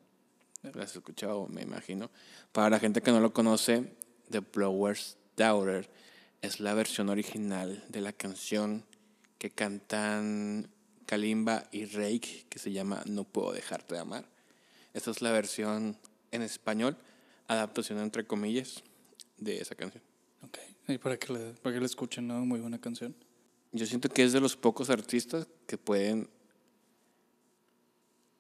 Lo 0.74 0.82
has 0.82 0.96
escuchado, 0.96 1.48
me 1.48 1.64
imagino. 1.64 2.10
Para 2.54 2.70
la 2.70 2.80
gente 2.80 3.02
que 3.02 3.12
no 3.12 3.20
lo 3.20 3.34
conoce, 3.34 3.94
The 4.30 4.40
Blower's 4.40 5.18
Daughter 5.36 5.90
es 6.42 6.62
la 6.62 6.74
versión 6.74 7.10
original 7.10 7.84
de 7.90 8.00
la 8.00 8.14
canción 8.14 8.86
que 9.38 9.50
cantan 9.50 10.70
Kalimba 11.06 11.68
y 11.74 11.86
Rake, 11.86 12.46
que 12.50 12.60
se 12.60 12.72
llama 12.72 13.04
No 13.06 13.26
puedo 13.26 13.52
dejarte 13.52 13.96
de 13.96 14.02
amar. 14.02 14.30
Esta 14.94 15.12
es 15.12 15.22
la 15.22 15.34
versión 15.34 15.98
en 16.32 16.42
español, 16.42 16.96
adaptación 17.48 18.00
entre 18.00 18.26
comillas, 18.26 18.82
de 19.38 19.60
esa 19.60 19.76
canción. 19.76 20.09
Ok. 20.44 20.58
Y 20.88 20.98
para 20.98 21.18
que 21.18 21.34
le, 21.34 21.54
para 21.54 21.74
que 21.74 21.80
le 21.80 21.86
escuchen, 21.86 22.28
¿no? 22.28 22.46
Muy 22.46 22.60
buena 22.60 22.80
canción. 22.80 23.16
Yo 23.72 23.86
siento 23.86 24.10
que 24.10 24.24
es 24.24 24.34
de 24.34 24.40
los 24.40 24.56
pocos 24.56 24.90
artistas 24.90 25.48
que 25.68 25.78
pueden 25.78 26.30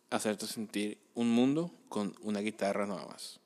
hacerte 0.09 0.47
sentir 0.47 0.97
un 1.13 1.29
mundo 1.29 1.71
con 1.87 2.15
una 2.21 2.39
guitarra 2.39 2.87
nada 2.87 3.05
más. 3.05 3.39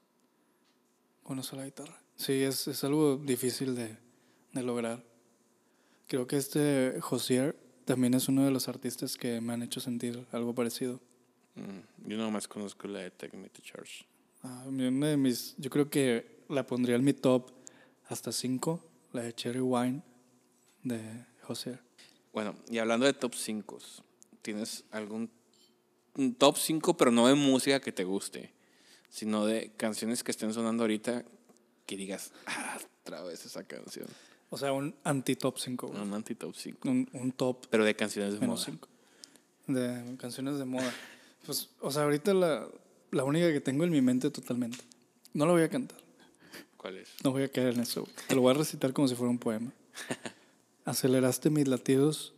Una 1.25 1.43
sola 1.43 1.65
guitarra. 1.65 2.01
Sí, 2.15 2.41
es, 2.41 2.67
es 2.67 2.83
algo 2.83 3.17
difícil 3.17 3.75
de, 3.75 3.97
de 4.53 4.63
lograr. 4.63 5.03
Creo 6.07 6.27
que 6.27 6.37
este 6.37 6.97
Josier 7.01 7.55
también 7.85 8.13
es 8.13 8.29
uno 8.29 8.45
de 8.45 8.51
los 8.51 8.67
artistas 8.67 9.17
que 9.17 9.41
me 9.41 9.53
han 9.53 9.63
hecho 9.63 9.79
sentir 9.79 10.25
algo 10.31 10.53
parecido. 10.53 11.01
Mm, 11.55 12.09
yo 12.09 12.17
nomás 12.17 12.47
conozco 12.47 12.87
la 12.87 12.99
de 12.99 13.11
Take 13.11 13.37
Me 13.37 13.49
to 13.49 13.61
Church. 13.61 14.05
Ah, 14.43 14.63
una 14.67 15.07
de 15.07 15.17
mis, 15.17 15.55
yo 15.57 15.69
creo 15.69 15.89
que 15.89 16.43
la 16.49 16.65
pondría 16.65 16.95
en 16.95 17.03
mi 17.03 17.13
top 17.13 17.51
hasta 18.13 18.31
5, 18.31 18.79
la 19.11 19.23
de 19.23 19.33
Cherry 19.33 19.59
Wine 19.59 20.01
de 20.83 21.25
Josier. 21.41 21.79
Bueno, 22.31 22.55
y 22.69 22.77
hablando 22.77 23.05
de 23.05 23.13
top 23.13 23.35
5, 23.35 23.79
¿tienes 24.41 24.85
algún 24.91 25.29
top 26.37 26.57
5, 26.57 26.95
pero 26.95 27.11
no 27.11 27.27
de 27.27 27.35
música 27.35 27.79
que 27.79 27.91
te 27.91 28.03
guste, 28.03 28.53
sino 29.09 29.45
de 29.45 29.71
canciones 29.77 30.23
que 30.23 30.31
estén 30.31 30.53
sonando 30.53 30.83
ahorita 30.83 31.25
que 31.85 31.97
digas, 31.97 32.31
ah, 32.45 32.79
otra 33.01 33.23
vez 33.23 33.45
esa 33.45 33.63
canción? 33.63 34.07
O 34.49 34.57
sea, 34.57 34.71
un 34.71 34.95
anti-top 35.03 35.57
5. 35.57 35.87
Un 35.87 36.13
anti-top 36.13 36.55
5. 36.55 36.87
Un, 36.87 37.09
un 37.13 37.31
top 37.31 37.65
Pero 37.71 37.83
de 37.83 37.95
canciones 37.95 38.39
de 38.39 38.45
moda. 38.45 38.63
5. 38.63 38.87
De 39.67 40.15
canciones 40.17 40.59
de 40.59 40.65
moda. 40.65 40.93
Pues, 41.45 41.69
o 41.81 41.91
sea, 41.91 42.03
ahorita 42.03 42.35
la, 42.35 42.67
la 43.09 43.23
única 43.23 43.51
que 43.51 43.61
tengo 43.61 43.83
en 43.83 43.89
mi 43.89 44.01
mente 44.01 44.29
totalmente. 44.29 44.77
No 45.33 45.47
la 45.47 45.53
voy 45.53 45.63
a 45.63 45.69
cantar. 45.69 46.02
¿Cuál 46.83 46.97
es? 46.97 47.07
No 47.23 47.31
voy 47.31 47.43
a 47.43 47.47
caer 47.49 47.73
en 47.75 47.79
eso. 47.79 48.05
Te 48.27 48.35
lo 48.35 48.41
voy 48.41 48.51
a 48.51 48.55
recitar 48.57 48.91
como 48.91 49.07
si 49.07 49.15
fuera 49.15 49.31
un 49.31 49.39
poema. 49.39 49.71
Aceleraste 50.85 51.49
mis 51.49 51.65
latidos 51.65 52.33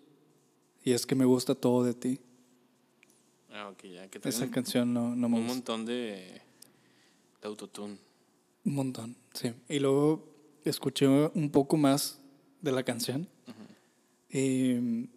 y 0.84 0.92
es 0.92 1.08
que 1.08 1.16
me 1.16 1.26
gusta 1.26 1.56
todo 1.56 1.84
de 1.84 1.96
ti. 1.96 2.20
Ah, 3.52 3.70
ok, 3.70 3.84
ya. 3.86 4.08
Que 4.08 4.20
Esa 4.30 4.44
un, 4.44 4.52
canción 4.52 4.94
no, 4.94 5.16
no 5.16 5.28
me 5.30 5.38
un 5.38 5.42
gusta. 5.48 5.56
montón 5.56 5.86
de, 5.88 6.42
de 7.42 7.48
autotune. 7.48 7.98
Un 8.66 8.76
montón, 8.76 9.16
sí. 9.34 9.52
Y 9.68 9.80
luego 9.80 10.28
escuché 10.64 11.08
un 11.08 11.50
poco 11.50 11.76
más 11.76 12.20
de 12.62 12.72
la 12.72 12.84
canción 12.84 13.28
y 14.30 14.74
mm, 14.76 15.08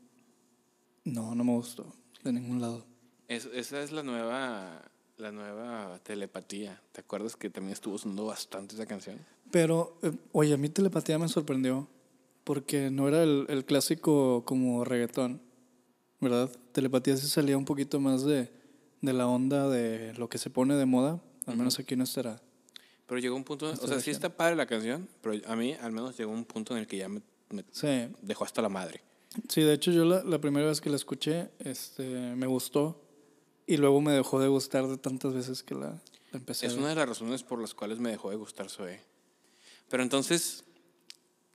no, 1.04 1.34
no 1.34 1.44
me 1.44 1.52
gustó 1.52 1.92
de 2.24 2.32
ningún 2.32 2.62
lado. 2.62 2.86
Es- 3.28 3.44
esa 3.52 3.82
es 3.82 3.92
la 3.92 4.02
nueva, 4.02 4.82
la 5.18 5.32
nueva 5.32 5.98
telepatía. 6.02 6.80
¿Te 6.92 7.00
acuerdas 7.00 7.36
que 7.36 7.50
también 7.50 7.72
estuvo 7.72 7.98
sonando 7.98 8.26
bastante 8.26 8.74
esa 8.74 8.86
canción? 8.86 9.18
Pero, 9.50 9.98
eh, 10.02 10.12
oye, 10.32 10.54
a 10.54 10.56
mí 10.56 10.68
Telepatía 10.68 11.18
me 11.18 11.28
sorprendió 11.28 11.88
porque 12.44 12.90
no 12.90 13.08
era 13.08 13.22
el, 13.22 13.46
el 13.48 13.64
clásico 13.64 14.44
como 14.44 14.84
reggaetón, 14.84 15.40
¿verdad? 16.20 16.50
Telepatía 16.72 17.16
sí 17.16 17.26
salía 17.28 17.58
un 17.58 17.64
poquito 17.64 18.00
más 18.00 18.24
de, 18.24 18.50
de 19.00 19.12
la 19.12 19.26
onda 19.26 19.68
de 19.68 20.14
lo 20.14 20.28
que 20.28 20.38
se 20.38 20.50
pone 20.50 20.74
de 20.76 20.86
moda, 20.86 21.20
al 21.46 21.56
menos 21.56 21.78
aquí 21.78 21.96
no 21.96 22.04
estará. 22.04 22.40
Pero 23.06 23.20
llegó 23.20 23.36
un 23.36 23.44
punto, 23.44 23.70
o 23.70 23.76
sea, 23.76 23.86
sí 23.88 23.94
región. 23.94 24.14
está 24.16 24.28
padre 24.36 24.54
la 24.56 24.66
canción, 24.66 25.08
pero 25.22 25.34
a 25.46 25.56
mí 25.56 25.74
al 25.80 25.92
menos 25.92 26.16
llegó 26.18 26.30
un 26.30 26.44
punto 26.44 26.74
en 26.74 26.80
el 26.80 26.86
que 26.86 26.98
ya 26.98 27.08
me, 27.08 27.22
me 27.50 27.64
Sí, 27.72 27.88
dejó 28.22 28.44
hasta 28.44 28.60
la 28.62 28.68
madre. 28.68 29.00
sí, 29.48 29.62
de 29.62 29.72
hecho 29.72 29.90
yo 29.90 30.04
la, 30.04 30.22
la 30.24 30.38
primera 30.38 30.66
vez 30.66 30.80
que 30.82 30.90
la 30.90 30.96
escuché 30.96 31.48
este, 31.58 32.04
me 32.36 32.46
gustó 32.46 33.00
y 33.68 33.76
luego 33.76 34.00
me 34.00 34.12
dejó 34.12 34.40
de 34.40 34.48
gustar 34.48 34.86
de 34.88 34.96
tantas 34.98 35.32
veces 35.34 35.62
que 35.62 35.74
la, 35.74 35.90
la 36.32 36.38
empecé 36.38 36.66
Es 36.66 36.72
a 36.72 36.74
ver. 36.76 36.80
una 36.80 36.88
de 36.90 36.96
las 36.96 37.08
razones 37.08 37.42
por 37.44 37.60
las 37.60 37.74
cuales 37.74 38.00
me 38.00 38.10
dejó 38.10 38.30
de 38.30 38.36
gustar 38.36 38.68
Zoe. 38.70 39.00
Pero 39.88 40.02
entonces, 40.02 40.64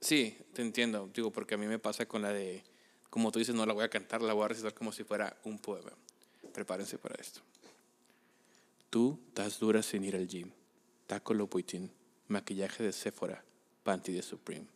sí, 0.00 0.38
te 0.54 0.62
entiendo. 0.62 1.10
Digo, 1.14 1.30
porque 1.32 1.54
a 1.54 1.58
mí 1.58 1.66
me 1.66 1.78
pasa 1.78 2.06
con 2.06 2.22
la 2.22 2.32
de, 2.32 2.64
como 3.10 3.30
tú 3.30 3.38
dices, 3.40 3.54
no 3.54 3.66
la 3.66 3.72
voy 3.74 3.84
a 3.84 3.90
cantar, 3.90 4.22
la 4.22 4.32
voy 4.32 4.44
a 4.44 4.48
recitar 4.48 4.72
como 4.74 4.92
si 4.92 5.04
fuera 5.04 5.36
un 5.44 5.58
poema. 5.58 5.92
Prepárense 6.52 6.98
para 6.98 7.20
esto. 7.20 7.40
Tú 8.90 9.18
estás 9.28 9.58
dura 9.58 9.82
sin 9.82 10.04
ir 10.04 10.14
al 10.16 10.26
gym. 10.28 10.50
Taco 11.06 11.34
Lopuitin. 11.34 11.90
Maquillaje 12.28 12.82
de 12.82 12.92
Sephora. 12.92 13.44
Panty 13.82 14.12
de 14.12 14.22
Supreme. 14.22 14.66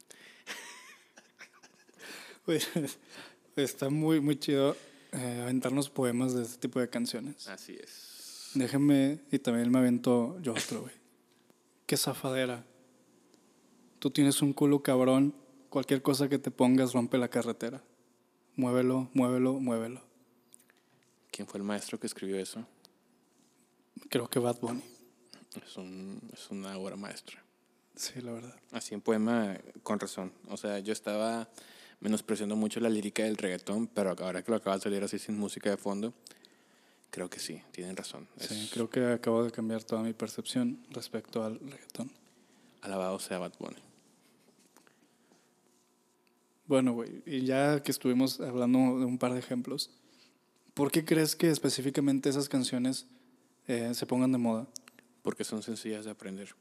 Oye, 2.46 2.60
Está 3.56 3.90
muy, 3.90 4.20
muy 4.20 4.38
chido 4.38 4.76
eh, 5.12 5.40
aventarnos 5.42 5.90
poemas 5.90 6.34
de 6.34 6.42
este 6.42 6.58
tipo 6.58 6.80
de 6.80 6.88
canciones. 6.88 7.48
Así 7.48 7.76
es. 7.80 8.50
Déjame, 8.54 9.20
y 9.30 9.38
también 9.38 9.70
me 9.70 9.78
avento 9.78 10.38
yo 10.40 10.52
otro, 10.52 10.82
güey. 10.82 10.94
Qué 11.86 11.96
zafadera. 11.96 12.64
Tú 13.98 14.10
tienes 14.10 14.42
un 14.42 14.52
culo 14.52 14.82
cabrón, 14.82 15.34
cualquier 15.70 16.02
cosa 16.02 16.28
que 16.28 16.38
te 16.38 16.50
pongas 16.50 16.92
rompe 16.92 17.18
la 17.18 17.28
carretera. 17.28 17.82
Muévelo, 18.56 19.08
muévelo, 19.14 19.54
muévelo. 19.54 20.02
¿Quién 21.30 21.46
fue 21.46 21.58
el 21.58 21.64
maestro 21.64 21.98
que 21.98 22.06
escribió 22.06 22.38
eso? 22.38 22.66
Creo 24.08 24.28
que 24.28 24.38
Bad 24.38 24.60
Bunny. 24.60 24.82
Es, 25.64 25.76
un, 25.76 26.20
es 26.32 26.50
una 26.50 26.76
obra 26.76 26.96
maestra. 26.96 27.42
Sí, 27.94 28.20
la 28.20 28.32
verdad. 28.32 28.56
Así 28.70 28.94
en 28.94 29.00
poema, 29.00 29.56
con 29.82 29.98
razón. 29.98 30.32
O 30.48 30.56
sea, 30.56 30.78
yo 30.78 30.92
estaba 30.92 31.48
menospreciando 32.00 32.56
mucho 32.56 32.80
la 32.80 32.88
lírica 32.88 33.24
del 33.24 33.36
reggaetón, 33.36 33.86
pero 33.88 34.14
ahora 34.18 34.42
que 34.42 34.50
lo 34.50 34.56
acabas 34.56 34.82
de 34.82 34.90
leer 34.90 35.04
así 35.04 35.18
sin 35.18 35.38
música 35.38 35.70
de 35.70 35.76
fondo, 35.76 36.14
creo 37.10 37.28
que 37.28 37.40
sí, 37.40 37.62
tienen 37.72 37.96
razón. 37.96 38.28
Es 38.38 38.48
Sí, 38.48 38.70
creo 38.72 38.88
que 38.88 39.04
acabo 39.06 39.44
de 39.44 39.50
cambiar 39.50 39.82
toda 39.84 40.02
mi 40.02 40.12
percepción 40.12 40.78
respecto 40.90 41.42
al 41.42 41.58
reggaetón. 41.58 42.10
Alabado 42.82 43.18
sea 43.18 43.38
Bad 43.38 43.54
Bunny. 43.58 43.82
Bueno, 46.66 46.92
güey, 46.92 47.22
y 47.24 47.46
ya 47.46 47.82
que 47.82 47.90
estuvimos 47.90 48.40
hablando 48.40 48.98
de 48.98 49.06
un 49.06 49.18
par 49.18 49.32
de 49.32 49.38
ejemplos, 49.38 49.90
¿por 50.74 50.90
qué 50.90 51.04
crees 51.04 51.34
que 51.34 51.50
específicamente 51.50 52.28
esas 52.28 52.48
canciones 52.48 53.06
eh, 53.66 53.94
se 53.94 54.06
pongan 54.06 54.32
de 54.32 54.38
moda? 54.38 54.66
Porque 55.22 55.44
son 55.44 55.62
sencillas 55.62 56.04
de 56.04 56.10
aprender. 56.10 56.54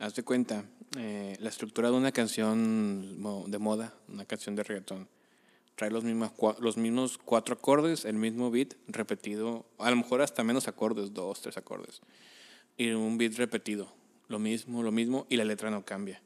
Haz 0.00 0.16
de 0.16 0.24
cuenta, 0.24 0.64
eh, 0.98 1.36
la 1.38 1.48
estructura 1.48 1.88
de 1.88 1.96
una 1.96 2.10
canción 2.10 3.22
de 3.48 3.58
moda, 3.58 3.94
una 4.08 4.24
canción 4.24 4.56
de 4.56 4.64
reggaetón, 4.64 5.08
trae 5.76 5.90
los 5.90 6.02
mismos, 6.02 6.32
los 6.58 6.76
mismos 6.76 7.16
cuatro 7.16 7.54
acordes, 7.54 8.04
el 8.04 8.16
mismo 8.16 8.50
beat 8.50 8.74
repetido, 8.88 9.64
a 9.78 9.90
lo 9.90 9.96
mejor 9.96 10.20
hasta 10.20 10.42
menos 10.42 10.66
acordes, 10.66 11.14
dos, 11.14 11.42
tres 11.42 11.56
acordes, 11.56 12.00
y 12.76 12.90
un 12.90 13.18
beat 13.18 13.34
repetido, 13.34 13.94
lo 14.26 14.40
mismo, 14.40 14.82
lo 14.82 14.90
mismo, 14.90 15.26
y 15.28 15.36
la 15.36 15.44
letra 15.44 15.70
no 15.70 15.84
cambia. 15.84 16.20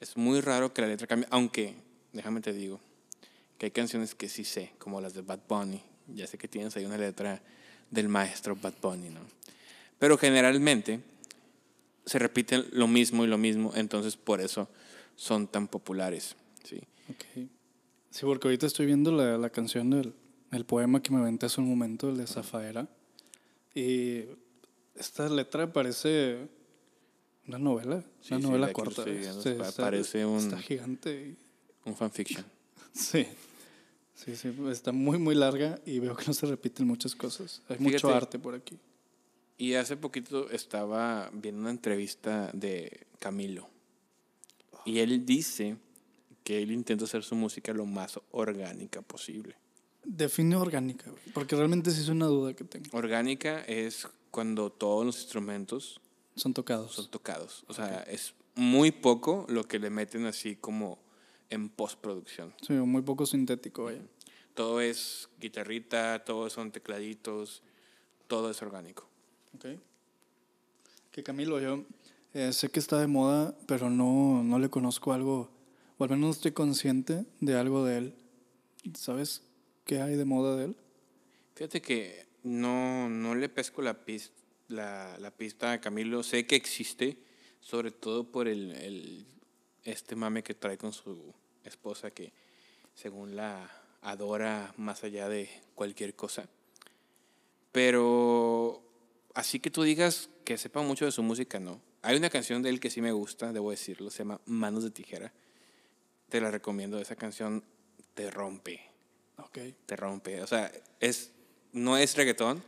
Es 0.00 0.16
muy 0.16 0.40
raro 0.40 0.72
que 0.72 0.80
la 0.80 0.88
letra 0.88 1.06
cambie, 1.06 1.28
aunque, 1.30 1.74
déjame 2.14 2.40
te 2.40 2.54
digo, 2.54 2.80
que 3.58 3.66
hay 3.66 3.72
canciones 3.72 4.14
que 4.14 4.30
sí 4.30 4.44
sé, 4.44 4.72
como 4.78 5.02
las 5.02 5.12
de 5.12 5.20
Bad 5.20 5.40
Bunny, 5.46 5.82
ya 6.08 6.26
sé 6.26 6.38
que 6.38 6.48
tienes 6.48 6.74
ahí 6.78 6.86
una 6.86 6.96
letra 6.96 7.42
del 7.90 8.08
maestro 8.08 8.56
Bad 8.56 8.74
Bunny, 8.80 9.10
¿no? 9.10 9.20
Pero 9.98 10.16
generalmente 10.16 11.00
se 12.06 12.18
repiten 12.18 12.64
lo 12.72 12.86
mismo 12.88 13.24
y 13.24 13.28
lo 13.28 13.36
mismo, 13.36 13.72
entonces 13.74 14.16
por 14.16 14.40
eso 14.40 14.68
son 15.16 15.46
tan 15.48 15.68
populares, 15.68 16.36
¿sí? 16.64 16.76
Ok. 17.10 17.48
Sí, 18.10 18.20
porque 18.24 18.48
ahorita 18.48 18.66
estoy 18.66 18.86
viendo 18.86 19.12
la, 19.12 19.36
la 19.36 19.50
canción 19.50 19.90
del 19.90 20.14
el 20.52 20.64
poema 20.64 21.02
que 21.02 21.10
me 21.10 21.18
aventé 21.18 21.46
hace 21.46 21.60
un 21.60 21.68
momento, 21.68 22.08
el 22.08 22.16
de 22.16 22.26
Zafaera. 22.26 22.88
Y 23.74 24.22
esta 24.94 25.28
letra 25.28 25.70
parece 25.72 26.48
una 27.46 27.58
novela, 27.58 28.02
Sí, 28.20 28.32
una 28.34 28.40
sí, 28.42 28.46
novela 28.48 28.72
corta. 28.72 29.02
estoy 29.02 29.52
está- 29.52 29.82
parece 29.82 30.24
un- 30.24 30.38
Está 30.38 30.58
gigante. 30.58 31.36
y- 31.84 31.88
Un 31.88 31.94
fanfiction. 31.96 32.44
sí. 32.92 33.26
Sí, 34.14 34.34
sí, 34.34 34.50
está 34.70 34.92
muy, 34.92 35.18
muy 35.18 35.34
larga 35.34 35.78
y 35.84 35.98
veo 35.98 36.16
que 36.16 36.24
no 36.26 36.32
se 36.32 36.46
repiten 36.46 36.86
muchas 36.86 37.14
cosas. 37.14 37.60
Hay 37.68 37.78
mucho 37.78 37.98
Fíjate. 38.08 38.14
arte 38.14 38.38
por 38.38 38.54
aquí. 38.54 38.78
Y 39.58 39.74
hace 39.74 39.96
poquito 39.96 40.50
estaba 40.50 41.30
viendo 41.32 41.62
una 41.62 41.70
entrevista 41.70 42.50
de 42.52 43.06
Camilo. 43.18 43.68
Y 44.84 44.98
él 44.98 45.24
dice 45.24 45.76
que 46.44 46.62
él 46.62 46.70
intenta 46.70 47.04
hacer 47.04 47.24
su 47.24 47.34
música 47.34 47.72
lo 47.72 47.86
más 47.86 48.20
orgánica 48.30 49.02
posible. 49.02 49.56
Define 50.04 50.54
orgánica, 50.56 51.10
porque 51.34 51.56
realmente 51.56 51.90
sí 51.90 52.00
es 52.02 52.08
una 52.08 52.26
duda 52.26 52.54
que 52.54 52.62
tengo. 52.64 52.86
Orgánica 52.96 53.60
es 53.62 54.06
cuando 54.30 54.70
todos 54.70 55.04
los 55.04 55.20
instrumentos 55.20 56.00
Son 56.36 56.54
tocados. 56.54 56.92
son 56.92 57.10
tocados. 57.10 57.64
O 57.66 57.74
sea, 57.74 58.02
es 58.02 58.34
muy 58.54 58.92
poco 58.92 59.46
lo 59.48 59.64
que 59.64 59.80
le 59.80 59.90
meten 59.90 60.26
así 60.26 60.54
como 60.54 60.98
en 61.50 61.68
postproducción. 61.68 62.54
Sí, 62.64 62.74
muy 62.74 63.02
poco 63.02 63.26
sintético, 63.26 63.84
vaya. 63.84 64.02
Todo 64.54 64.80
es 64.80 65.28
guitarrita, 65.40 66.24
todo 66.24 66.48
son 66.50 66.70
tecladitos, 66.70 67.62
todo 68.28 68.50
es 68.50 68.62
orgánico. 68.62 69.08
Ok. 69.56 69.66
Que 71.10 71.22
Camilo, 71.22 71.58
yo 71.60 71.84
eh, 72.34 72.52
sé 72.52 72.68
que 72.70 72.78
está 72.78 73.00
de 73.00 73.06
moda, 73.06 73.56
pero 73.66 73.88
no, 73.90 74.42
no 74.42 74.58
le 74.58 74.68
conozco 74.68 75.12
algo, 75.12 75.50
o 75.98 76.04
al 76.04 76.10
menos 76.10 76.24
no 76.26 76.30
estoy 76.30 76.52
consciente 76.52 77.24
de 77.40 77.56
algo 77.56 77.84
de 77.84 77.98
él. 77.98 78.14
¿Sabes 78.94 79.42
qué 79.86 80.00
hay 80.02 80.16
de 80.16 80.24
moda 80.26 80.56
de 80.56 80.66
él? 80.66 80.76
Fíjate 81.54 81.80
que 81.80 82.26
no, 82.42 83.08
no 83.08 83.34
le 83.34 83.48
pesco 83.48 83.80
la, 83.80 84.04
pis- 84.04 84.30
la, 84.68 85.16
la 85.18 85.30
pista 85.30 85.72
a 85.72 85.80
Camilo. 85.80 86.22
Sé 86.22 86.46
que 86.46 86.54
existe, 86.56 87.16
sobre 87.60 87.90
todo 87.90 88.30
por 88.30 88.46
el, 88.48 88.72
el- 88.72 89.26
este 89.84 90.16
mame 90.16 90.42
que 90.42 90.54
trae 90.54 90.76
con 90.76 90.92
su 90.92 91.32
esposa, 91.64 92.10
que 92.10 92.32
según 92.94 93.36
la 93.36 93.70
adora 94.02 94.74
más 94.76 95.02
allá 95.02 95.28
de 95.30 95.48
cualquier 95.74 96.14
cosa. 96.14 96.46
Pero 97.72 98.82
así 99.36 99.60
que 99.60 99.70
tú 99.70 99.82
digas 99.82 100.30
que 100.44 100.58
sepa 100.58 100.82
mucho 100.82 101.04
de 101.04 101.12
su 101.12 101.22
música, 101.22 101.60
no. 101.60 101.80
Hay 102.02 102.16
una 102.16 102.30
canción 102.30 102.62
de 102.62 102.70
él 102.70 102.80
que 102.80 102.90
sí 102.90 103.00
me 103.00 103.12
gusta, 103.12 103.52
debo 103.52 103.70
decirlo, 103.70 104.10
se 104.10 104.18
llama 104.18 104.40
Manos 104.46 104.82
de 104.82 104.90
Tijera. 104.90 105.32
Te 106.28 106.40
la 106.40 106.50
recomiendo, 106.50 106.98
esa 106.98 107.14
canción 107.16 107.62
te 108.14 108.30
rompe 108.30 108.80
Ok. 109.36 109.58
te 109.84 109.94
rompe. 109.96 110.42
O 110.42 110.46
sea, 110.46 110.72
es, 111.00 111.32
no 111.72 111.96
es 111.96 112.16
reggaetón, 112.16 112.62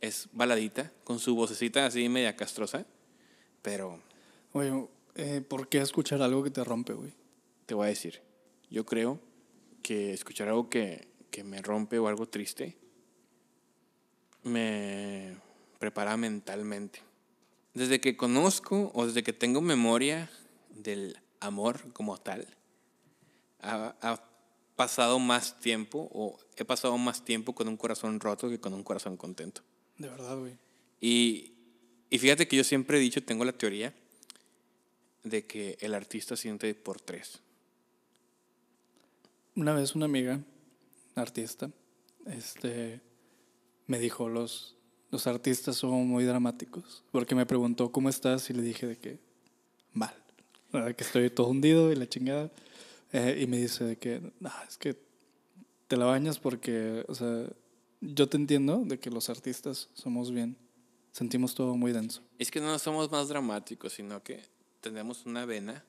es 0.00 0.28
baladita, 0.32 0.92
con 1.02 1.18
su 1.18 1.34
vocecita 1.34 1.84
así 1.86 2.08
media 2.08 2.36
castrosa, 2.36 2.86
pero 3.60 4.00
Oye, 4.52 4.86
eh, 5.16 5.40
¿por 5.46 5.68
qué 5.68 5.78
escuchar 5.78 6.22
algo 6.22 6.42
que 6.44 6.50
te 6.50 6.62
rompe, 6.62 6.92
güey? 6.92 7.12
te 7.66 7.74
voy 7.74 7.86
a 7.86 7.88
decir, 7.88 8.20
yo 8.70 8.84
creo 8.84 9.18
que 9.82 10.12
escuchar 10.12 10.48
algo 10.48 10.68
que, 10.68 11.08
que 11.30 11.42
me 11.42 11.60
rompe 11.62 11.98
o 11.98 12.06
algo 12.08 12.28
triste 12.28 12.76
me 14.42 15.34
prepara 15.78 16.16
mentalmente. 16.16 17.00
Desde 17.74 18.00
que 18.00 18.16
conozco 18.16 18.92
o 18.94 19.06
desde 19.06 19.22
que 19.22 19.32
tengo 19.32 19.60
memoria 19.60 20.30
del 20.70 21.18
amor 21.40 21.92
como 21.92 22.18
tal, 22.18 22.46
ha, 23.60 23.94
ha 24.00 24.34
pasado 24.76 25.18
más 25.18 25.60
tiempo 25.60 26.08
o 26.12 26.38
he 26.56 26.64
pasado 26.64 26.96
más 26.98 27.24
tiempo 27.24 27.54
con 27.54 27.68
un 27.68 27.76
corazón 27.76 28.20
roto 28.20 28.48
que 28.48 28.60
con 28.60 28.74
un 28.74 28.82
corazón 28.82 29.16
contento. 29.16 29.62
De 29.98 30.08
verdad, 30.08 30.38
güey. 30.38 30.56
Y, 31.00 31.52
y 32.10 32.18
fíjate 32.18 32.48
que 32.48 32.56
yo 32.56 32.64
siempre 32.64 32.98
he 32.98 33.00
dicho, 33.00 33.22
tengo 33.22 33.44
la 33.44 33.52
teoría 33.52 33.94
de 35.22 35.46
que 35.46 35.76
el 35.80 35.94
artista 35.94 36.36
siente 36.36 36.74
por 36.74 37.00
tres. 37.00 37.40
Una 39.56 39.72
vez 39.72 39.94
una 39.94 40.06
amiga, 40.06 40.40
artista, 41.14 41.70
este, 42.26 43.00
me 43.86 43.98
dijo, 43.98 44.28
los, 44.28 44.76
los 45.14 45.28
artistas 45.28 45.76
son 45.76 46.08
muy 46.08 46.24
dramáticos, 46.24 47.04
porque 47.12 47.36
me 47.36 47.46
preguntó, 47.46 47.92
¿cómo 47.92 48.08
estás? 48.08 48.50
Y 48.50 48.52
le 48.52 48.62
dije 48.62 48.84
de 48.84 48.98
que, 48.98 49.20
mal, 49.92 50.12
verdad 50.72 50.96
que 50.96 51.04
estoy 51.04 51.30
todo 51.30 51.46
hundido 51.46 51.92
y 51.92 51.94
la 51.94 52.08
chingada. 52.08 52.50
Eh, 53.12 53.38
y 53.42 53.46
me 53.46 53.58
dice 53.58 53.84
de 53.84 53.96
que, 53.96 54.20
"Ah, 54.42 54.64
es 54.68 54.76
que 54.76 54.96
te 55.86 55.96
la 55.96 56.06
bañas 56.06 56.40
porque, 56.40 57.04
o 57.06 57.14
sea, 57.14 57.46
yo 58.00 58.28
te 58.28 58.36
entiendo 58.36 58.82
de 58.84 58.98
que 58.98 59.08
los 59.08 59.30
artistas 59.30 59.88
somos 59.94 60.32
bien, 60.32 60.56
sentimos 61.12 61.54
todo 61.54 61.76
muy 61.76 61.92
denso. 61.92 62.20
Es 62.40 62.50
que 62.50 62.60
no 62.60 62.76
somos 62.80 63.08
más 63.12 63.28
dramáticos, 63.28 63.92
sino 63.92 64.20
que 64.20 64.42
tenemos 64.80 65.26
una 65.26 65.46
vena, 65.46 65.84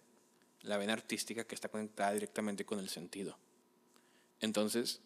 la 0.62 0.78
vena 0.78 0.94
artística 0.94 1.46
que 1.46 1.56
está 1.56 1.68
conectada 1.68 2.14
directamente 2.14 2.64
con 2.64 2.78
el 2.78 2.90
sentido. 2.90 3.36
Entonces, 4.40 5.02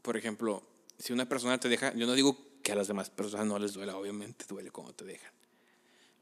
por 0.00 0.16
ejemplo, 0.16 0.62
si 0.98 1.12
una 1.12 1.28
persona 1.28 1.60
te 1.60 1.68
deja, 1.68 1.92
yo 1.92 2.06
no 2.06 2.14
digo 2.14 2.51
que 2.62 2.72
a 2.72 2.74
las 2.76 2.88
demás 2.88 3.10
personas 3.10 3.46
no 3.46 3.58
les 3.58 3.72
duela, 3.74 3.96
obviamente 3.96 4.44
duele 4.48 4.70
cuando 4.70 4.94
te 4.94 5.04
dejan. 5.04 5.32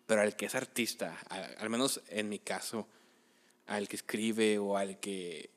Pero 0.06 0.22
al 0.22 0.34
que 0.36 0.46
es 0.46 0.54
artista, 0.54 1.16
a- 1.28 1.62
al 1.62 1.70
menos 1.70 2.00
en 2.08 2.28
mi 2.28 2.38
caso, 2.38 2.88
al 3.66 3.86
que 3.88 3.96
escribe 3.96 4.58
o 4.58 4.76
al 4.76 4.98
que, 4.98 5.50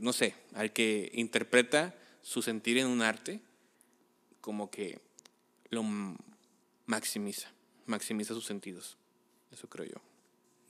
no 0.00 0.12
sé, 0.12 0.34
al 0.54 0.72
que 0.72 1.10
interpreta 1.14 1.94
su 2.22 2.42
sentir 2.42 2.76
en 2.78 2.86
un 2.86 3.00
arte, 3.02 3.40
como 4.40 4.70
que 4.70 5.00
lo 5.70 5.82
maximiza, 6.86 7.50
maximiza 7.86 8.34
sus 8.34 8.44
sentidos. 8.46 8.98
Eso 9.50 9.68
creo 9.68 9.86
yo. 9.86 9.96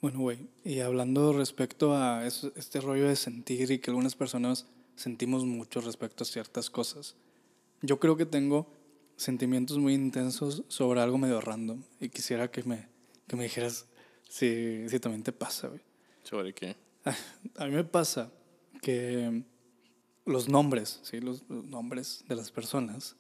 Bueno, 0.01 0.21
güey, 0.21 0.39
y 0.65 0.81
hablando 0.81 1.33
respecto 1.33 1.97
a 1.97 2.27
eso- 2.27 2.53
este 2.57 2.81
rollo 2.81 3.09
de 3.09 3.17
sentir 3.17 3.71
y 3.71 3.79
que 3.79 3.91
algunas 3.91 4.15
personas 4.15 4.67
sentimos 4.97 5.45
mucho 5.45 5.81
respecto 5.81 6.23
a 6.23 6.27
ciertas 6.27 6.71
cosas, 6.71 7.17
yo 7.83 7.99
creo 7.99 8.17
que 8.17 8.27
tengo 8.27 8.67
sentimientos 9.17 9.79
muy 9.79 9.95
intensos 9.95 10.65
sobre 10.69 11.01
algo 11.01 11.19
medio 11.19 11.41
random 11.41 11.83
y 12.01 12.09
quisiera 12.09 12.51
que 12.51 12.62
me, 12.65 12.89
que 13.27 13.37
me 13.37 13.45
dijeras 13.45 13.87
si, 14.29 14.89
si 14.89 15.01
también 15.01 15.23
te 15.23 15.33
pasa, 15.33 15.69
güey. 15.69 15.81
¿Sobre 16.23 16.55
qué? 16.55 16.77
A 17.57 17.67
mí 17.67 17.73
me 17.73 17.85
pasa 17.85 18.33
que 18.81 19.45
los 20.25 20.49
nombres, 20.49 21.01
¿sí? 21.03 21.21
los, 21.21 21.45
los 21.49 21.65
nombres 21.65 22.25
de 22.29 22.37
las 22.37 22.51
personas, 22.51 23.17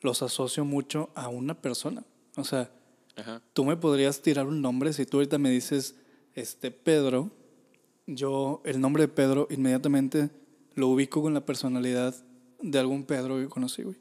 los 0.00 0.22
asocio 0.22 0.64
mucho 0.64 1.10
a 1.14 1.28
una 1.28 1.60
persona. 1.60 2.04
O 2.36 2.44
sea, 2.44 2.70
Ajá. 3.16 3.42
tú 3.52 3.64
me 3.64 3.76
podrías 3.76 4.22
tirar 4.22 4.46
un 4.46 4.60
nombre 4.60 4.92
si 4.92 5.06
tú 5.06 5.18
ahorita 5.18 5.38
me 5.38 5.50
dices 5.50 5.96
este 6.34 6.70
Pedro, 6.70 7.30
yo 8.06 8.62
el 8.64 8.80
nombre 8.80 9.02
de 9.04 9.08
Pedro 9.08 9.46
inmediatamente 9.50 10.30
lo 10.74 10.88
ubico 10.88 11.22
con 11.22 11.34
la 11.34 11.44
personalidad 11.44 12.14
de 12.60 12.78
algún 12.78 13.04
Pedro 13.04 13.38
que 13.38 13.48
conocí, 13.48 13.82
güey. 13.82 13.96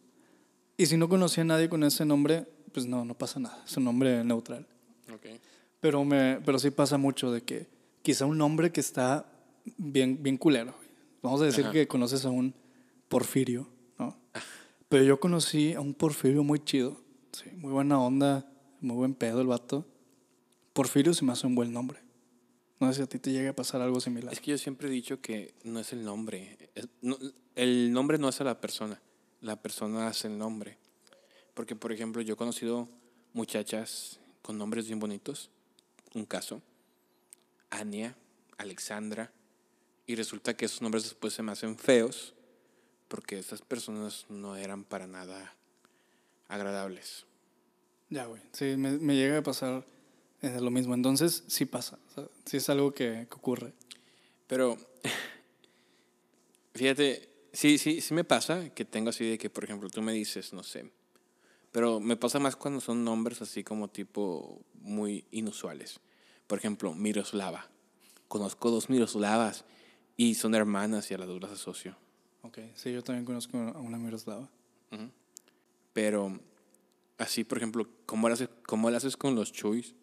Y 0.80 0.86
si 0.86 0.96
no 0.96 1.10
conocía 1.10 1.44
a 1.44 1.46
nadie 1.46 1.68
con 1.68 1.84
ese 1.84 2.06
nombre, 2.06 2.46
pues 2.72 2.86
no, 2.86 3.04
no 3.04 3.14
pasa 3.14 3.38
nada, 3.38 3.62
es 3.68 3.76
un 3.76 3.84
nombre 3.84 4.24
neutral. 4.24 4.66
Ok. 5.14 5.26
Pero, 5.82 6.06
me, 6.06 6.40
pero 6.46 6.58
sí 6.58 6.72
pasa 6.72 6.98
mucho 6.98 7.34
de 7.34 7.42
que 7.42 7.68
quizá 8.02 8.26
un 8.26 8.38
nombre 8.38 8.72
que 8.72 8.80
está 8.80 9.26
bien, 9.78 10.24
bien 10.24 10.38
culero. 10.38 10.74
Vamos 11.22 11.42
a 11.42 11.46
decir 11.46 11.66
Ajá. 11.66 11.74
que 11.74 11.86
conoces 11.90 12.24
a 12.24 12.30
un 12.30 12.54
Porfirio, 13.10 13.68
¿no? 13.98 14.16
Pero 14.88 15.04
yo 15.04 15.20
conocí 15.20 15.74
a 15.74 15.82
un 15.82 15.94
Porfirio 15.94 16.46
muy 16.46 16.64
chido. 16.64 17.02
Sí, 17.34 17.50
muy 17.58 17.74
buena 17.74 18.00
onda, 18.02 18.50
muy 18.80 18.96
buen 18.96 19.16
pedo 19.16 19.42
el 19.42 19.48
vato. 19.48 19.86
Porfirio 20.72 21.14
se 21.14 21.26
me 21.26 21.34
hace 21.34 21.46
un 21.46 21.56
buen 21.56 21.74
nombre. 21.74 22.00
No 22.80 22.88
sé 22.88 22.94
si 22.94 23.02
a 23.02 23.06
ti 23.08 23.20
te 23.20 23.34
llega 23.34 23.50
a 23.50 23.54
pasar 23.56 23.82
algo 23.82 24.00
similar. 24.00 24.32
Es 24.32 24.40
que 24.40 24.52
yo 24.52 24.58
siempre 24.58 24.88
he 24.88 24.92
dicho 24.92 25.20
que 25.20 25.54
no 25.66 25.82
es 25.82 25.92
el 25.92 26.06
nombre. 26.06 26.58
es- 26.74 26.88
no- 27.02 27.18
el 27.56 27.92
nombre 27.92 28.18
no 28.18 28.30
hace 28.30 28.44
a 28.44 28.46
la 28.46 28.62
persona. 28.62 29.02
La 29.42 29.56
persona 29.56 30.08
hace 30.08 30.28
el 30.28 30.38
nombre. 30.38 30.78
Porque, 31.54 31.76
por 31.76 31.92
ejemplo, 31.92 32.22
yo 32.22 32.34
he 32.34 32.38
conocido 32.38 32.88
muchachas 33.34 34.20
con 34.42 34.58
nombres 34.58 34.88
bien 34.88 35.00
bonitos. 35.00 35.50
Un 36.14 36.26
caso. 36.26 36.62
Ania, 37.70 38.16
Alexandra. 38.58 39.32
Y 40.06 40.16
resulta 40.16 40.56
que 40.56 40.66
esos 40.66 40.82
nombres 40.82 41.04
después 41.04 41.34
se 41.34 41.44
me 41.44 41.52
hacen 41.52 41.78
feos. 41.78 42.34
Porque 43.08 43.40
esas 43.40 43.62
personas 43.62 44.26
no 44.30 44.56
eran 44.56 44.84
para 44.84 45.08
nada 45.08 45.54
agradables. 46.48 47.26
Ya, 48.10 48.26
güey. 48.26 48.42
Sí, 48.54 48.76
me, 48.76 48.98
me 48.98 49.16
llega 49.16 49.38
a 49.38 49.44
pasar 49.44 49.86
eh, 50.42 50.60
lo 50.60 50.72
mismo. 50.72 50.94
Entonces, 50.94 51.44
sí 51.48 51.66
pasa. 51.66 52.00
O 52.10 52.14
sea, 52.14 52.28
sí 52.46 52.58
es 52.58 52.70
algo 52.70 52.92
que, 52.94 53.28
que 53.30 53.36
ocurre. 53.36 53.74
Pero, 54.48 54.78
fíjate, 56.74 57.29
sí, 57.54 57.78
sí, 57.78 58.02
sí 58.02 58.14
me 58.14 58.24
pasa 58.24 58.70
que 58.74 58.86
tengo 58.86 59.10
así 59.10 59.26
de 59.30 59.38
que, 59.38 59.50
por 59.50 59.64
ejemplo, 59.64 59.90
tú 59.90 60.02
me 60.02 60.14
dices, 60.14 60.54
no 60.54 60.64
sé, 60.64 60.92
pero 61.72 62.00
me 62.00 62.16
pasa 62.18 62.40
más 62.40 62.56
cuando 62.56 62.82
son 62.82 63.04
nombres 63.04 63.42
así 63.42 63.64
como 63.64 63.90
tipo 63.90 64.62
muy 64.74 65.26
inusuales. 65.32 66.00
Por 66.48 66.58
ejemplo, 66.58 66.94
Miroslava. 66.96 67.70
Conozco 68.28 68.72
dos 68.72 68.90
Miroslavas 68.90 69.66
y 70.18 70.36
son 70.36 70.56
hermanas 70.56 71.10
y 71.12 71.14
a 71.14 71.18
las 71.18 71.28
dos 71.28 71.42
las 71.42 71.52
asocio. 71.52 71.96
Ok. 72.42 72.58
Sí, 72.76 72.92
yo 72.92 73.04
también 73.04 73.26
conozco 73.26 73.58
a 73.58 73.80
una 73.80 73.98
Miroslava. 73.98 74.50
Pero, 75.94 76.40
así, 77.18 77.44
por 77.44 77.58
ejemplo, 77.60 77.88
¿cómo 78.06 78.28
lo 78.30 78.34
haces, 78.34 78.50
cómo 78.66 78.90
lo 78.90 78.98
haces 78.98 79.16
con 79.18 79.36
los 79.36 79.52
chuys? 79.52 79.94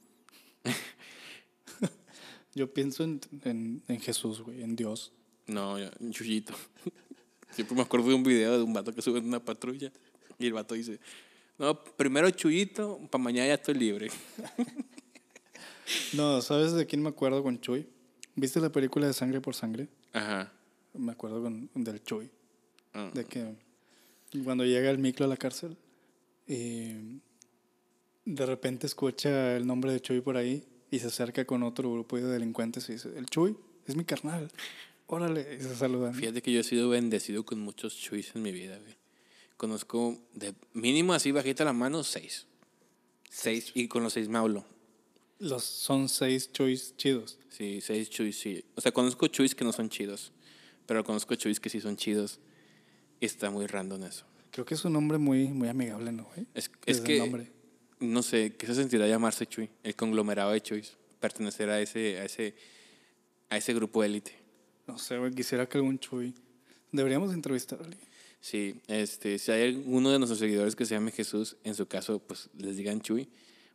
Yo 2.54 2.72
pienso 2.72 3.04
en, 3.04 3.20
en, 3.44 3.82
en 3.86 4.00
Jesús, 4.00 4.40
güey, 4.40 4.62
en 4.62 4.76
Dios. 4.76 5.12
No, 5.46 5.78
yo- 5.78 5.90
un 6.00 6.10
chuyito. 6.12 6.54
Siempre 7.56 7.74
me 7.74 7.82
acuerdo 7.82 8.10
de 8.10 8.14
un 8.14 8.22
video 8.22 8.58
de 8.58 8.62
un 8.62 8.74
vato 8.74 8.94
que 8.94 9.00
sube 9.00 9.18
en 9.18 9.24
una 9.24 9.42
patrulla 9.42 9.90
y 10.38 10.46
el 10.46 10.52
vato 10.52 10.74
dice, 10.74 11.00
no, 11.58 11.82
primero 11.82 12.28
chuyito, 12.28 13.00
para 13.10 13.24
mañana 13.24 13.48
ya 13.48 13.54
estoy 13.54 13.74
libre. 13.74 14.10
No, 16.12 16.42
¿sabes 16.42 16.72
de 16.72 16.84
quién 16.84 17.02
me 17.02 17.08
acuerdo 17.08 17.42
con 17.42 17.58
Chuy? 17.58 17.86
¿Viste 18.34 18.60
la 18.60 18.68
película 18.68 19.06
de 19.06 19.14
Sangre 19.14 19.40
por 19.40 19.54
Sangre? 19.54 19.88
Ajá. 20.12 20.52
Me 20.92 21.12
acuerdo 21.12 21.40
con, 21.42 21.70
del 21.72 22.02
Chuy. 22.04 22.28
Ah. 22.92 23.10
De 23.14 23.24
que 23.24 23.54
cuando 24.44 24.66
llega 24.66 24.90
el 24.90 24.98
micro 24.98 25.24
a 25.24 25.28
la 25.28 25.38
cárcel 25.38 25.78
y 26.46 26.92
de 28.26 28.46
repente 28.46 28.86
escucha 28.86 29.56
el 29.56 29.66
nombre 29.66 29.92
de 29.92 30.00
Chuy 30.00 30.20
por 30.20 30.36
ahí 30.36 30.62
y 30.90 30.98
se 30.98 31.06
acerca 31.06 31.46
con 31.46 31.62
otro 31.62 31.90
grupo 31.90 32.18
de 32.18 32.24
delincuentes 32.24 32.86
y 32.90 32.94
dice, 32.94 33.16
el 33.16 33.24
Chuy 33.26 33.56
es 33.86 33.96
mi 33.96 34.04
carnal. 34.04 34.50
Órale, 35.08 35.56
y 35.58 35.62
se 35.62 35.76
saludan. 35.76 36.14
Fíjate 36.14 36.42
que 36.42 36.52
yo 36.52 36.60
he 36.60 36.64
sido 36.64 36.88
bendecido 36.88 37.44
con 37.44 37.60
muchos 37.60 37.96
chuys 37.96 38.32
en 38.34 38.42
mi 38.42 38.52
vida, 38.52 38.78
güey. 38.78 38.96
Conozco 39.56 40.18
de 40.34 40.54
mínimo 40.72 41.14
así 41.14 41.32
bajita 41.32 41.64
la 41.64 41.72
mano, 41.72 42.02
seis. 42.02 42.46
Seis, 43.30 43.70
y 43.74 43.88
con 43.88 44.02
los 44.02 44.12
seis 44.12 44.28
me 44.28 44.38
hablo. 44.38 44.64
Los, 45.38 45.64
son 45.64 46.08
seis 46.08 46.50
chuis 46.52 46.94
chidos. 46.96 47.38
Sí, 47.50 47.80
seis 47.80 48.10
chuis, 48.10 48.38
sí. 48.38 48.64
O 48.74 48.80
sea, 48.80 48.92
conozco 48.92 49.26
chuis 49.28 49.54
que 49.54 49.64
no 49.64 49.72
son 49.72 49.88
chidos, 49.88 50.32
pero 50.86 51.04
conozco 51.04 51.34
chuis 51.36 51.60
que 51.60 51.70
sí 51.70 51.80
son 51.80 51.96
chidos. 51.96 52.40
Y 53.20 53.26
está 53.26 53.50
muy 53.50 53.66
random 53.66 54.04
eso. 54.04 54.26
Creo 54.50 54.64
que 54.64 54.74
es 54.74 54.84
un 54.84 54.92
nombre 54.92 55.18
muy, 55.18 55.48
muy 55.48 55.68
amigable, 55.68 56.12
¿no, 56.12 56.24
güey? 56.24 56.46
Es, 56.54 56.70
es 56.84 57.00
que, 57.00 57.18
nombre. 57.18 57.50
no 58.00 58.22
sé, 58.22 58.56
¿qué 58.56 58.66
se 58.66 58.74
sentirá 58.74 59.06
llamarse 59.06 59.46
Chuy? 59.46 59.70
El 59.82 59.94
conglomerado 59.94 60.52
de 60.52 60.62
Chuys. 60.62 60.96
Pertenecer 61.20 61.70
a 61.70 61.80
ese, 61.80 62.18
a 62.18 62.24
ese, 62.24 62.54
a 63.48 63.56
ese 63.56 63.74
grupo 63.74 64.02
élite. 64.02 64.45
No 64.86 64.98
sé, 64.98 65.18
güey, 65.18 65.32
quisiera 65.32 65.68
que 65.68 65.78
algún 65.78 65.98
chuy. 65.98 66.34
Deberíamos 66.92 67.32
entrevistar 67.32 67.80
a 67.80 67.84
alguien. 67.84 68.00
Sí, 68.40 68.80
este, 68.86 69.38
si 69.38 69.50
hay 69.50 69.74
alguno 69.74 70.10
de 70.10 70.18
nuestros 70.18 70.38
seguidores 70.38 70.76
que 70.76 70.84
se 70.84 70.94
llame 70.94 71.10
Jesús, 71.10 71.56
en 71.64 71.74
su 71.74 71.86
caso, 71.86 72.20
pues 72.20 72.48
les 72.56 72.76
digan 72.76 73.00
Chuy, 73.00 73.28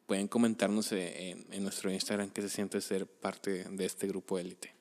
pueden 0.05 0.27
comentarnos 0.27 0.91
eh, 0.93 1.31
en, 1.31 1.45
en 1.51 1.63
nuestro 1.63 1.91
Instagram 1.91 2.29
que 2.29 2.41
se 2.41 2.49
siente 2.49 2.79
ser 2.79 3.05
parte 3.05 3.65
de 3.65 3.85
este 3.85 4.07
grupo 4.07 4.39
élite. 4.39 4.73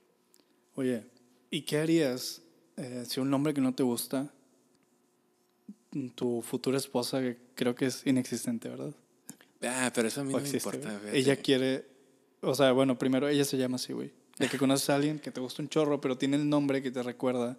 Oye, 0.76 1.04
¿y 1.50 1.62
qué 1.62 1.78
harías 1.78 2.42
eh, 2.80 3.04
si 3.06 3.20
un 3.20 3.28
nombre 3.28 3.52
que 3.52 3.60
no 3.60 3.74
te 3.74 3.82
gusta, 3.82 4.32
tu 6.14 6.40
futura 6.40 6.78
esposa, 6.78 7.20
que 7.20 7.36
creo 7.54 7.74
que 7.74 7.86
es 7.86 8.06
inexistente, 8.06 8.70
¿verdad? 8.70 8.94
Ah, 9.62 9.90
pero 9.94 10.08
eso 10.08 10.22
a 10.22 10.24
mí 10.24 10.32
no 10.32 10.38
me 10.38 10.44
existe, 10.44 10.76
importa. 10.76 11.00
Ella 11.12 11.36
quiere, 11.36 11.84
o 12.40 12.54
sea, 12.54 12.72
bueno, 12.72 12.96
primero 12.98 13.28
ella 13.28 13.44
se 13.44 13.58
llama 13.58 13.76
así, 13.76 13.92
güey. 13.92 14.12
De 14.38 14.48
que 14.48 14.58
conoces 14.58 14.88
a 14.90 14.94
alguien 14.96 15.18
que 15.18 15.30
te 15.30 15.40
gusta 15.40 15.62
un 15.62 15.68
chorro, 15.68 16.00
pero 16.00 16.16
tiene 16.16 16.36
el 16.36 16.48
nombre 16.48 16.82
que 16.82 16.90
te 16.90 17.02
recuerda 17.02 17.58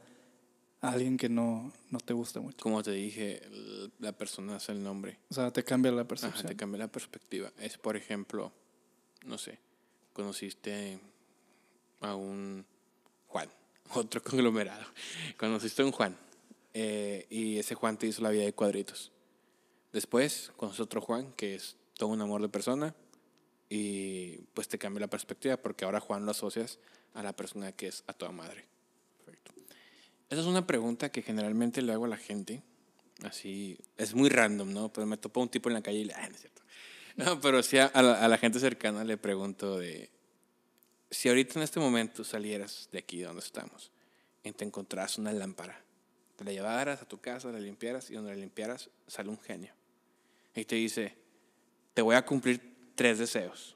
a 0.81 0.89
alguien 0.89 1.15
que 1.17 1.29
no, 1.29 1.71
no 1.91 1.99
te 1.99 2.13
gusta 2.13 2.39
mucho. 2.39 2.57
Como 2.59 2.81
te 2.81 2.91
dije, 2.91 3.41
la 3.99 4.11
persona 4.13 4.55
hace 4.55 4.71
el 4.71 4.83
nombre. 4.83 5.19
O 5.29 5.33
sea, 5.33 5.51
te 5.51 5.63
cambia 5.63 5.91
la 5.91 6.01
Ajá, 6.01 6.07
percepción. 6.07 6.47
te 6.47 6.55
cambia 6.55 6.79
la 6.79 6.87
perspectiva. 6.87 7.51
Es, 7.59 7.77
por 7.77 7.95
ejemplo, 7.95 8.51
no 9.25 9.37
sé, 9.37 9.59
conociste 10.13 10.99
a 11.99 12.15
un 12.15 12.65
Juan, 13.27 13.49
otro 13.93 14.23
conglomerado. 14.23 14.85
Conociste 15.37 15.83
a 15.83 15.85
un 15.85 15.91
Juan 15.91 16.17
eh, 16.73 17.27
y 17.29 17.57
ese 17.59 17.75
Juan 17.75 17.97
te 17.97 18.07
hizo 18.07 18.21
la 18.21 18.31
vida 18.31 18.43
de 18.43 18.53
cuadritos. 18.53 19.11
Después 19.93 20.51
conoces 20.57 20.79
a 20.79 20.83
otro 20.83 21.01
Juan 21.01 21.31
que 21.33 21.55
es 21.55 21.75
todo 21.95 22.09
un 22.09 22.21
amor 22.21 22.41
de 22.41 22.49
persona 22.49 22.95
y 23.73 24.39
pues 24.53 24.67
te 24.67 24.77
cambia 24.77 24.99
la 24.99 25.07
perspectiva 25.07 25.55
porque 25.55 25.85
ahora 25.85 26.01
Juan 26.01 26.25
lo 26.25 26.31
asocias 26.31 26.77
a 27.13 27.23
la 27.23 27.33
persona 27.33 27.71
que 27.71 27.87
es 27.87 28.03
a 28.05 28.11
toda 28.11 28.33
madre. 28.33 28.65
Perfecto. 29.23 29.53
Esa 30.29 30.41
es 30.41 30.47
una 30.47 30.67
pregunta 30.67 31.09
que 31.09 31.21
generalmente 31.21 31.81
le 31.81 31.93
hago 31.93 32.03
a 32.03 32.09
la 32.09 32.17
gente. 32.17 32.63
Así, 33.23 33.77
es 33.95 34.13
muy 34.13 34.27
random, 34.27 34.73
¿no? 34.73 34.91
Pero 34.91 35.07
me 35.07 35.15
topo 35.15 35.39
un 35.39 35.47
tipo 35.47 35.69
en 35.69 35.75
la 35.75 35.81
calle 35.81 35.99
y 35.99 36.03
le, 36.03 36.13
ah, 36.13 36.27
no 36.27 36.35
es 36.35 36.41
cierto. 36.41 36.61
No, 37.15 37.39
pero 37.39 37.63
sí 37.63 37.77
a, 37.77 37.85
a 37.85 38.01
la, 38.01 38.21
a 38.21 38.27
la 38.27 38.37
gente 38.37 38.59
cercana 38.59 39.05
le 39.05 39.15
pregunto 39.15 39.79
de, 39.79 40.09
si 41.09 41.29
ahorita 41.29 41.57
en 41.57 41.63
este 41.63 41.79
momento 41.79 42.25
salieras 42.25 42.89
de 42.91 42.99
aquí 42.99 43.21
donde 43.21 43.41
estamos 43.41 43.93
y 44.43 44.51
te 44.51 44.65
encontraras 44.65 45.17
una 45.17 45.31
lámpara, 45.31 45.81
te 46.35 46.43
la 46.43 46.51
llevaras 46.51 47.01
a 47.01 47.07
tu 47.07 47.21
casa, 47.21 47.49
la 47.53 47.59
limpiaras 47.59 48.09
y 48.09 48.15
donde 48.15 48.31
la 48.31 48.37
limpiaras 48.37 48.89
sale 49.07 49.29
un 49.29 49.39
genio. 49.39 49.73
Y 50.55 50.65
te 50.65 50.75
dice, 50.75 51.15
te 51.93 52.01
voy 52.01 52.17
a 52.17 52.25
cumplir 52.25 52.70
tres 52.95 53.17
deseos. 53.19 53.75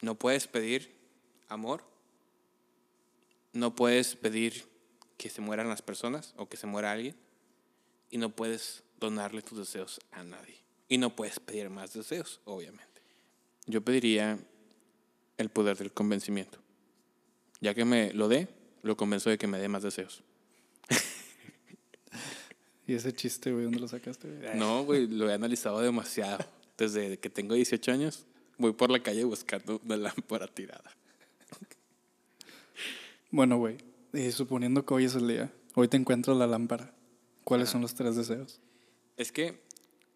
No 0.00 0.14
puedes 0.16 0.46
pedir 0.46 0.94
amor, 1.48 1.84
no 3.52 3.74
puedes 3.74 4.16
pedir 4.16 4.64
que 5.16 5.30
se 5.30 5.40
mueran 5.40 5.68
las 5.68 5.82
personas 5.82 6.34
o 6.36 6.48
que 6.48 6.56
se 6.56 6.66
muera 6.66 6.92
alguien 6.92 7.16
y 8.10 8.18
no 8.18 8.30
puedes 8.30 8.82
donarle 9.00 9.42
tus 9.42 9.58
deseos 9.58 10.00
a 10.12 10.22
nadie. 10.24 10.56
Y 10.88 10.98
no 10.98 11.16
puedes 11.16 11.40
pedir 11.40 11.70
más 11.70 11.94
deseos, 11.94 12.40
obviamente. 12.44 13.00
Yo 13.66 13.80
pediría 13.82 14.38
el 15.38 15.48
poder 15.48 15.76
del 15.78 15.92
convencimiento. 15.92 16.58
Ya 17.60 17.74
que 17.74 17.84
me 17.84 18.12
lo 18.12 18.28
dé, 18.28 18.48
lo 18.82 18.96
convenzo 18.96 19.30
de 19.30 19.38
que 19.38 19.46
me 19.46 19.58
dé 19.58 19.68
más 19.68 19.82
deseos. 19.82 20.22
Y 22.86 22.92
ese 22.92 23.14
chiste, 23.14 23.50
güey, 23.50 23.64
¿dónde 23.64 23.80
lo 23.80 23.88
sacaste? 23.88 24.28
güey? 24.28 24.58
No, 24.58 24.84
güey, 24.84 25.06
lo 25.06 25.30
he 25.30 25.32
analizado 25.32 25.80
demasiado. 25.80 26.44
Desde 26.76 27.18
que 27.18 27.30
tengo 27.30 27.54
18 27.54 27.92
años, 27.92 28.26
voy 28.58 28.72
por 28.72 28.90
la 28.90 29.02
calle 29.02 29.24
buscando 29.24 29.80
una 29.84 29.96
lámpara 29.96 30.46
tirada. 30.48 30.90
Bueno, 33.30 33.58
güey, 33.58 33.78
y 34.12 34.30
suponiendo 34.30 34.84
que 34.84 34.94
hoy 34.94 35.04
es 35.06 35.14
el 35.14 35.26
día, 35.26 35.52
hoy 35.74 35.88
te 35.88 35.96
encuentras 35.96 36.36
la 36.36 36.46
lámpara. 36.46 36.92
¿Cuáles 37.42 37.68
son 37.68 37.82
los 37.82 37.94
tres 37.94 38.16
deseos? 38.16 38.60
Es 39.16 39.32
que, 39.32 39.60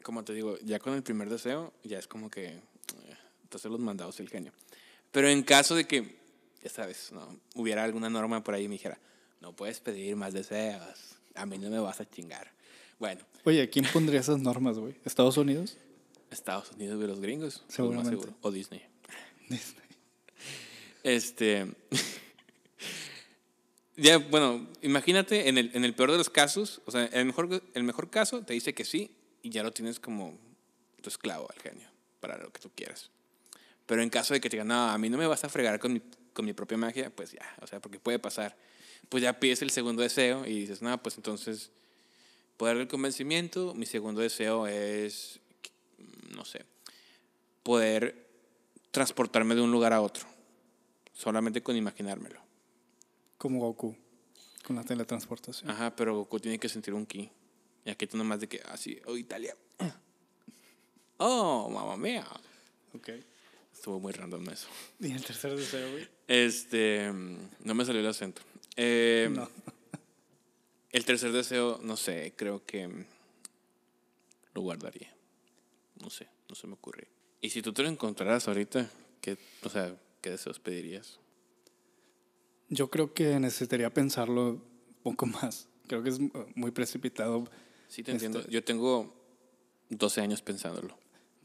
como 0.03 0.25
te 0.25 0.33
digo, 0.33 0.57
ya 0.65 0.79
con 0.79 0.95
el 0.95 1.03
primer 1.03 1.29
deseo, 1.29 1.73
ya 1.85 1.99
es 1.99 2.07
como 2.07 2.31
que. 2.31 2.47
eh, 2.47 2.63
Entonces 3.43 3.71
los 3.71 3.81
mandados 3.81 4.19
el 4.21 4.29
genio. 4.29 4.53
Pero 5.11 5.29
en 5.29 5.43
caso 5.43 5.75
de 5.75 5.87
que, 5.87 6.17
ya 6.63 6.71
sabes, 6.71 7.11
no 7.13 7.39
hubiera 7.55 7.85
alguna 7.85 8.09
norma 8.09 8.43
por 8.45 8.55
ahí 8.55 8.65
y 8.65 8.69
me 8.69 8.75
dijera, 8.75 8.99
no 9.41 9.55
puedes 9.55 9.81
pedir 9.81 10.17
más 10.17 10.33
deseos, 10.33 11.17
a 11.35 11.45
mí 11.47 11.59
no 11.59 11.71
me 11.71 11.79
vas 11.81 12.01
a 12.01 12.09
chingar. 12.09 12.51
Bueno, 12.99 13.21
Oye, 13.45 13.69
¿quién 13.71 13.87
pondría 13.93 14.21
esas 14.21 14.41
normas, 14.41 14.79
güey? 14.79 14.95
¿Estados 15.05 15.37
Unidos? 15.37 15.77
Estados 16.31 16.73
Unidos 16.73 17.03
y 17.03 17.07
los 17.07 17.21
gringos, 17.21 17.63
más 17.67 17.75
Seguramente. 17.75 18.11
seguro. 18.11 18.35
O 18.43 18.51
Disney. 18.51 18.83
Disney. 19.49 19.87
Este. 21.03 21.67
ya, 23.97 24.19
bueno, 24.19 24.69
imagínate 24.83 25.49
en 25.49 25.59
el, 25.59 25.71
en 25.75 25.85
el 25.85 25.95
peor 25.95 26.13
de 26.13 26.19
los 26.19 26.31
casos, 26.31 26.81
o 26.85 26.91
sea, 26.91 27.07
el 27.07 27.27
mejor, 27.27 27.63
el 27.75 27.83
mejor 27.83 28.11
caso 28.11 28.43
te 28.43 28.55
dice 28.55 28.75
que 28.75 28.85
sí 28.85 29.11
y 29.43 29.51
ya 29.51 29.63
lo 29.63 29.73
tienes 29.73 30.01
como 30.01 30.39
tu 31.01 31.09
esclavo 31.09 31.49
al 31.51 31.61
genio 31.61 31.89
para 32.21 32.39
lo 32.39 32.53
que 32.53 32.61
tú 32.61 32.71
quieras. 32.75 33.11
Pero 33.87 34.03
en 34.03 34.11
caso 34.11 34.35
de 34.35 34.41
que 34.41 34.51
te 34.51 34.57
digan, 34.57 34.69
no, 34.69 34.91
a 34.91 34.99
mí 34.99 35.09
no 35.09 35.17
me 35.17 35.27
vas 35.27 35.45
a 35.45 35.49
fregar 35.49 35.79
con 35.79 35.95
mi, 35.95 36.03
con 36.33 36.45
mi 36.45 36.53
propia 36.53 36.77
magia, 36.77 37.11
pues 37.11 37.33
ya, 37.33 37.57
o 37.63 37.67
sea, 37.67 37.81
porque 37.81 37.99
puede 37.99 38.19
pasar. 38.19 38.57
Pues 39.09 39.23
ya 39.23 39.41
pides 39.41 39.63
el 39.63 39.71
segundo 39.71 40.03
deseo 40.03 40.45
y 40.45 40.61
dices, 40.61 40.83
no, 40.83 41.03
pues 41.03 41.17
entonces, 41.17 41.71
poder 42.57 42.77
del 42.77 42.89
convencimiento, 42.89 43.75
mi 43.75 43.87
segundo 43.87 44.21
deseo 44.21 44.67
es, 44.67 45.41
no 46.35 46.45
sé, 46.45 46.65
poder 47.63 48.29
transportarme 48.91 49.55
de 49.55 49.61
un 49.61 49.71
lugar 49.71 49.93
a 49.93 50.01
otro, 50.01 50.27
solamente 51.13 51.63
con 51.63 51.77
imaginármelo. 51.77 52.41
Como 53.37 53.61
Goku, 53.61 53.97
con 54.65 54.77
la 54.77 54.83
teletransportación. 54.85 55.71
Ajá, 55.71 55.95
pero 55.95 56.15
Goku 56.17 56.41
tiene 56.41 56.59
que 56.59 56.69
sentir 56.69 56.95
un 56.95 57.07
ki. 57.07 57.31
Y 57.85 57.91
aquí 57.91 58.07
tú 58.07 58.17
nomás 58.17 58.41
de 58.41 58.49
que, 58.49 58.61
así, 58.67 59.01
oh, 59.07 59.17
Italia. 59.17 59.57
Oh, 61.21 61.69
mamá 61.69 61.97
mía. 61.97 62.25
Ok. 62.95 63.09
Estuvo 63.75 63.99
muy 63.99 64.13
random 64.13 64.51
eso. 64.51 64.69
¿Y 65.01 65.11
el 65.11 65.25
tercer 65.25 65.57
deseo, 65.57 65.91
güey? 65.91 66.09
Este, 66.29 67.11
mm, 67.11 67.39
no 67.65 67.75
me 67.75 67.85
salió 67.85 68.01
el 68.01 68.07
acento. 68.07 68.41
Eh, 68.77 69.29
No. 69.29 69.49
El 70.91 71.05
tercer 71.05 71.33
deseo, 71.33 71.81
no 71.83 71.97
sé, 71.97 72.35
creo 72.37 72.65
que 72.65 72.87
mm, 72.87 73.05
lo 74.55 74.61
guardaría. 74.63 75.13
No 76.01 76.11
sé, 76.11 76.29
no 76.49 76.55
se 76.55 76.67
me 76.67 76.75
ocurre. 76.75 77.09
Y 77.41 77.51
si 77.51 77.63
tú 77.63 77.73
te 77.73 77.83
lo 77.83 77.89
encontraras 77.89 78.49
ahorita, 78.49 78.91
¿qué, 79.21 79.37
o 79.63 79.69
sea, 79.69 79.95
¿qué 80.21 80.31
deseos 80.31 80.59
pedirías? 80.61 81.19
Yo 82.69 82.91
creo 82.91 83.15
que 83.15 83.39
necesitaría 83.41 83.93
pensarlo 83.93 84.51
un 84.51 84.63
poco 85.03 85.27
más. 85.27 85.69
Creo 85.87 86.03
que 86.03 86.11
es 86.11 86.19
uh, 86.19 86.31
muy 86.55 86.71
precipitado, 86.71 87.49
Sí, 87.89 88.03
te 88.03 88.11
entiendo. 88.13 88.41
Este- 88.41 88.53
Yo 88.53 88.63
tengo 88.63 89.15
12 89.91 90.21
años 90.21 90.43
pensándolo. 90.43 90.97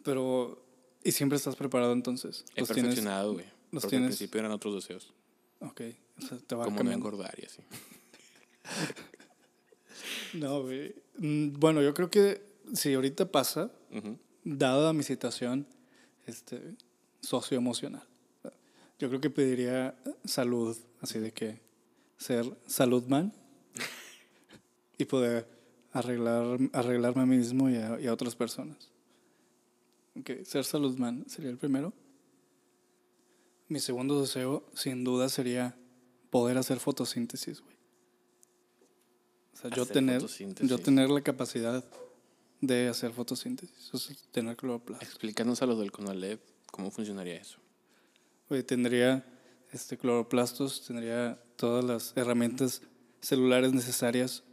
pero... 0.04 0.60
¿Y 1.06 1.12
siempre 1.12 1.36
estás 1.38 1.56
preparado 1.58 1.92
entonces? 1.94 2.46
He 2.56 2.62
Los 2.62 2.70
perfeccionado, 2.70 3.34
güey. 3.34 3.46
Porque 3.72 3.86
al 3.86 3.90
tienes- 3.90 4.08
principio 4.08 4.40
eran 4.40 4.52
otros 4.54 4.76
deseos. 4.76 5.14
Ok. 5.60 5.82
O 6.18 6.22
sea, 6.22 6.38
te 6.38 6.56
va 6.56 6.64
Como 6.66 6.76
no 6.76 6.78
cambiando. 6.80 7.08
engordar 7.08 7.36
y 7.42 7.46
así. 7.46 7.62
No, 10.34 10.62
güey. 10.64 10.96
Mm, 11.18 11.54
Bueno, 11.60 11.82
yo 11.82 11.94
creo 11.94 12.10
que 12.10 12.42
si 12.74 12.94
ahorita 12.94 13.32
pasa, 13.32 13.72
Ujú. 13.92 14.18
Dada 14.44 14.94
mi 14.94 15.04
situación 15.04 15.66
este, 16.26 16.76
socioemocional, 17.22 18.08
yo 19.00 19.10
creo 19.10 19.22
que 19.22 19.30
pediría 19.30 19.96
salud, 20.24 20.78
así 21.02 21.20
de 21.20 21.32
que 21.32 21.60
ser 22.18 22.46
saludman 22.68 23.34
y 24.98 25.06
poder 25.06 25.48
arreglar, 25.92 26.58
arreglarme 26.72 27.24
a 27.24 27.26
mí 27.26 27.38
mismo 27.38 27.70
y 27.70 27.76
a, 27.76 28.00
y 28.00 28.08
a 28.08 28.14
otras 28.14 28.36
personas. 28.36 28.90
Ok, 30.20 30.46
ser 30.46 30.64
saludman 30.64 31.26
sería 31.28 31.50
el 31.50 31.58
primero. 31.58 31.92
Mi 33.68 33.80
segundo 33.80 34.22
deseo, 34.22 34.64
sin 34.74 35.04
duda, 35.04 35.30
sería 35.30 35.76
poder 36.30 36.58
hacer 36.58 36.80
fotosíntesis, 36.80 37.62
güey. 37.62 37.76
O 39.54 39.58
sea, 39.58 39.70
yo 39.72 39.86
tener, 39.86 40.26
yo 40.62 40.78
tener 40.78 41.10
la 41.10 41.22
capacidad 41.22 41.84
de 42.68 42.88
hacer 42.88 43.12
fotosíntesis, 43.12 43.94
o 43.94 43.98
sea, 43.98 44.16
tener 44.32 44.56
cloroplasto. 44.56 45.04
Explícanos 45.06 45.62
a 45.62 45.66
los 45.66 45.80
del 45.80 45.92
CONALEP 45.92 46.40
cómo 46.72 46.92
funcionaría 46.92 47.36
eso. 47.36 47.60
Oye, 48.50 48.64
tendría 48.64 49.26
este, 49.72 49.98
cloroplastos, 49.98 50.86
tendría 50.86 51.42
todas 51.58 51.84
las 51.84 52.14
herramientas 52.16 52.82
celulares 53.22 53.74
necesarias 53.74 54.44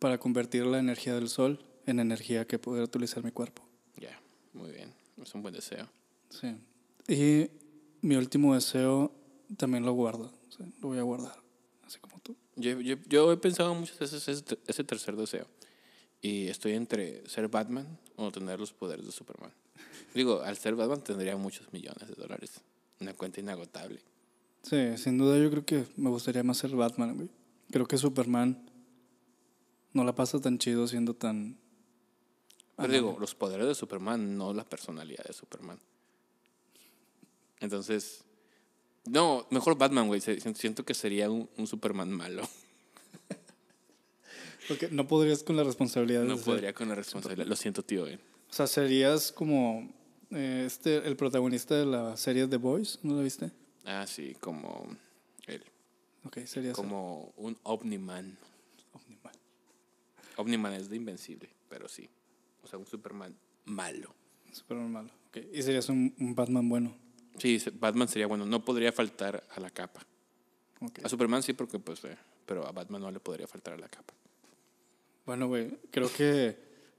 para 0.00 0.18
convertir 0.18 0.66
la 0.66 0.78
energía 0.78 1.14
del 1.14 1.28
sol 1.28 1.64
en 1.86 2.00
energía 2.00 2.44
que 2.46 2.58
pudiera 2.58 2.84
utilizar 2.84 3.22
mi 3.22 3.30
cuerpo. 3.30 3.62
Ya, 3.96 4.20
muy 4.52 4.72
bien. 4.72 4.92
Es 5.22 5.34
un 5.34 5.42
buen 5.42 5.54
deseo. 5.54 5.88
Sí. 6.30 6.56
Y 7.06 7.50
mi 8.00 8.16
último 8.16 8.54
deseo 8.54 9.12
también 9.56 9.84
lo 9.84 9.92
guardo. 9.92 10.32
sí, 10.48 10.64
lo 10.82 10.88
voy 10.88 10.98
a 10.98 11.02
guardar. 11.02 11.36
Así 11.84 12.00
como 12.00 12.18
tú. 12.20 12.36
Yo, 12.56 12.80
yo, 12.80 12.96
yo 13.08 13.32
he 13.32 13.36
pensado 13.36 13.74
muchas 13.74 13.98
veces 13.98 14.26
ese, 14.26 14.58
ese 14.66 14.84
tercer 14.84 15.14
deseo. 15.16 15.46
Y 16.24 16.48
estoy 16.48 16.72
entre 16.72 17.22
ser 17.28 17.48
Batman 17.48 17.86
o 18.16 18.32
tener 18.32 18.58
los 18.58 18.72
poderes 18.72 19.04
de 19.04 19.12
Superman. 19.12 19.52
Digo, 20.14 20.40
al 20.40 20.56
ser 20.56 20.74
Batman 20.74 21.04
tendría 21.04 21.36
muchos 21.36 21.70
millones 21.70 22.08
de 22.08 22.14
dólares. 22.14 22.62
Una 22.98 23.12
cuenta 23.12 23.40
inagotable. 23.40 24.00
Sí, 24.62 24.96
sin 24.96 25.18
duda 25.18 25.36
yo 25.36 25.50
creo 25.50 25.66
que 25.66 25.84
me 25.96 26.08
gustaría 26.08 26.42
más 26.42 26.56
ser 26.56 26.70
Batman, 26.70 27.14
güey. 27.14 27.28
Creo 27.70 27.86
que 27.86 27.98
Superman 27.98 28.70
no 29.92 30.02
la 30.02 30.14
pasa 30.14 30.40
tan 30.40 30.56
chido 30.56 30.88
siendo 30.88 31.12
tan... 31.12 31.58
Pero 32.78 32.90
digo, 32.90 33.16
los 33.20 33.34
poderes 33.34 33.66
de 33.66 33.74
Superman, 33.74 34.38
no 34.38 34.54
la 34.54 34.64
personalidad 34.64 35.24
de 35.24 35.34
Superman. 35.34 35.78
Entonces, 37.60 38.24
no, 39.04 39.46
mejor 39.50 39.76
Batman, 39.76 40.06
güey. 40.06 40.22
Siento 40.22 40.86
que 40.86 40.94
sería 40.94 41.30
un, 41.30 41.50
un 41.58 41.66
Superman 41.66 42.10
malo. 42.10 42.48
Porque 44.68 44.88
no 44.90 45.06
podrías 45.06 45.42
con 45.42 45.56
la 45.56 45.64
responsabilidad 45.64 46.22
de 46.22 46.28
No 46.28 46.36
ser- 46.36 46.44
podría 46.44 46.72
con 46.72 46.88
la 46.88 46.94
responsabilidad. 46.94 47.46
Lo 47.46 47.56
siento, 47.56 47.82
tío. 47.84 48.02
güey. 48.02 48.14
O 48.14 48.52
sea, 48.52 48.66
serías 48.66 49.32
como 49.32 49.88
eh, 50.30 50.64
este, 50.66 51.06
el 51.06 51.16
protagonista 51.16 51.74
de 51.74 51.86
la 51.86 52.16
serie 52.16 52.46
The 52.46 52.56
Boys, 52.56 52.98
¿no 53.02 53.16
la 53.16 53.22
viste? 53.22 53.50
Ah, 53.84 54.06
sí, 54.06 54.36
como 54.40 54.86
él. 55.46 55.62
Ok, 56.24 56.38
serías 56.46 56.74
Como 56.74 57.32
un 57.36 57.58
Omniman. 57.64 58.38
Omniman. 58.92 59.32
Omniman 60.36 60.72
es 60.72 60.88
de 60.88 60.96
Invencible, 60.96 61.50
pero 61.68 61.88
sí. 61.88 62.08
O 62.62 62.66
sea, 62.66 62.78
un 62.78 62.86
Superman 62.86 63.36
malo. 63.66 64.14
Súper 64.52 64.78
normal. 64.78 65.10
Ok, 65.28 65.38
y 65.52 65.62
serías 65.62 65.88
un, 65.88 66.14
un 66.18 66.34
Batman 66.34 66.68
bueno. 66.68 66.96
Sí, 67.38 67.60
Batman 67.78 68.08
sería 68.08 68.26
bueno. 68.26 68.46
No 68.46 68.64
podría 68.64 68.92
faltar 68.92 69.44
a 69.54 69.60
la 69.60 69.68
capa. 69.70 70.06
A 71.02 71.08
Superman 71.08 71.42
sí, 71.42 71.52
porque 71.52 71.78
pues... 71.78 72.02
eh, 72.04 72.16
pero 72.46 72.66
a 72.66 72.72
Batman 72.72 73.00
no 73.02 73.10
le 73.10 73.20
podría 73.20 73.46
faltar 73.46 73.74
a 73.74 73.78
la 73.78 73.88
capa. 73.88 74.14
Bueno, 75.26 75.48
güey, 75.48 75.70
creo 75.90 76.10
que 76.12 76.56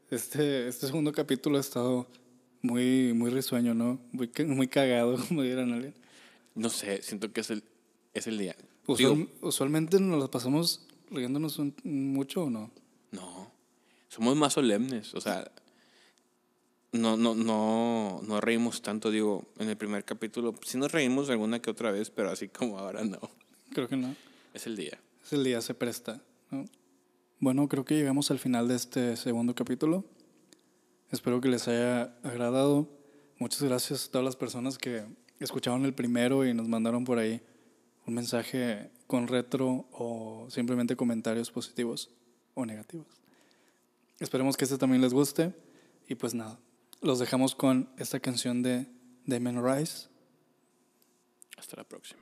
este, 0.10 0.68
este 0.68 0.88
segundo 0.88 1.12
capítulo 1.12 1.58
ha 1.58 1.62
estado 1.62 2.08
muy, 2.62 3.14
muy 3.14 3.30
risueño, 3.30 3.74
¿no? 3.74 4.00
Muy, 4.12 4.30
muy 4.48 4.68
cagado, 4.68 5.18
como 5.28 5.44
dieran 5.44 5.72
alguien. 5.74 5.94
No 6.56 6.70
sé, 6.70 7.02
siento 7.02 7.32
que 7.32 7.42
es 7.42 7.50
el, 7.52 7.64
es 8.14 8.28
el 8.28 8.38
día. 8.38 8.56
Usual- 8.88 9.16
Digo, 9.16 9.30
usualmente 9.42 10.00
nos 10.00 10.20
las 10.20 10.30
pasamos 10.30 10.88
riéndonos 11.12 11.60
un- 11.60 11.76
mucho 11.84 12.44
o 12.46 12.50
no. 12.50 12.72
no, 13.12 13.52
somos 14.10 14.36
más 14.36 14.54
solemnes. 14.54 15.14
O 15.14 15.22
sea, 15.22 15.52
no, 16.94 17.18
no, 17.18 17.36
no, 17.36 18.22
no 18.26 18.42
reímos 18.42 18.82
tanto, 18.82 19.12
digo, 19.12 19.46
en 19.60 19.70
el 19.70 19.76
primer 19.78 20.04
capítulo. 20.06 20.56
Sí 20.66 20.78
nos 20.78 20.92
reímos 20.92 21.30
alguna 21.30 21.62
que 21.62 21.70
otra 21.70 21.92
vez, 21.92 22.10
pero 22.10 22.30
así 22.32 22.48
como 22.48 22.80
ahora 22.80 23.04
no. 23.04 23.20
Creo 23.74 23.88
que 23.90 23.98
no. 23.98 24.16
Es 24.54 24.66
el 24.66 24.76
día. 24.78 24.98
Es 25.24 25.34
el 25.34 25.44
día, 25.44 25.62
se 25.62 25.74
presta. 25.74 26.22
¿no? 26.52 26.66
Bueno, 27.40 27.68
creo 27.68 27.84
que 27.84 27.96
llegamos 27.96 28.32
al 28.32 28.40
final 28.40 28.68
de 28.68 28.76
este 28.76 29.18
segundo 29.18 29.56
capítulo. 29.56 30.06
Espero 31.12 31.42
que 31.42 31.50
les 31.50 31.68
haya 31.68 32.16
agradado. 32.24 32.90
Muchas 33.40 33.62
gracias 33.62 34.08
a 34.08 34.12
todas 34.12 34.26
las 34.26 34.38
personas 34.38 34.78
que 34.78 35.06
escucharon 35.40 35.84
el 35.84 35.94
primero 35.94 36.46
y 36.46 36.54
nos 36.54 36.70
mandaron 36.70 37.04
por 37.04 37.20
ahí 37.20 37.42
un 38.06 38.14
mensaje 38.14 38.90
con 39.06 39.28
retro 39.28 39.86
o 39.92 40.48
simplemente 40.50 40.96
comentarios 40.96 41.52
positivos 41.52 42.10
o 42.54 42.66
negativos. 42.66 43.08
Esperemos 44.20 44.56
que 44.56 44.64
este 44.64 44.78
también 44.78 45.02
les 45.02 45.14
guste. 45.14 45.54
Y 46.08 46.16
pues 46.16 46.34
nada, 46.34 46.58
los 47.02 47.20
dejamos 47.20 47.54
con 47.54 47.90
esta 47.98 48.20
canción 48.20 48.64
de 48.64 48.88
Damon 49.26 49.64
Rice. 49.64 50.08
Hasta 51.58 51.78
la 51.78 51.84
próxima. 51.84 52.22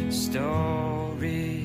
story. 0.11 1.63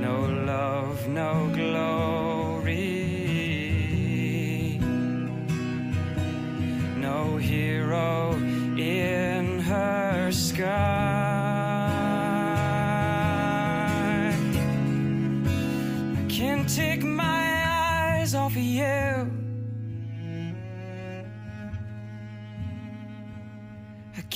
No 0.00 0.26
love, 0.46 1.06
no 1.08 1.50
glory. 1.54 2.17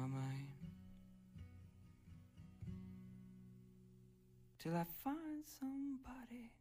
My 0.00 0.06
mind. 0.06 0.48
Till 4.58 4.74
I 4.74 4.84
find 5.04 5.44
somebody. 5.60 6.52